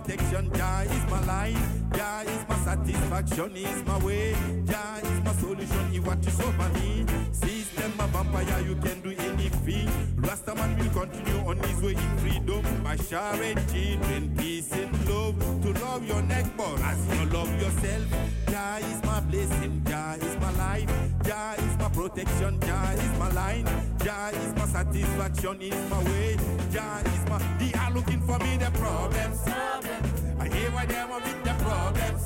protection, 0.00 0.48
Jah 0.54 0.82
is 0.82 1.10
my 1.10 1.20
life, 1.26 1.58
Jah 1.92 2.22
is 2.24 2.47
satisfaction, 2.68 3.56
is 3.56 3.82
my 3.86 3.98
way, 4.04 4.34
Jah 4.66 5.00
is 5.02 5.20
my 5.24 5.32
solution, 5.40 5.90
He 5.90 6.00
watches 6.00 6.38
over 6.40 6.68
me. 6.76 7.06
System 7.32 7.92
a 7.98 8.06
vampire, 8.08 8.60
you 8.68 8.74
can 8.84 9.00
do 9.00 9.10
anything. 9.28 9.88
Rastaman 10.26 10.76
will 10.78 10.92
continue 11.00 11.40
on 11.48 11.56
his 11.66 11.80
way 11.80 11.92
in 11.92 12.12
freedom 12.18 12.62
by 12.84 12.96
sharing 12.96 13.56
children, 13.72 14.36
peace 14.36 14.70
and 14.72 14.92
love. 15.08 15.36
To 15.62 15.72
love 15.84 16.04
your 16.06 16.20
neighbor 16.22 16.74
as 16.90 16.98
you 17.12 17.24
love 17.36 17.52
yourself. 17.62 18.06
Jah 18.50 18.78
is 18.90 19.02
my 19.02 19.20
blessing, 19.20 19.82
Jah 19.88 20.16
is 20.20 20.36
my 20.36 20.52
life, 20.64 20.90
Jah 21.24 21.54
is 21.56 21.74
my 21.78 21.88
protection, 21.88 22.60
Jah 22.60 22.92
is 23.04 23.18
my 23.18 23.30
line, 23.32 23.66
Jah 24.04 24.30
is 24.42 24.52
my 24.56 24.66
satisfaction, 24.66 25.62
is 25.62 25.90
my 25.90 26.04
way, 26.10 26.36
Jah 26.70 27.00
is 27.12 27.22
my. 27.30 27.38
They 27.58 27.72
are 27.80 27.92
looking 27.92 28.20
for 28.26 28.38
me 28.40 28.58
the 28.58 28.70
problems. 28.72 30.27
I 30.40 30.48
hear 30.48 30.70
why 30.70 30.86
they 30.86 30.96
are 30.96 31.08
with 31.08 31.44
the 31.44 31.54
problems. 31.64 32.22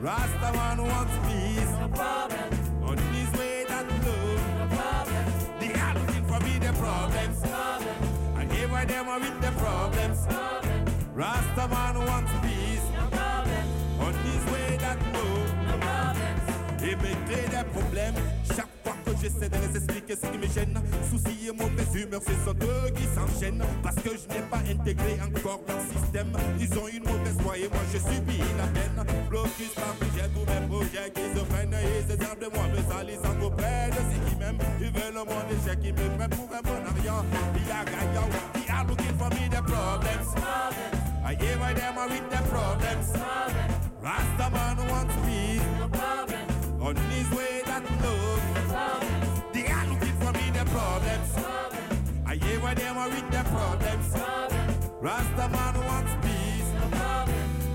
Rasta 0.00 0.52
man 0.56 0.78
wants 0.82 1.12
peace. 1.26 1.72
No 1.80 1.88
problem. 1.88 2.48
On 2.82 2.96
his 3.12 3.30
way 3.38 3.64
that 3.68 3.86
love. 4.06 4.42
No 4.58 4.66
problem. 4.76 5.24
They 5.60 5.72
are 5.74 5.94
looking 5.94 6.24
for 6.24 6.40
me 6.40 6.58
the 6.58 6.72
problems. 6.72 7.40
Problem. 7.40 7.96
I 8.36 8.44
hear 8.46 8.68
why 8.68 8.84
they 8.86 8.96
are 8.96 9.20
with 9.20 9.40
the 9.40 9.52
problems. 9.60 10.26
Problem. 10.26 10.84
Rasta 11.14 11.68
man 11.68 12.06
wants 12.06 12.32
peace. 12.42 12.86
No 12.98 13.06
problem. 13.18 13.64
On 14.00 14.14
his 14.24 14.42
way 14.52 14.76
that 14.78 14.98
love. 15.12 15.50
No 15.68 15.78
problem. 15.78 16.40
Des 16.78 16.96
problèmes. 16.96 17.50
Chaque 17.60 17.66
fois 17.72 17.82
que 17.82 18.29
j'essaie 19.20 19.48
de 19.48 19.56
les 19.56 19.76
expliquer 19.76 20.16
ce 20.16 20.26
qui 20.26 20.38
me 20.38 20.46
gêne, 20.46 20.80
soucis 21.10 21.48
et 21.48 21.52
mauvaise 21.52 21.94
humeur, 21.94 22.20
ce 22.24 22.32
sont 22.44 22.56
eux 22.56 22.90
qui 22.90 23.04
s'enchaînent. 23.14 23.62
Parce 23.82 23.96
que 23.96 24.10
je 24.10 24.26
n'ai 24.34 24.42
pas 24.48 24.62
intégré 24.68 25.18
encore 25.20 25.60
leur 25.68 25.80
système. 25.92 26.32
Ils 26.58 26.72
ont 26.78 26.88
une 26.88 27.04
mauvaise 27.04 27.38
voix 27.40 27.56
et 27.58 27.68
moi 27.68 27.82
je 27.92 27.98
subis 27.98 28.42
la 28.56 28.66
peine. 28.68 28.98
Blocus 29.28 29.72
par 29.74 29.94
projet, 30.00 30.28
tous 30.34 30.46
mes 30.48 30.66
projets 30.68 31.10
qui 31.14 31.26
se 31.34 31.44
prennent. 31.44 31.76
Ils 31.76 32.10
se 32.10 32.16
servent 32.16 32.40
de 32.40 32.48
moi, 32.54 32.64
me 32.68 32.80
salissent 32.92 33.26
en 33.26 33.40
auprès 33.44 33.90
de 33.90 34.00
ceux 34.10 34.20
qui 34.28 34.36
m'aiment. 34.36 34.58
Ils 34.80 34.92
veulent 34.92 35.22
mon 35.22 35.44
échec, 35.52 35.78
ils 35.84 35.92
me 35.92 36.16
prennent 36.16 36.30
pour 36.30 36.48
un 36.50 36.62
bon 36.62 36.80
arrière. 36.88 37.24
Ils 37.56 37.70
are 37.70 37.84
gaillard, 37.84 38.30
they 38.54 38.68
are 38.72 38.84
looking 38.86 39.16
for 39.18 39.30
me 39.30 39.48
the 39.48 39.62
problems. 39.62 40.28
I 41.24 41.34
hear 41.34 41.58
why 41.58 41.72
them 41.74 41.98
are 41.98 42.08
with 42.08 42.28
the 42.30 42.42
problems. 42.48 43.08
Rastaman 44.02 44.78
wants 44.90 45.14
peace. 45.26 45.60
On 46.80 46.96
his 46.96 47.30
way 47.36 47.62
that 47.66 47.84
I 52.70 52.74
them 52.74 52.98
are 52.98 53.08
with 53.08 53.28
the 53.32 53.42
problems. 53.50 54.14
Rastaman 55.02 55.74
wants 55.88 56.14
peace. 56.22 56.70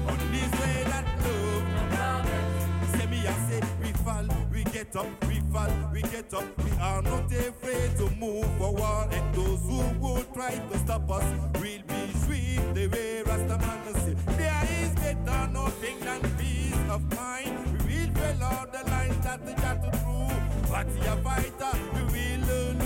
On 0.08 0.20
his 0.32 0.52
way 0.62 0.84
that 0.88 1.06
love. 1.26 2.96
Say 2.96 3.06
me, 3.08 3.28
I 3.28 3.34
say, 3.50 3.62
we 3.84 3.92
fall, 4.06 4.26
we 4.54 4.64
get 4.64 4.96
up, 4.96 5.26
we 5.28 5.42
fall, 5.52 5.70
we 5.92 6.02
get 6.02 6.34
up. 6.34 6.46
We 6.64 6.72
are 6.80 7.02
not 7.02 7.30
afraid 7.30 7.98
to 7.98 8.10
move 8.16 8.46
forward. 8.58 9.10
And 9.12 9.36
those 9.36 9.60
who 9.64 9.84
would 10.00 10.34
try 10.34 10.56
to 10.56 10.78
stop 10.78 11.12
us 11.12 11.26
will 11.56 11.84
be 11.92 12.14
sweet. 12.24 12.62
The 12.74 12.88
way 12.88 13.22
Rastaman 13.26 13.96
say, 14.06 14.16
there 14.38 14.64
is 14.80 14.92
better 14.96 15.52
nothing 15.52 16.00
than 16.00 16.22
peace 16.38 16.74
of 16.90 17.04
mind. 17.14 17.84
We 17.86 17.98
will 17.98 18.14
follow 18.16 18.66
the 18.72 18.90
line 18.90 19.20
that 19.24 19.46
we 19.46 19.54
got 19.56 19.84
to 19.84 19.92
through. 19.92 20.72
But 20.72 20.88
your 21.04 21.18
fighter, 21.18 21.78
we 21.96 22.02
will 22.04 22.48
lose 22.48 22.85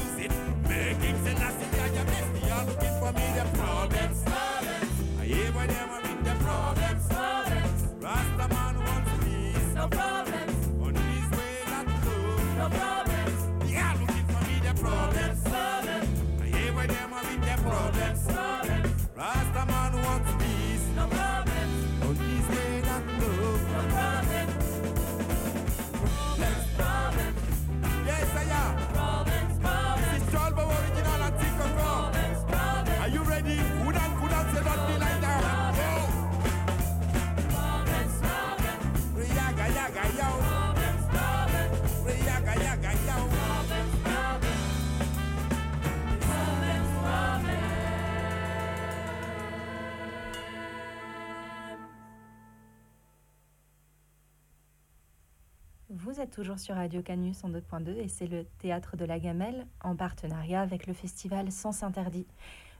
Vous 56.20 56.26
êtes 56.26 56.32
toujours 56.32 56.60
sur 56.60 56.76
Radio 56.76 57.02
Canus 57.02 57.46
en 57.46 57.50
2.2 57.50 57.96
et 57.96 58.10
c'est 58.10 58.28
le 58.28 58.44
Théâtre 58.44 58.98
de 58.98 59.06
la 59.06 59.20
Gamelle 59.20 59.66
en 59.82 59.96
partenariat 59.96 60.60
avec 60.60 60.86
le 60.86 60.94
festival 60.94 61.50
Sens 61.50 61.82
Interdit. 61.82 62.28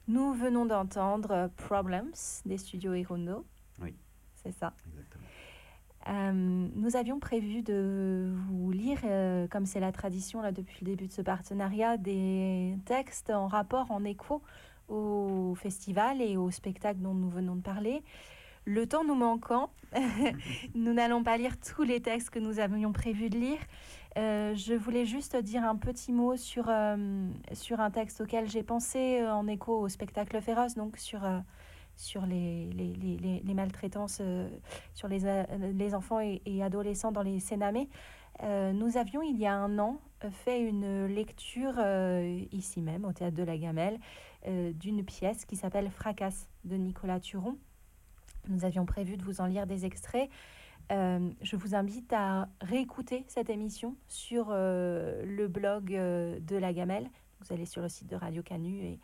Nous 0.10 0.34
venons 0.34 0.66
d'entendre 0.66 1.50
Problems 1.56 2.12
des 2.46 2.58
studios 2.58 2.96
Hirundo. 2.96 3.46
Oui. 3.82 3.96
C'est 4.44 4.52
ça. 4.52 4.74
Exactement. 4.90 5.24
Euh, 6.10 6.68
nous 6.76 6.98
avions 6.98 7.22
prévu 7.22 7.62
de 7.62 8.30
vous 8.50 8.72
lire, 8.72 9.00
euh, 9.06 9.48
comme 9.48 9.66
c'est 9.66 9.80
la 9.80 9.94
tradition 9.94 10.42
là, 10.42 10.52
depuis 10.52 10.84
le 10.84 10.92
début 10.92 11.08
de 11.08 11.14
ce 11.14 11.22
partenariat, 11.22 11.96
des 11.96 12.78
textes 12.84 13.30
en 13.30 13.48
rapport, 13.48 13.90
en 13.92 14.04
écho 14.04 14.42
au 14.90 15.56
festival 15.56 16.22
et 16.22 16.36
au 16.36 16.52
spectacle 16.52 17.00
dont 17.00 17.14
nous 17.14 17.30
venons 17.30 17.56
de 17.56 17.62
parler. 17.62 18.04
Le 18.72 18.86
temps 18.86 19.04
nous 19.04 19.16
manquant, 19.16 19.72
nous 20.76 20.94
n'allons 20.94 21.24
pas 21.24 21.38
lire 21.38 21.56
tous 21.60 21.82
les 21.82 22.02
textes 22.04 22.30
que 22.30 22.38
nous 22.38 22.60
avions 22.60 22.92
prévu 22.94 23.32
de 23.32 23.36
lire. 23.40 23.58
Euh, 24.16 24.54
je 24.54 24.76
voulais 24.76 25.08
juste 25.08 25.36
dire 25.38 25.64
un 25.64 25.76
petit 25.76 26.12
mot 26.14 26.38
sur, 26.38 26.66
euh, 26.70 27.28
sur 27.54 27.80
un 27.80 27.90
texte 27.90 28.22
auquel 28.22 28.48
j'ai 28.48 28.62
pensé 28.62 29.22
euh, 29.22 29.34
en 29.34 29.48
écho 29.48 29.76
au 29.80 29.90
spectacle 29.90 30.40
féroce, 30.40 30.76
donc 30.76 30.98
sur, 30.98 31.26
euh, 31.26 31.40
sur 31.96 32.28
les, 32.28 32.70
les, 32.74 32.94
les, 32.94 33.18
les- 33.18 33.40
les 33.44 33.54
maltraitances 33.56 34.22
sur 34.94 35.08
les, 35.08 35.22
les 35.74 35.96
enfants 35.96 36.20
et, 36.20 36.40
et 36.46 36.62
adolescents 36.62 37.12
dans 37.12 37.24
les 37.24 37.40
Sénamés. 37.40 37.90
Nous 38.44 38.98
avions, 38.98 39.24
il 39.24 39.38
y 39.40 39.48
a 39.48 39.54
un 39.56 39.80
an, 39.80 40.00
fait 40.30 40.62
une 40.62 41.08
lecture 41.08 41.74
ici 42.54 42.82
même, 42.82 43.04
au 43.04 43.12
Théâtre 43.14 43.36
de 43.36 43.44
la 43.44 43.58
Gamelle, 43.58 44.00
d'une 44.48 45.04
pièce 45.04 45.44
qui 45.44 45.56
s'appelle 45.58 45.90
Fracasse 45.90 46.48
de 46.66 46.76
Nicolas 46.78 47.20
Turon. 47.20 47.58
Nous 48.48 48.66
avions 48.66 48.86
prévu 48.86 49.18
de 49.18 49.24
vous 49.24 49.42
en 49.42 49.46
lire 49.46 49.68
des 49.68 49.86
extraits. 49.86 50.30
Euh, 50.92 51.30
je 51.42 51.56
vous 51.56 51.76
invite 51.76 52.12
à 52.14 52.50
réécouter 52.62 53.24
cette 53.28 53.50
émission 53.50 53.96
sur 54.08 54.48
euh, 54.50 55.24
le 55.24 55.48
blog 55.48 55.94
euh, 55.94 56.40
de 56.40 56.56
la 56.56 56.74
Gamelle. 56.74 57.10
Vous 57.42 57.54
allez 57.54 57.66
sur 57.66 57.82
le 57.82 57.90
site 57.90 58.08
de 58.08 58.16
Radio 58.16 58.42
Canu 58.42 58.82
et, 58.82 59.00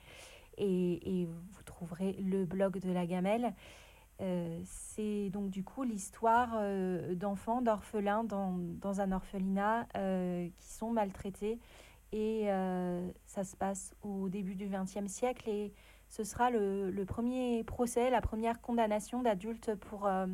et, 0.57 1.21
et 1.21 1.25
vous 1.25 1.63
trouverez 1.63 2.13
le 2.13 2.45
blog 2.45 2.79
de 2.79 2.91
la 2.91 3.05
Gamelle. 3.05 3.53
C'est 4.63 5.29
donc 5.29 5.49
du 5.49 5.65
coup 5.65 5.83
l'histoire 5.83 6.57
d'enfants, 7.15 7.61
d'orphelins 7.61 8.23
dans, 8.23 8.57
dans 8.57 9.01
un 9.01 9.11
orphelinat 9.11 9.87
qui 10.55 10.73
sont 10.73 10.91
maltraités. 10.91 11.59
Et 12.13 12.47
ça 13.25 13.43
se 13.43 13.57
passe 13.57 13.93
au 14.03 14.29
début 14.29 14.55
du 14.55 14.69
XXe 14.69 15.11
siècle 15.11 15.49
et 15.49 15.73
ce 16.15 16.23
sera 16.23 16.49
le, 16.49 17.03
premier 17.05 17.65
procès, 17.65 18.09
la 18.09 18.21
première 18.21 18.61
condamnation 18.61 19.21
d'adultes 19.21 19.75
pour, 19.75 20.07
euh, 20.07 20.27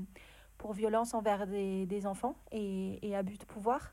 violence 0.73 1.15
envers 1.15 1.47
des, 1.47 2.05
enfants 2.05 2.35
et, 2.51 3.15
abus 3.15 3.39
de 3.39 3.45
pouvoir. 3.45 3.91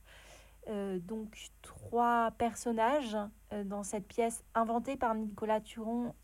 Euh, 0.69 0.99
donc 0.99 1.35
trois 1.63 2.31
personnages 2.33 3.17
euh, 3.55 3.65
dans 3.65 3.85
cette 3.85 4.07
pièce 4.07 4.45
inventée 4.55 4.99
par 4.99 5.15
Nicolas 5.15 5.63
Turon 5.63 6.15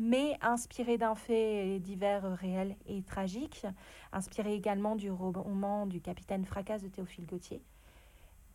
mais 0.00 0.36
inspirée 0.40 0.98
d'un 0.98 1.14
fait 1.14 1.78
divers 1.78 2.36
réel 2.36 2.74
et 2.86 3.00
tragique, 3.04 3.64
inspirée 4.12 4.54
également 4.54 4.96
du 4.96 5.12
roman 5.12 5.86
du 5.86 6.00
capitaine 6.00 6.44
Fracasse 6.44 6.82
de 6.82 6.88
Théophile 6.88 7.26
Gautier. 7.26 7.62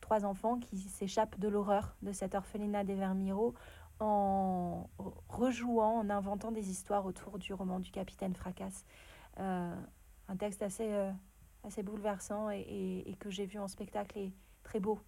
Trois 0.01 0.25
enfants 0.25 0.59
qui 0.59 0.77
s'échappent 0.77 1.39
de 1.39 1.47
l'horreur 1.47 1.95
de 2.01 2.11
cet 2.11 2.35
orphelinat 2.35 2.83
des 2.83 2.95
Vermiro 2.95 3.53
en 3.99 4.89
rejouant, 5.27 5.99
en 5.99 6.09
inventant 6.09 6.51
des 6.51 6.69
histoires 6.69 7.05
autour 7.05 7.39
du 7.39 7.53
roman 7.53 7.79
du 7.79 7.91
capitaine 7.91 8.35
Fracasse. 8.35 8.85
Euh, 9.39 9.75
un 10.27 10.35
texte 10.35 10.61
assez, 10.61 10.91
euh, 10.91 11.11
assez 11.63 11.83
bouleversant 11.83 12.49
et, 12.49 13.15
que 13.19 13.29
j'ai 13.29 13.45
vu 13.45 13.59
en 13.59 13.67
spectacle 13.67 14.17
et 14.17 14.33
très 14.63 14.79
beau 14.79 14.99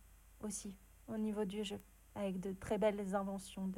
aussi 0.42 0.76
au 1.08 1.18
niveau 1.18 1.46
du 1.46 1.64
jeu, 1.64 1.80
avec 2.16 2.40
de 2.40 2.52
très 2.54 2.78
belles 2.78 3.16
inventions 3.16 3.72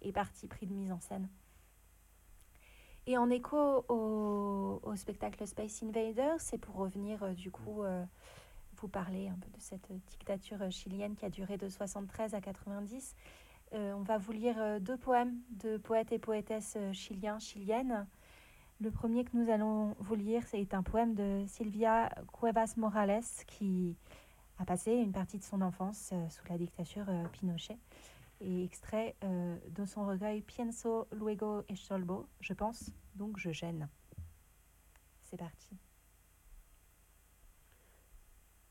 et 0.00 0.12
parties 0.12 0.48
pris 0.48 0.66
de 0.66 0.74
mise 0.74 0.92
en 0.92 1.00
scène. 1.00 1.28
Et 3.06 3.18
en 3.18 3.30
écho 3.30 3.84
au, 3.88 4.94
spectacle 4.94 5.46
Space 5.46 5.82
Invaders, 5.82 6.40
c'est 6.40 6.58
pour 6.58 6.76
revenir 6.76 7.22
euh, 7.22 7.32
du 7.32 7.50
coup 7.50 7.82
euh, 7.82 8.04
vous 8.76 8.88
parler 8.88 9.28
un 9.28 9.38
peu 9.38 9.50
de 9.50 9.60
cette 9.60 9.90
dictature 10.06 10.70
chilienne 10.70 11.16
qui 11.16 11.24
a 11.24 11.30
duré 11.30 11.56
de 11.56 11.68
73 11.68 12.34
à 12.34 12.40
90. 12.40 13.16
Euh, 13.74 13.92
on 13.94 14.02
va 14.02 14.18
vous 14.18 14.32
lire 14.32 14.56
euh, 14.58 14.78
deux 14.78 14.96
poèmes 14.96 15.38
de 15.50 15.78
poètes 15.78 16.12
et 16.12 16.18
poétesses 16.18 16.74
euh, 16.76 16.92
chiliens, 16.92 17.38
chiliennes. 17.38 18.06
Le 18.80 18.90
premier 18.90 19.24
que 19.24 19.36
nous 19.36 19.50
allons 19.50 19.94
vous 19.98 20.14
lire, 20.14 20.42
c'est 20.46 20.74
un 20.74 20.82
poème 20.82 21.14
de 21.14 21.44
Silvia 21.46 22.10
Cuevas 22.32 22.74
Morales 22.76 23.22
qui 23.46 23.96
a 24.58 24.64
passé 24.64 24.92
une 24.92 25.12
partie 25.12 25.38
de 25.38 25.44
son 25.44 25.60
enfance 25.60 26.10
euh, 26.12 26.28
sous 26.28 26.46
la 26.48 26.58
dictature 26.58 27.06
euh, 27.08 27.28
Pinochet 27.28 27.78
et 28.40 28.64
extrait 28.64 29.16
euh, 29.24 29.56
de 29.70 29.84
son 29.84 30.06
recueil 30.06 30.42
Pienso 30.42 31.06
luego 31.12 31.62
estolbo, 31.68 32.28
je 32.40 32.52
pense, 32.54 32.90
donc 33.14 33.38
je 33.38 33.50
gêne. 33.50 33.88
C'est 35.22 35.36
parti. 35.36 35.76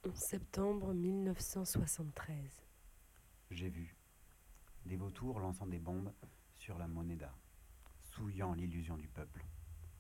11 0.05 0.13
septembre 0.13 0.93
1973. 0.93 2.65
J'ai 3.51 3.69
vu 3.69 3.95
des 4.86 4.95
vautours 4.95 5.39
lançant 5.39 5.67
des 5.67 5.79
bombes 5.79 6.11
sur 6.55 6.77
la 6.77 6.88
moneda, 6.88 7.34
souillant 7.99 8.53
l'illusion 8.53 8.97
du 8.97 9.07
peuple, 9.07 9.45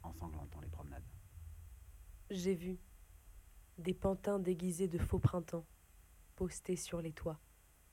ensanglantant 0.03 0.61
les 0.61 0.69
promenades. 0.69 1.07
J'ai 2.29 2.55
vu 2.55 2.79
des 3.77 3.93
pantins 3.93 4.39
déguisés 4.39 4.87
de 4.87 4.97
faux 4.97 5.19
printemps, 5.19 5.65
postés 6.35 6.75
sur 6.75 7.01
les 7.01 7.11
toits, 7.11 7.39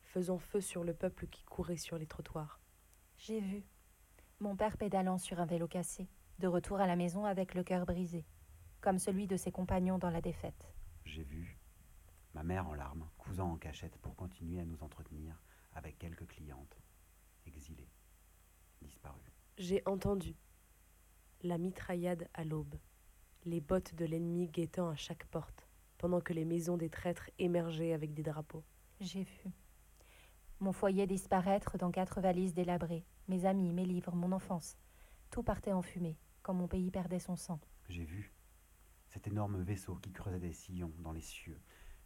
faisant 0.03 0.39
feu 0.39 0.61
sur 0.61 0.85
le 0.85 0.95
peuple 0.95 1.27
qui 1.27 1.45
courait 1.45 1.77
sur 1.77 1.99
les 1.99 2.07
trottoirs. 2.07 2.61
J'ai 3.17 3.41
vu 3.41 3.65
mon 4.41 4.57
père 4.57 4.77
pédalant 4.77 5.19
sur 5.19 5.41
un 5.41 5.47
vélo 5.47 5.67
cassé, 5.67 6.09
de 6.39 6.47
retour 6.47 6.79
à 6.79 6.87
la 6.87 6.97
maison 6.97 7.25
avec 7.25 7.55
le 7.55 7.65
cœur 7.65 7.85
brisé, 7.85 8.25
comme 8.81 8.99
celui 8.99 9.27
de 9.27 9.37
ses 9.37 9.51
compagnons 9.51 9.99
dans 9.99 10.11
la 10.11 10.21
défaite. 10.21 10.73
J'ai 11.05 11.25
vu 11.25 11.59
ma 12.35 12.45
mère 12.45 12.69
en 12.69 12.75
larmes, 12.75 13.09
cousant 13.19 13.53
en 13.53 13.57
cachette 13.57 13.97
pour 13.99 14.15
continuer 14.15 14.61
à 14.61 14.65
nous 14.65 14.83
entretenir 14.83 15.41
avec 15.79 15.99
quelques 15.99 16.27
clientes, 16.27 16.77
exilées, 17.47 17.89
disparues. 18.83 19.33
J'ai 19.57 19.83
entendu 19.87 20.35
la 21.43 21.57
mitraillade 21.57 22.29
à 22.35 22.45
l'aube, 22.45 22.75
les 23.45 23.61
bottes 23.61 23.95
de 23.95 24.05
l'ennemi 24.05 24.49
guettant 24.49 24.91
à 24.91 24.97
chaque 24.97 25.27
porte, 25.27 25.69
pendant 25.97 26.21
que 26.21 26.33
les 26.33 26.45
maisons 26.45 26.77
des 26.77 26.91
traîtres 26.91 27.31
émergeaient 27.39 27.93
avec 27.93 28.13
des 28.13 28.23
drapeaux. 28.25 28.65
J'ai 29.01 29.23
vu 29.23 29.51
mon 30.61 30.73
foyer 30.73 31.07
disparaître 31.07 31.79
dans 31.79 31.93
quatre 31.93 32.21
valises 32.21 32.55
délabrées, 32.55 33.05
mes 33.29 33.45
amis, 33.45 33.73
mes 33.73 33.85
livres, 33.85 34.17
mon 34.17 34.33
enfance. 34.33 34.77
Tout 35.31 35.45
partait 35.45 35.73
en 35.73 35.83
fumée, 35.83 36.19
quand 36.43 36.55
mon 36.55 36.67
pays 36.67 36.91
perdait 36.91 37.21
son 37.21 37.37
sang. 37.37 37.61
J'ai 37.89 38.05
vu 38.05 38.33
cet 39.07 39.29
énorme 39.29 39.63
vaisseau 39.63 39.95
qui 39.97 40.11
creusait 40.11 40.41
des 40.41 40.53
sillons 40.53 40.93
dans 40.99 41.13
les 41.13 41.21
cieux, 41.21 41.61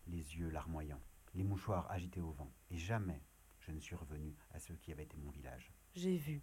les 0.07 0.37
yeux 0.37 0.51
larmoyants, 0.51 1.01
les 1.33 1.45
mouchoirs 1.45 1.91
agités 1.91 2.21
au 2.21 2.33
vent, 2.33 2.53
et 2.71 2.77
jamais 2.77 3.23
je 3.67 3.73
ne 3.73 3.81
suis 3.81 3.95
revenu 3.95 4.37
à 4.51 4.59
ce 4.59 4.73
qui 4.73 4.93
avait 4.93 5.05
été 5.05 5.17
mon 5.17 5.31
village. 5.31 5.73
J'ai 5.95 6.17
vu. 6.17 6.43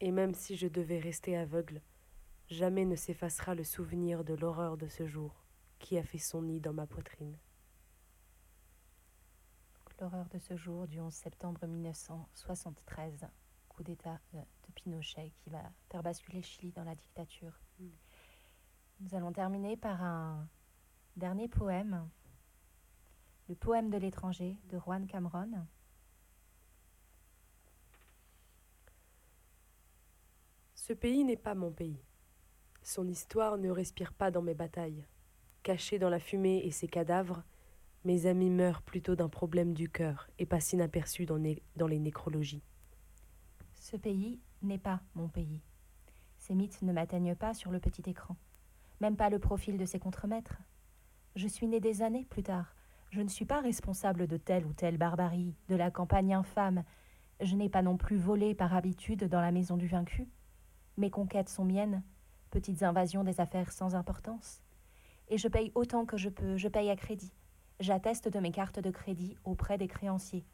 Et 0.00 0.10
même 0.10 0.34
si 0.34 0.56
je 0.56 0.68
devais 0.68 0.98
rester 0.98 1.36
aveugle, 1.36 1.82
jamais 2.48 2.84
ne 2.84 2.96
s'effacera 2.96 3.54
le 3.54 3.64
souvenir 3.64 4.24
de 4.24 4.34
l'horreur 4.34 4.76
de 4.76 4.88
ce 4.88 5.06
jour 5.06 5.44
qui 5.78 5.98
a 5.98 6.02
fait 6.02 6.18
son 6.18 6.42
nid 6.42 6.60
dans 6.60 6.72
ma 6.72 6.86
poitrine. 6.86 7.36
L'horreur 9.98 10.28
de 10.28 10.38
ce 10.38 10.56
jour 10.56 10.86
du 10.86 11.00
11 11.00 11.10
septembre 11.12 11.66
1973, 11.66 13.26
coup 13.68 13.82
d'État 13.82 14.20
euh, 14.34 14.42
de 14.68 14.72
Pinochet 14.74 15.32
qui 15.38 15.48
va 15.48 15.72
faire 15.90 16.02
basculer 16.02 16.38
le 16.38 16.44
Chili 16.44 16.70
dans 16.72 16.84
la 16.84 16.94
dictature. 16.94 17.58
Mm. 17.78 17.88
Nous 19.00 19.14
allons 19.14 19.32
terminer 19.32 19.76
par 19.78 20.02
un 20.02 20.46
dernier 21.16 21.48
poème, 21.48 22.10
le 23.48 23.54
poème 23.54 23.88
de 23.88 23.96
l'étranger 23.96 24.58
de 24.68 24.78
Juan 24.78 25.06
Cameron. 25.06 25.66
Ce 30.86 30.92
pays 30.92 31.24
n'est 31.24 31.36
pas 31.36 31.56
mon 31.56 31.72
pays. 31.72 32.00
Son 32.84 33.08
histoire 33.08 33.58
ne 33.58 33.70
respire 33.70 34.12
pas 34.12 34.30
dans 34.30 34.40
mes 34.40 34.54
batailles. 34.54 35.04
Cachés 35.64 35.98
dans 35.98 36.08
la 36.08 36.20
fumée 36.20 36.60
et 36.64 36.70
ses 36.70 36.86
cadavres, 36.86 37.42
mes 38.04 38.26
amis 38.26 38.50
meurent 38.50 38.82
plutôt 38.82 39.16
d'un 39.16 39.28
problème 39.28 39.74
du 39.74 39.88
cœur 39.88 40.30
et 40.38 40.46
passent 40.46 40.74
inaperçus 40.74 41.26
dans, 41.26 41.38
les 41.38 41.98
nécrologies. 41.98 42.62
Ce 43.74 43.96
pays 43.96 44.38
n'est 44.62 44.78
pas 44.78 45.00
mon 45.16 45.26
pays. 45.26 45.60
Ces 46.38 46.54
mythes 46.54 46.80
ne 46.82 46.92
m'atteignent 46.92 47.34
pas 47.34 47.52
sur 47.52 47.72
le 47.72 47.80
petit 47.80 48.08
écran, 48.08 48.36
même 49.00 49.16
pas 49.16 49.28
le 49.28 49.40
profil 49.40 49.78
de 49.78 49.86
ses 49.86 49.98
contremaîtres. 49.98 50.62
Je 51.34 51.48
suis 51.48 51.66
né 51.66 51.80
des 51.80 52.02
années 52.02 52.28
plus 52.30 52.44
tard. 52.44 52.76
Je 53.10 53.22
ne 53.22 53.28
suis 53.28 53.44
pas 53.44 53.60
responsable 53.60 54.28
de 54.28 54.36
telle 54.36 54.64
ou 54.64 54.72
telle 54.72 54.98
barbarie, 54.98 55.56
de 55.68 55.74
la 55.74 55.90
campagne 55.90 56.32
infâme. 56.32 56.84
Je 57.40 57.56
n'ai 57.56 57.68
pas 57.68 57.82
non 57.82 57.96
plus 57.96 58.18
volé 58.18 58.54
par 58.54 58.72
habitude 58.72 59.24
dans 59.24 59.40
la 59.40 59.50
maison 59.50 59.76
du 59.76 59.88
vaincu. 59.88 60.28
Mes 60.98 61.10
conquêtes 61.10 61.50
sont 61.50 61.64
miennes, 61.64 62.02
petites 62.50 62.82
invasions 62.82 63.22
des 63.22 63.40
affaires 63.40 63.70
sans 63.70 63.94
importance. 63.94 64.62
Et 65.28 65.36
je 65.36 65.48
paye 65.48 65.72
autant 65.74 66.06
que 66.06 66.16
je 66.16 66.30
peux, 66.30 66.56
je 66.56 66.68
paye 66.68 66.88
à 66.88 66.96
crédit. 66.96 67.34
J'atteste 67.80 68.28
de 68.28 68.38
mes 68.38 68.52
cartes 68.52 68.78
de 68.78 68.90
crédit 68.90 69.36
auprès 69.44 69.76
des 69.76 69.88
créanciers. 69.88 70.46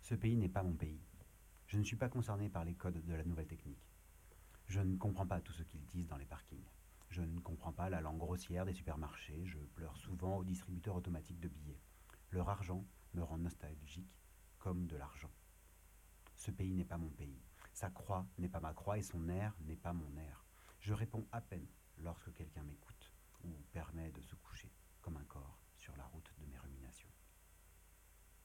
Ce 0.00 0.14
pays 0.14 0.36
n'est 0.36 0.48
pas 0.48 0.62
mon 0.62 0.74
pays. 0.74 1.00
Je 1.66 1.78
ne 1.78 1.82
suis 1.82 1.96
pas 1.96 2.08
concerné 2.08 2.48
par 2.48 2.64
les 2.64 2.74
codes 2.74 3.04
de 3.04 3.14
la 3.14 3.24
nouvelle 3.24 3.48
technique. 3.48 3.90
Je 4.66 4.80
ne 4.80 4.96
comprends 4.96 5.26
pas 5.26 5.40
tout 5.40 5.52
ce 5.52 5.64
qu'ils 5.64 5.84
disent 5.86 6.06
dans 6.06 6.16
les 6.16 6.26
parkings. 6.26 6.68
Je 7.08 7.22
ne 7.22 7.40
comprends 7.40 7.72
pas 7.72 7.90
la 7.90 8.00
langue 8.00 8.18
grossière 8.18 8.64
des 8.64 8.72
supermarchés. 8.72 9.44
Je 9.44 9.58
pleure 9.58 9.96
souvent 9.96 10.36
aux 10.36 10.44
distributeurs 10.44 10.94
automatiques 10.94 11.40
de 11.40 11.48
billets. 11.48 11.80
Leur 12.30 12.48
argent 12.48 12.84
me 13.14 13.22
rend 13.24 13.38
nostalgique 13.38 14.22
comme 14.60 14.86
de 14.86 14.96
l'argent. 14.96 15.30
Ce 16.36 16.52
pays 16.52 16.72
n'est 16.72 16.84
pas 16.84 16.98
mon 16.98 17.10
pays. 17.10 17.42
Sa 17.72 17.90
croix 17.90 18.26
n'est 18.38 18.48
pas 18.48 18.60
ma 18.60 18.74
croix 18.74 18.98
et 18.98 19.02
son 19.02 19.28
air 19.28 19.54
n'est 19.60 19.76
pas 19.76 19.92
mon 19.92 20.16
air. 20.16 20.44
Je 20.80 20.92
réponds 20.92 21.26
à 21.32 21.40
peine 21.40 21.66
lorsque 21.98 22.32
quelqu'un 22.34 22.62
m'écoute. 22.62 23.12
ou 23.42 23.48
permet 23.72 24.12
de 24.12 24.20
se 24.20 24.34
coucher 24.36 24.70
comme 25.00 25.16
un 25.16 25.24
corps 25.24 25.58
sur 25.76 25.96
la 25.96 26.04
route 26.04 26.30
de 26.38 26.46
mes 26.46 26.58
ruminations. 26.58 27.08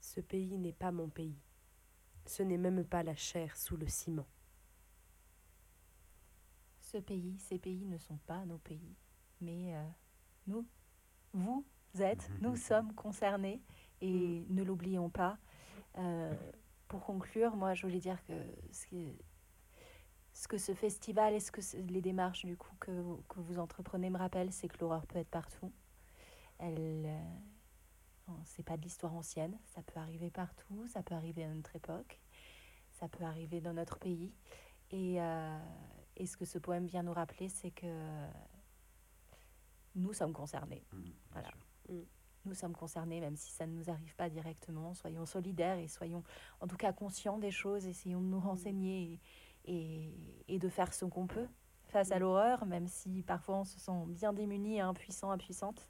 Ce 0.00 0.20
pays 0.20 0.56
n'est 0.56 0.72
pas 0.72 0.90
mon 0.90 1.10
pays. 1.10 1.38
Ce 2.24 2.42
n'est 2.42 2.56
même 2.56 2.84
pas 2.84 3.02
la 3.02 3.14
chair 3.14 3.56
sous 3.56 3.76
le 3.76 3.86
ciment. 3.88 4.26
Ce 6.80 6.96
pays, 6.98 7.36
ces 7.38 7.58
pays 7.58 7.84
ne 7.84 7.98
sont 7.98 8.16
pas 8.18 8.44
nos 8.46 8.58
pays, 8.58 8.96
mais 9.40 9.76
euh, 9.76 9.84
nous, 10.46 10.66
vous 11.34 11.66
êtes, 11.98 12.30
nous 12.40 12.56
sommes 12.56 12.94
concernés 12.94 13.62
et 14.00 14.46
ne 14.48 14.62
l'oublions 14.62 15.10
pas. 15.10 15.38
Euh, 15.98 16.34
pour 16.88 17.04
conclure, 17.04 17.56
moi, 17.56 17.74
je 17.74 17.82
voulais 17.86 17.98
dire 18.00 18.22
que 18.24 18.32
ce, 18.72 18.86
qui- 18.86 19.18
ce 20.32 20.48
que 20.48 20.58
ce 20.58 20.74
festival 20.74 21.34
et 21.34 21.40
ce 21.40 21.50
que 21.50 21.60
ce- 21.62 21.76
les 21.78 22.00
démarches 22.02 22.44
du 22.44 22.56
coup 22.56 22.74
que, 22.80 22.90
vous- 22.90 23.22
que 23.28 23.40
vous 23.40 23.58
entreprenez 23.58 24.10
me 24.10 24.18
rappellent, 24.18 24.52
c'est 24.52 24.68
que 24.68 24.78
l'horreur 24.80 25.06
peut 25.06 25.18
être 25.18 25.30
partout. 25.30 25.72
Elle, 26.58 27.06
euh, 27.06 28.32
c'est 28.44 28.62
pas 28.62 28.76
de 28.76 28.82
l'histoire 28.82 29.14
ancienne, 29.14 29.58
ça 29.66 29.82
peut 29.82 29.98
arriver 30.00 30.30
partout, 30.30 30.86
ça 30.88 31.02
peut 31.02 31.14
arriver 31.14 31.44
à 31.44 31.48
notre 31.54 31.74
époque, 31.76 32.20
ça 32.92 33.08
peut 33.08 33.24
arriver 33.24 33.60
dans 33.60 33.72
notre 33.74 33.98
pays. 33.98 34.32
Et, 34.90 35.20
euh, 35.20 35.58
et 36.16 36.26
ce 36.26 36.36
que 36.36 36.44
ce 36.44 36.58
poème 36.58 36.86
vient 36.86 37.02
nous 37.02 37.12
rappeler, 37.12 37.48
c'est 37.48 37.70
que 37.72 38.26
nous 39.94 40.12
sommes 40.12 40.32
concernés. 40.32 40.84
Bien 40.92 41.12
Voilà. 41.32 41.48
sûr. 41.86 42.04
Nous 42.46 42.54
sommes 42.54 42.74
concernés, 42.74 43.20
même 43.20 43.36
si 43.36 43.50
ça 43.52 43.66
ne 43.66 43.72
nous 43.72 43.90
arrive 43.90 44.14
pas 44.16 44.28
directement. 44.30 44.94
Soyons 44.94 45.26
solidaires 45.26 45.78
et 45.78 45.88
soyons 45.88 46.22
en 46.60 46.66
tout 46.66 46.76
cas 46.76 46.92
conscients 46.92 47.38
des 47.38 47.50
choses. 47.50 47.86
Essayons 47.86 48.20
de 48.20 48.26
nous 48.26 48.40
renseigner 48.40 49.20
et, 49.64 49.72
et- 49.74 50.54
et 50.54 50.58
de 50.58 50.68
faire 50.68 50.94
ce 50.94 51.04
qu'on 51.04 51.26
peut 51.26 51.48
face 51.86 52.12
à 52.12 52.18
l'horreur, 52.18 52.66
même 52.66 52.86
si 52.86 53.22
parfois 53.22 53.56
on 53.58 53.64
se 53.64 53.78
sent 53.78 54.04
bien 54.08 54.32
démuni, 54.32 54.80
impuissant, 54.80 55.30
impuissante. 55.30 55.88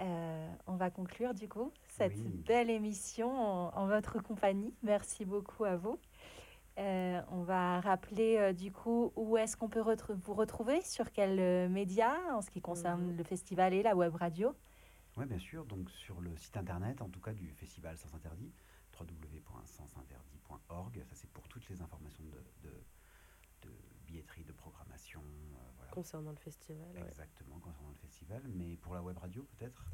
Euh, 0.00 0.48
on 0.68 0.76
va 0.76 0.90
conclure 0.90 1.34
du 1.34 1.48
coup 1.48 1.72
cette 1.88 2.14
Oui. 2.14 2.42
belle 2.46 2.70
émission 2.70 3.30
en, 3.30 3.74
en 3.76 3.86
votre 3.86 4.20
compagnie. 4.22 4.72
Merci 4.82 5.24
beaucoup 5.24 5.64
à 5.64 5.76
vous. 5.76 5.98
Euh, 6.78 7.20
on 7.32 7.42
va 7.42 7.80
rappeler 7.80 8.36
euh, 8.38 8.52
du 8.52 8.70
coup 8.70 9.12
où 9.16 9.36
est-ce 9.36 9.56
qu'on 9.56 9.68
peut 9.68 9.80
vous 9.80 10.34
retrouver, 10.34 10.80
sur 10.82 11.10
quels 11.10 11.68
médias 11.68 12.14
en 12.32 12.40
ce 12.40 12.50
qui 12.50 12.60
concerne 12.60 13.08
Mhm. 13.10 13.16
le 13.16 13.24
festival 13.24 13.74
et 13.74 13.82
la 13.82 13.96
web 13.96 14.14
radio? 14.14 14.52
Oui, 15.18 15.26
bien 15.26 15.38
sûr. 15.38 15.64
Donc 15.66 15.90
sur 15.90 16.20
le 16.20 16.36
site 16.36 16.56
internet, 16.56 17.00
en 17.02 17.08
tout 17.08 17.20
cas 17.20 17.32
du 17.32 17.50
festival 17.52 17.96
Sens 17.98 18.14
Interdit, 18.14 18.52
www.sensinterdit.org. 18.98 21.02
Ça, 21.04 21.14
c'est 21.14 21.30
pour 21.30 21.46
toutes 21.48 21.68
les 21.68 21.80
informations 21.82 22.24
de, 22.24 22.42
de, 22.68 22.74
de 23.62 23.70
billetterie, 24.06 24.44
de 24.44 24.52
programmation. 24.52 25.20
euh, 25.20 25.56
voilà. 25.76 25.90
Concernant 25.90 26.30
le 26.30 26.36
festival. 26.36 26.86
ouais. 26.94 27.08
Exactement, 27.08 27.58
concernant 27.58 27.90
le 27.90 27.96
festival. 27.96 28.42
Mais 28.48 28.76
pour 28.76 28.94
la 28.94 29.02
web 29.02 29.18
radio, 29.18 29.42
peut-être? 29.58 29.84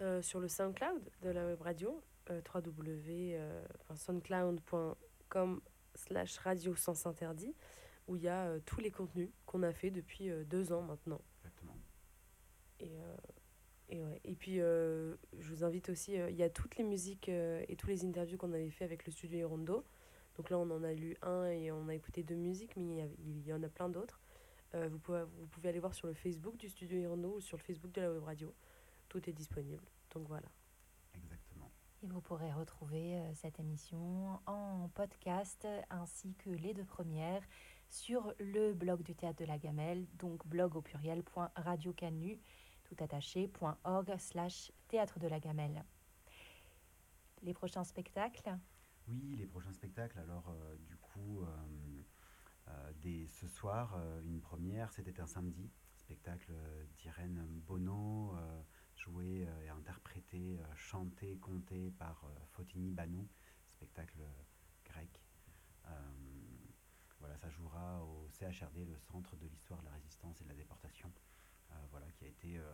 Euh, 0.00 0.20
sur 0.22 0.40
le 0.40 0.48
SoundCloud 0.48 1.08
de 1.22 1.28
la 1.30 1.46
web 1.46 1.60
radio, 1.62 2.02
euh, 2.30 2.40
www, 2.52 3.36
euh, 3.36 3.64
enfin, 3.82 3.94
soundcloud.com 3.94 5.60
slash 5.94 6.38
radio 6.38 6.74
sens 6.74 7.06
interdit, 7.06 7.54
où 8.08 8.16
il 8.16 8.22
y 8.22 8.28
a 8.28 8.46
euh, 8.48 8.58
tous 8.66 8.80
les 8.80 8.90
contenus 8.90 9.30
qu'on 9.46 9.62
a 9.62 9.72
fait 9.72 9.92
depuis 9.92 10.30
euh, 10.30 10.42
deux 10.44 10.72
ans 10.72 10.82
maintenant. 10.82 11.20
Exactement. 11.38 11.76
Et, 12.80 12.98
euh, 12.98 13.16
et, 13.88 14.02
ouais. 14.02 14.20
et 14.24 14.34
puis, 14.34 14.60
euh, 14.60 15.14
je 15.38 15.50
vous 15.50 15.64
invite 15.64 15.88
aussi, 15.88 16.18
euh, 16.18 16.30
il 16.30 16.36
y 16.36 16.42
a 16.42 16.50
toutes 16.50 16.76
les 16.76 16.84
musiques 16.84 17.28
euh, 17.28 17.64
et 17.68 17.76
tous 17.76 17.86
les 17.86 18.04
interviews 18.04 18.38
qu'on 18.38 18.52
avait 18.52 18.70
fait 18.70 18.84
avec 18.84 19.06
le 19.06 19.12
studio 19.12 19.38
Hirondo. 19.38 19.84
Donc 20.36 20.50
là, 20.50 20.58
on 20.58 20.70
en 20.70 20.82
a 20.82 20.92
lu 20.92 21.16
un 21.22 21.44
et 21.46 21.70
on 21.70 21.88
a 21.88 21.94
écouté 21.94 22.22
deux 22.22 22.34
musiques, 22.34 22.76
mais 22.76 23.08
il 23.24 23.46
y, 23.46 23.52
en 23.52 23.62
a 23.62 23.68
plein 23.68 23.88
d'autres. 23.88 24.20
Euh, 24.74 24.88
vous, 24.88 24.98
pouvez, 24.98 25.22
vous 25.22 25.46
pouvez 25.46 25.68
aller 25.68 25.78
voir 25.78 25.94
sur 25.94 26.08
le 26.08 26.14
Facebook 26.14 26.56
du 26.56 26.68
studio 26.68 26.98
Hirondo 26.98 27.36
ou 27.36 27.40
sur 27.40 27.56
le 27.56 27.62
Facebook 27.62 27.92
de 27.92 28.00
la 28.00 28.12
web 28.12 28.24
radio. 28.24 28.52
Tout 29.08 29.28
est 29.30 29.32
disponible. 29.32 29.84
Donc 30.12 30.26
voilà. 30.26 30.48
Exactement. 31.14 31.70
Et 32.02 32.08
vous 32.08 32.20
pourrez 32.20 32.52
retrouver 32.52 33.16
euh, 33.16 33.34
cette 33.34 33.60
émission 33.60 34.40
en 34.46 34.88
podcast 34.94 35.68
ainsi 35.90 36.34
que 36.34 36.50
les 36.50 36.74
deux 36.74 36.84
premières 36.84 37.42
sur 37.88 38.34
le 38.40 38.72
blog 38.72 39.02
du 39.02 39.14
Théâtre 39.14 39.40
de 39.40 39.44
la 39.44 39.58
Gamelle, 39.58 40.04
donc 40.18 40.44
blog 40.48 40.74
au 40.74 40.80
pluriel 40.82 41.22
point 42.84 42.96
radiocanu, 42.96 42.96
tout 42.96 42.96
attaché, 43.02 43.48
point 43.48 43.78
org 43.84 44.16
slash 44.18 44.72
Théâtre 44.88 45.18
de 45.18 45.28
la 45.28 45.40
Gamelle. 45.40 45.84
Les 47.42 47.54
prochains 47.54 47.84
spectacles? 47.84 48.58
Oui, 49.08 49.36
les 49.36 49.46
prochains 49.46 49.72
spectacles. 49.72 50.18
Alors, 50.18 50.48
euh, 50.48 50.76
du 50.78 50.96
coup, 50.96 51.42
euh, 51.42 51.46
euh, 52.68 52.92
dès 53.02 53.26
ce 53.28 53.46
soir, 53.46 53.98
une 54.24 54.40
première, 54.40 54.92
c'était 54.92 55.20
un 55.20 55.26
samedi. 55.26 55.70
Spectacle 55.96 56.52
d'Irène 56.98 57.46
Bono, 57.66 58.34
joué 58.94 59.46
et 59.64 59.68
interprété, 59.70 60.58
chanté, 60.76 61.38
conté 61.38 61.90
par 61.92 62.26
Fotini 62.50 62.90
Banou, 62.90 63.26
spectacle 63.70 64.18
grec. 64.84 65.22
Voilà, 67.20 67.38
ça 67.38 67.48
jouera 67.48 68.04
au 68.04 68.28
CHRD, 68.28 68.84
le 68.84 68.98
Centre 68.98 69.34
de 69.36 69.46
l'Histoire 69.46 69.80
de 69.80 69.86
la 69.86 69.92
Résistance 69.92 70.42
et 70.42 70.44
de 70.44 70.50
la 70.50 70.54
Déportation, 70.54 71.10
euh, 71.70 71.74
voilà, 71.90 72.06
qui 72.12 72.26
a 72.26 72.28
été 72.28 72.58
euh, 72.58 72.70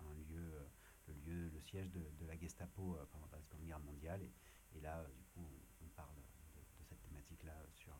un 0.00 0.14
lieu, 0.14 0.54
euh, 0.54 0.68
le 1.08 1.14
lieu, 1.14 1.48
le 1.48 1.60
siège 1.80 1.90
de, 1.92 2.10
de 2.18 2.26
la 2.26 2.36
Gestapo 2.36 2.96
euh, 2.96 3.06
pendant 3.10 3.28
la 3.32 3.40
Seconde 3.40 3.64
Guerre 3.64 3.80
mondiale. 3.80 4.22
Et, 4.22 4.32
et 4.76 4.80
là, 4.80 4.98
euh, 5.00 5.08
du 5.16 5.24
coup, 5.26 5.40
on, 5.40 5.84
on 5.86 5.88
parle 5.90 6.14
de, 6.16 6.60
de 6.78 6.84
cette 6.84 7.00
thématique-là 7.02 7.54
sur 7.74 7.94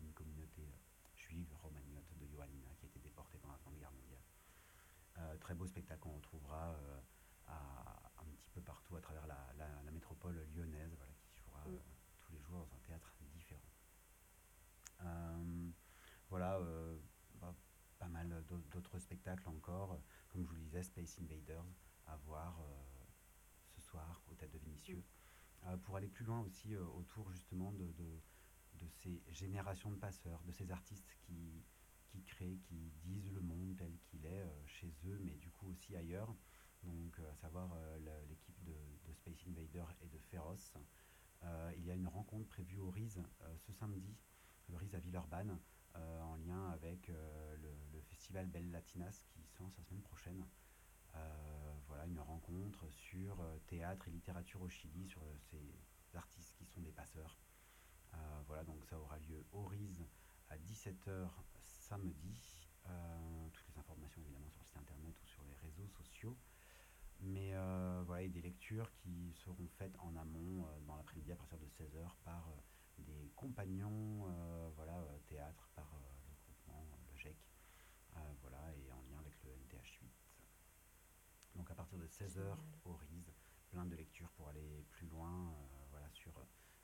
une 0.00 0.12
communauté 0.12 0.62
euh, 0.62 0.76
juive 1.16 1.52
romagnote 1.62 2.12
de 2.18 2.26
Ioannina 2.26 2.68
qui 2.78 2.84
a 2.86 2.88
été 2.88 2.98
déportée 3.00 3.38
pendant 3.38 3.54
la 3.54 3.58
Seconde 3.58 3.78
Guerre 3.78 3.92
mondiale. 3.92 4.20
Très 5.40 5.54
beau 5.54 5.66
spectacle 5.66 6.00
qu'on 6.00 6.16
retrouvera 6.16 6.74
à, 7.46 8.12
un 8.18 8.24
petit 8.34 8.48
peu 8.48 8.62
partout 8.62 8.96
à 8.96 9.00
travers 9.02 9.26
la, 9.26 9.52
la- 9.58 9.82
la 9.82 9.90
métropole 9.90 10.34
lyonnaise, 10.54 10.94
voilà, 10.96 11.12
qui 11.28 11.36
jouera 11.36 11.62
Mm. 11.66 11.76
tous 12.22 12.32
les 12.32 12.40
jours 12.40 12.66
dans 12.66 12.74
un 12.74 12.78
théâtre 12.80 13.14
différent. 13.34 13.60
Euh, 15.02 15.70
voilà, 16.30 16.56
euh, 16.60 16.98
bah, 17.34 17.54
pas 17.98 18.08
mal 18.08 18.42
d'au- 18.46 18.56
d'autres 18.70 18.98
spectacles 18.98 19.46
encore, 19.50 20.00
comme 20.30 20.42
je 20.44 20.48
vous 20.48 20.54
le 20.54 20.60
disais, 20.62 20.82
Space 20.82 21.18
Invaders 21.20 21.66
à 22.06 22.16
voir 22.16 22.58
euh, 22.60 22.82
de 24.48 24.58
Vénitieux. 24.58 25.04
Euh, 25.66 25.76
pour 25.76 25.96
aller 25.96 26.08
plus 26.08 26.24
loin 26.24 26.40
aussi 26.40 26.74
euh, 26.74 26.84
autour 26.84 27.30
justement 27.30 27.72
de, 27.72 27.86
ces 29.02 29.22
générations 29.28 29.90
de 29.90 29.96
passeurs, 29.96 30.42
de 30.42 30.50
ces 30.50 30.70
artistes 30.72 31.16
qui, 31.20 31.64
créent, 32.26 32.58
qui 32.64 32.92
disent 33.04 33.30
le 33.30 33.40
monde 33.40 33.76
tel 33.76 33.96
qu'il 34.00 34.26
est 34.26 34.42
euh, 34.42 34.66
chez 34.66 34.92
eux, 35.06 35.20
mais 35.22 35.36
du 35.36 35.50
coup 35.50 35.68
aussi 35.68 35.94
ailleurs. 35.96 36.34
Donc, 36.82 37.16
à 37.30 37.36
savoir 37.36 37.76
l'équipe 38.28 38.60
de, 38.64 38.74
Space 39.12 39.46
Invader 39.46 39.84
et 40.00 40.08
de. 40.08 40.18
Euh, 41.44 41.72
il 41.76 41.84
y 41.84 41.92
a 41.92 41.94
une 41.94 42.08
rencontre 42.08 42.48
prévue 42.48 42.78
au 42.80 42.90
RIS 42.90 43.20
ce 43.58 43.72
samedi, 43.72 44.16
le 44.68 44.76
RIS 44.76 44.92
à 44.94 44.98
Villeurbanne, 44.98 45.60
en 45.94 46.34
lien 46.34 46.70
avec 46.70 47.06
le, 47.06 47.76
le 47.92 48.00
festival 48.00 48.48
Belle 48.48 48.72
Latinas 48.72 49.22
qui 49.28 49.44
se 49.44 49.62
lance 49.62 49.76
la 49.78 49.84
semaine 49.84 50.02
prochaine. 50.02 50.44
Euh, 51.14 51.74
voilà, 51.86 52.06
une 52.06 52.20
rencontre 52.20 52.88
sur 52.90 53.40
euh, 53.40 53.58
théâtre 53.66 54.08
et 54.08 54.10
littérature 54.10 54.62
au 54.62 54.68
Chili, 54.68 55.06
sur 55.08 55.22
euh, 55.22 55.36
ces 55.50 56.16
artistes 56.16 56.54
qui 56.56 56.66
sont 56.66 56.80
des 56.80 56.92
passeurs. 56.92 57.38
Voilà, 58.46 58.64
donc 58.64 58.84
ça 58.84 59.00
aura 59.00 59.18
lieu 59.20 59.46
au 59.52 59.64
RIS 59.64 60.04
à 60.50 60.58
17h 60.58 61.30
samedi. 61.62 62.68
Toutes 63.52 63.68
les 63.68 63.78
informations 63.78 64.20
évidemment 64.20 64.50
sur 64.50 64.60
le 64.60 64.66
site 64.66 64.76
internet 64.76 65.14
ou 65.22 65.26
sur 65.26 65.42
les 65.44 65.54
réseaux 65.54 65.88
sociaux. 65.88 66.36
Mais 67.20 67.54
voilà, 68.04 68.22
et 68.22 68.28
des 68.28 68.42
lectures 68.42 68.92
qui 68.92 69.32
seront 69.32 69.66
faites 69.78 69.96
en 70.00 70.14
amont 70.16 70.66
dans 70.86 70.96
l'après-midi 70.96 71.32
à 71.32 71.36
partir 71.36 71.58
de 71.58 71.66
16h 71.66 72.06
par 72.24 72.52
des 72.98 73.32
compagnons 73.34 74.26
voilà, 74.76 75.02
théâtre, 75.26 75.70
euh, 75.78 75.82
le 76.28 76.34
groupement, 76.44 76.86
euh, 76.92 76.96
le 77.10 77.16
GEC, 77.16 77.36
euh, 78.16 78.20
voilà, 78.40 78.72
et 78.74 78.92
en 78.92 79.02
lien 79.02 79.18
avec 79.18 79.34
le 79.42 79.50
NTH8. 79.50 80.08
Donc 81.56 81.70
à 81.70 81.74
partir 81.92 81.98
de 81.98 82.06
16h 82.06 82.34
Génial. 82.34 82.58
au 82.84 82.92
RIS, 82.94 83.32
plein 83.68 83.84
de 83.84 83.94
lectures 83.94 84.30
pour 84.32 84.48
aller 84.48 84.84
plus 84.90 85.06
loin 85.08 85.50
euh, 85.50 85.84
voilà, 85.90 86.08
sur, 86.10 86.32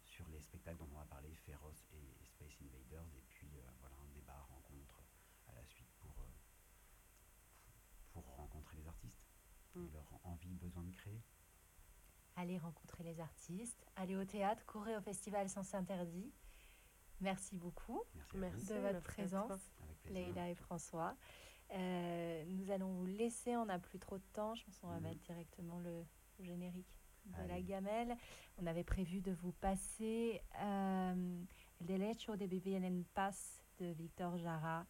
sur 0.05 0.29
les 0.29 0.41
spectacles 0.41 0.79
dont 0.79 0.89
on 0.95 1.01
a 1.01 1.05
parlé, 1.07 1.35
Féroce 1.47 1.87
et 1.93 2.25
Space 2.27 2.53
Invaders, 2.63 3.07
et 3.17 3.23
puis 3.29 3.49
euh, 3.57 3.63
voilà, 3.81 3.97
un 3.97 4.09
débat, 4.15 4.41
rencontre 4.51 5.03
à 5.49 5.55
la 5.55 5.65
suite 5.67 5.91
pour, 6.01 6.15
euh, 6.21 7.71
pour 8.13 8.25
rencontrer 8.37 8.77
les 8.77 8.87
artistes 8.89 9.23
et 9.77 9.79
Mm. 9.79 9.89
leur 9.93 10.21
envie, 10.25 10.55
besoin 10.55 10.83
de 10.83 10.91
créer. 10.93 11.23
Allez 12.37 12.57
rencontrer 12.59 13.05
les 13.05 13.21
artistes, 13.21 13.85
allez 13.97 14.17
au 14.17 14.25
théâtre, 14.25 14.65
courez 14.67 14.97
au 14.97 15.01
festival 15.03 15.49
Sens 15.49 15.75
Interdit. 15.75 16.33
Merci 17.21 17.57
beaucoup 17.57 18.03
Merci, 18.15 18.67
de 18.69 18.75
votre 18.79 19.03
présence. 19.03 19.61
Leïla 20.09 20.49
et 20.51 20.55
François. 20.55 21.17
Euh, 21.73 22.45
nous 22.49 22.71
allons 22.71 22.91
vous 22.93 23.07
laisser, 23.07 23.57
on 23.57 23.67
n'a 23.67 23.79
plus 23.79 23.99
trop 23.99 24.17
de 24.19 24.25
temps, 24.33 24.55
je 24.55 24.65
pense 24.65 24.79
qu'on 24.79 24.89
va 24.89 24.97
Mhm. 24.97 25.03
mettre 25.03 25.21
directement 25.21 25.79
le 25.79 26.05
générique 26.41 26.87
de 27.27 27.47
la 27.47 27.61
gamelle. 27.61 28.17
On 28.57 28.67
avait 28.67 28.85
prévu 28.85 29.21
de 29.21 29.33
vous 29.33 29.53
passer 29.53 30.41
euh, 30.63 31.43
El 31.81 31.87
Derecho 31.87 32.37
de 32.37 32.47
Vivir 32.47 32.81
en 32.83 33.03
Paz 33.15 33.63
de 33.79 33.87
Victor 33.93 34.37
Jara. 34.39 34.87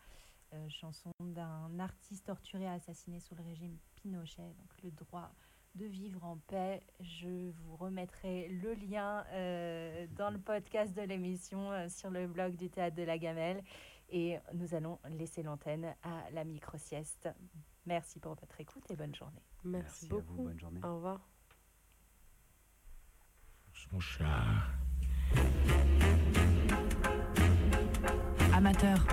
euh, 0.55 0.67
chanson 0.71 1.11
d'un 1.21 1.79
artiste 1.79 2.25
torturé 2.25 2.65
et 2.65 2.69
assassiné 2.69 3.21
sous 3.21 3.35
le 3.35 3.43
régime 3.43 3.77
Pinochet, 3.97 4.55
donc 4.55 4.83
le 4.83 4.91
droit 4.93 5.31
de 5.75 5.85
vivre 5.85 6.25
en 6.25 6.39
paix. 6.39 6.81
Je 7.01 7.51
vous 7.51 7.77
remettrai 7.77 8.49
le 8.49 8.73
lien 8.73 9.27
euh, 9.33 10.07
dans 10.13 10.31
le 10.31 10.39
podcast 10.41 10.95
de 10.95 11.03
l'émission 11.03 11.87
sur 11.91 12.09
le 12.09 12.27
blog 12.29 12.57
du 12.57 12.71
Théâtre 12.71 12.97
de 12.97 13.03
la 13.03 13.19
Gamelle. 13.19 13.63
Et 14.11 14.39
nous 14.55 14.75
allons 14.75 14.99
laisser 15.11 15.43
l'antenne 15.43 15.95
à 16.03 16.31
la 16.33 16.45
micro-sieste. 16.45 17.29
Merci 17.87 18.21
pour 18.21 18.35
votre 18.35 18.61
écoute 18.61 18.85
et 18.91 18.97
bonne 18.97 19.15
journée. 19.15 19.43
Merci, 19.65 20.07
à 20.07 20.09
vous, 20.09 20.21
beaucoup. 20.21 20.45
bonne 20.45 20.59
journée. 20.59 20.81
Au 20.83 20.97
revoir. 20.97 21.21
Son 23.73 24.01
char. 24.01 24.71
Amateur, 28.53 29.07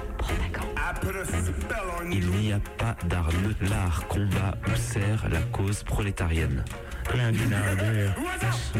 Il 2.12 2.30
n'y 2.32 2.52
a 2.52 2.60
pas 2.78 2.96
d'arme. 3.08 3.54
L'art 3.62 4.08
combat 4.08 4.58
ou 4.68 4.76
sert 4.76 5.30
la 5.30 5.42
cause 5.44 5.84
prolétarienne. 5.84 6.64
Plein 7.06 7.32
d'une 7.32 7.54
ardeur 7.54 8.16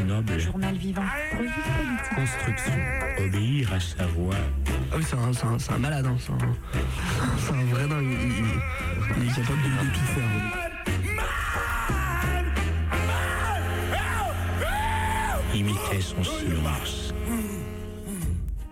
noble. 0.06 0.40
journal 0.40 0.76
vivant, 0.76 1.02
revue 1.38 1.50
politique. 1.50 2.16
Construction. 2.16 2.74
Obéir 3.20 3.74
à 3.74 3.80
sa 3.80 4.06
voix. 4.08 4.36
Ah 4.92 4.96
oui, 4.98 5.04
c'est 5.08 5.16
un, 5.16 5.32
c'est 5.34 5.46
un- 5.46 5.60
c'est 5.60 5.72
un 5.74 5.78
malade, 5.78 6.06
hein, 6.06 6.16
c'est 6.20 6.32
un, 6.32 6.38
c'est 7.38 7.54
un 7.54 7.66
vrai 7.66 7.88
dingue. 7.88 8.04
Il, 8.12 8.18
il- 8.20 9.24
il 9.24 9.30
est 9.30 9.36
capable 9.36 9.62
de, 9.62 9.68
de 9.86 9.94
tout 9.94 10.06
faire. 10.14 10.24
Imiter 15.54 16.02
son 16.02 16.24
silence. 16.24 17.05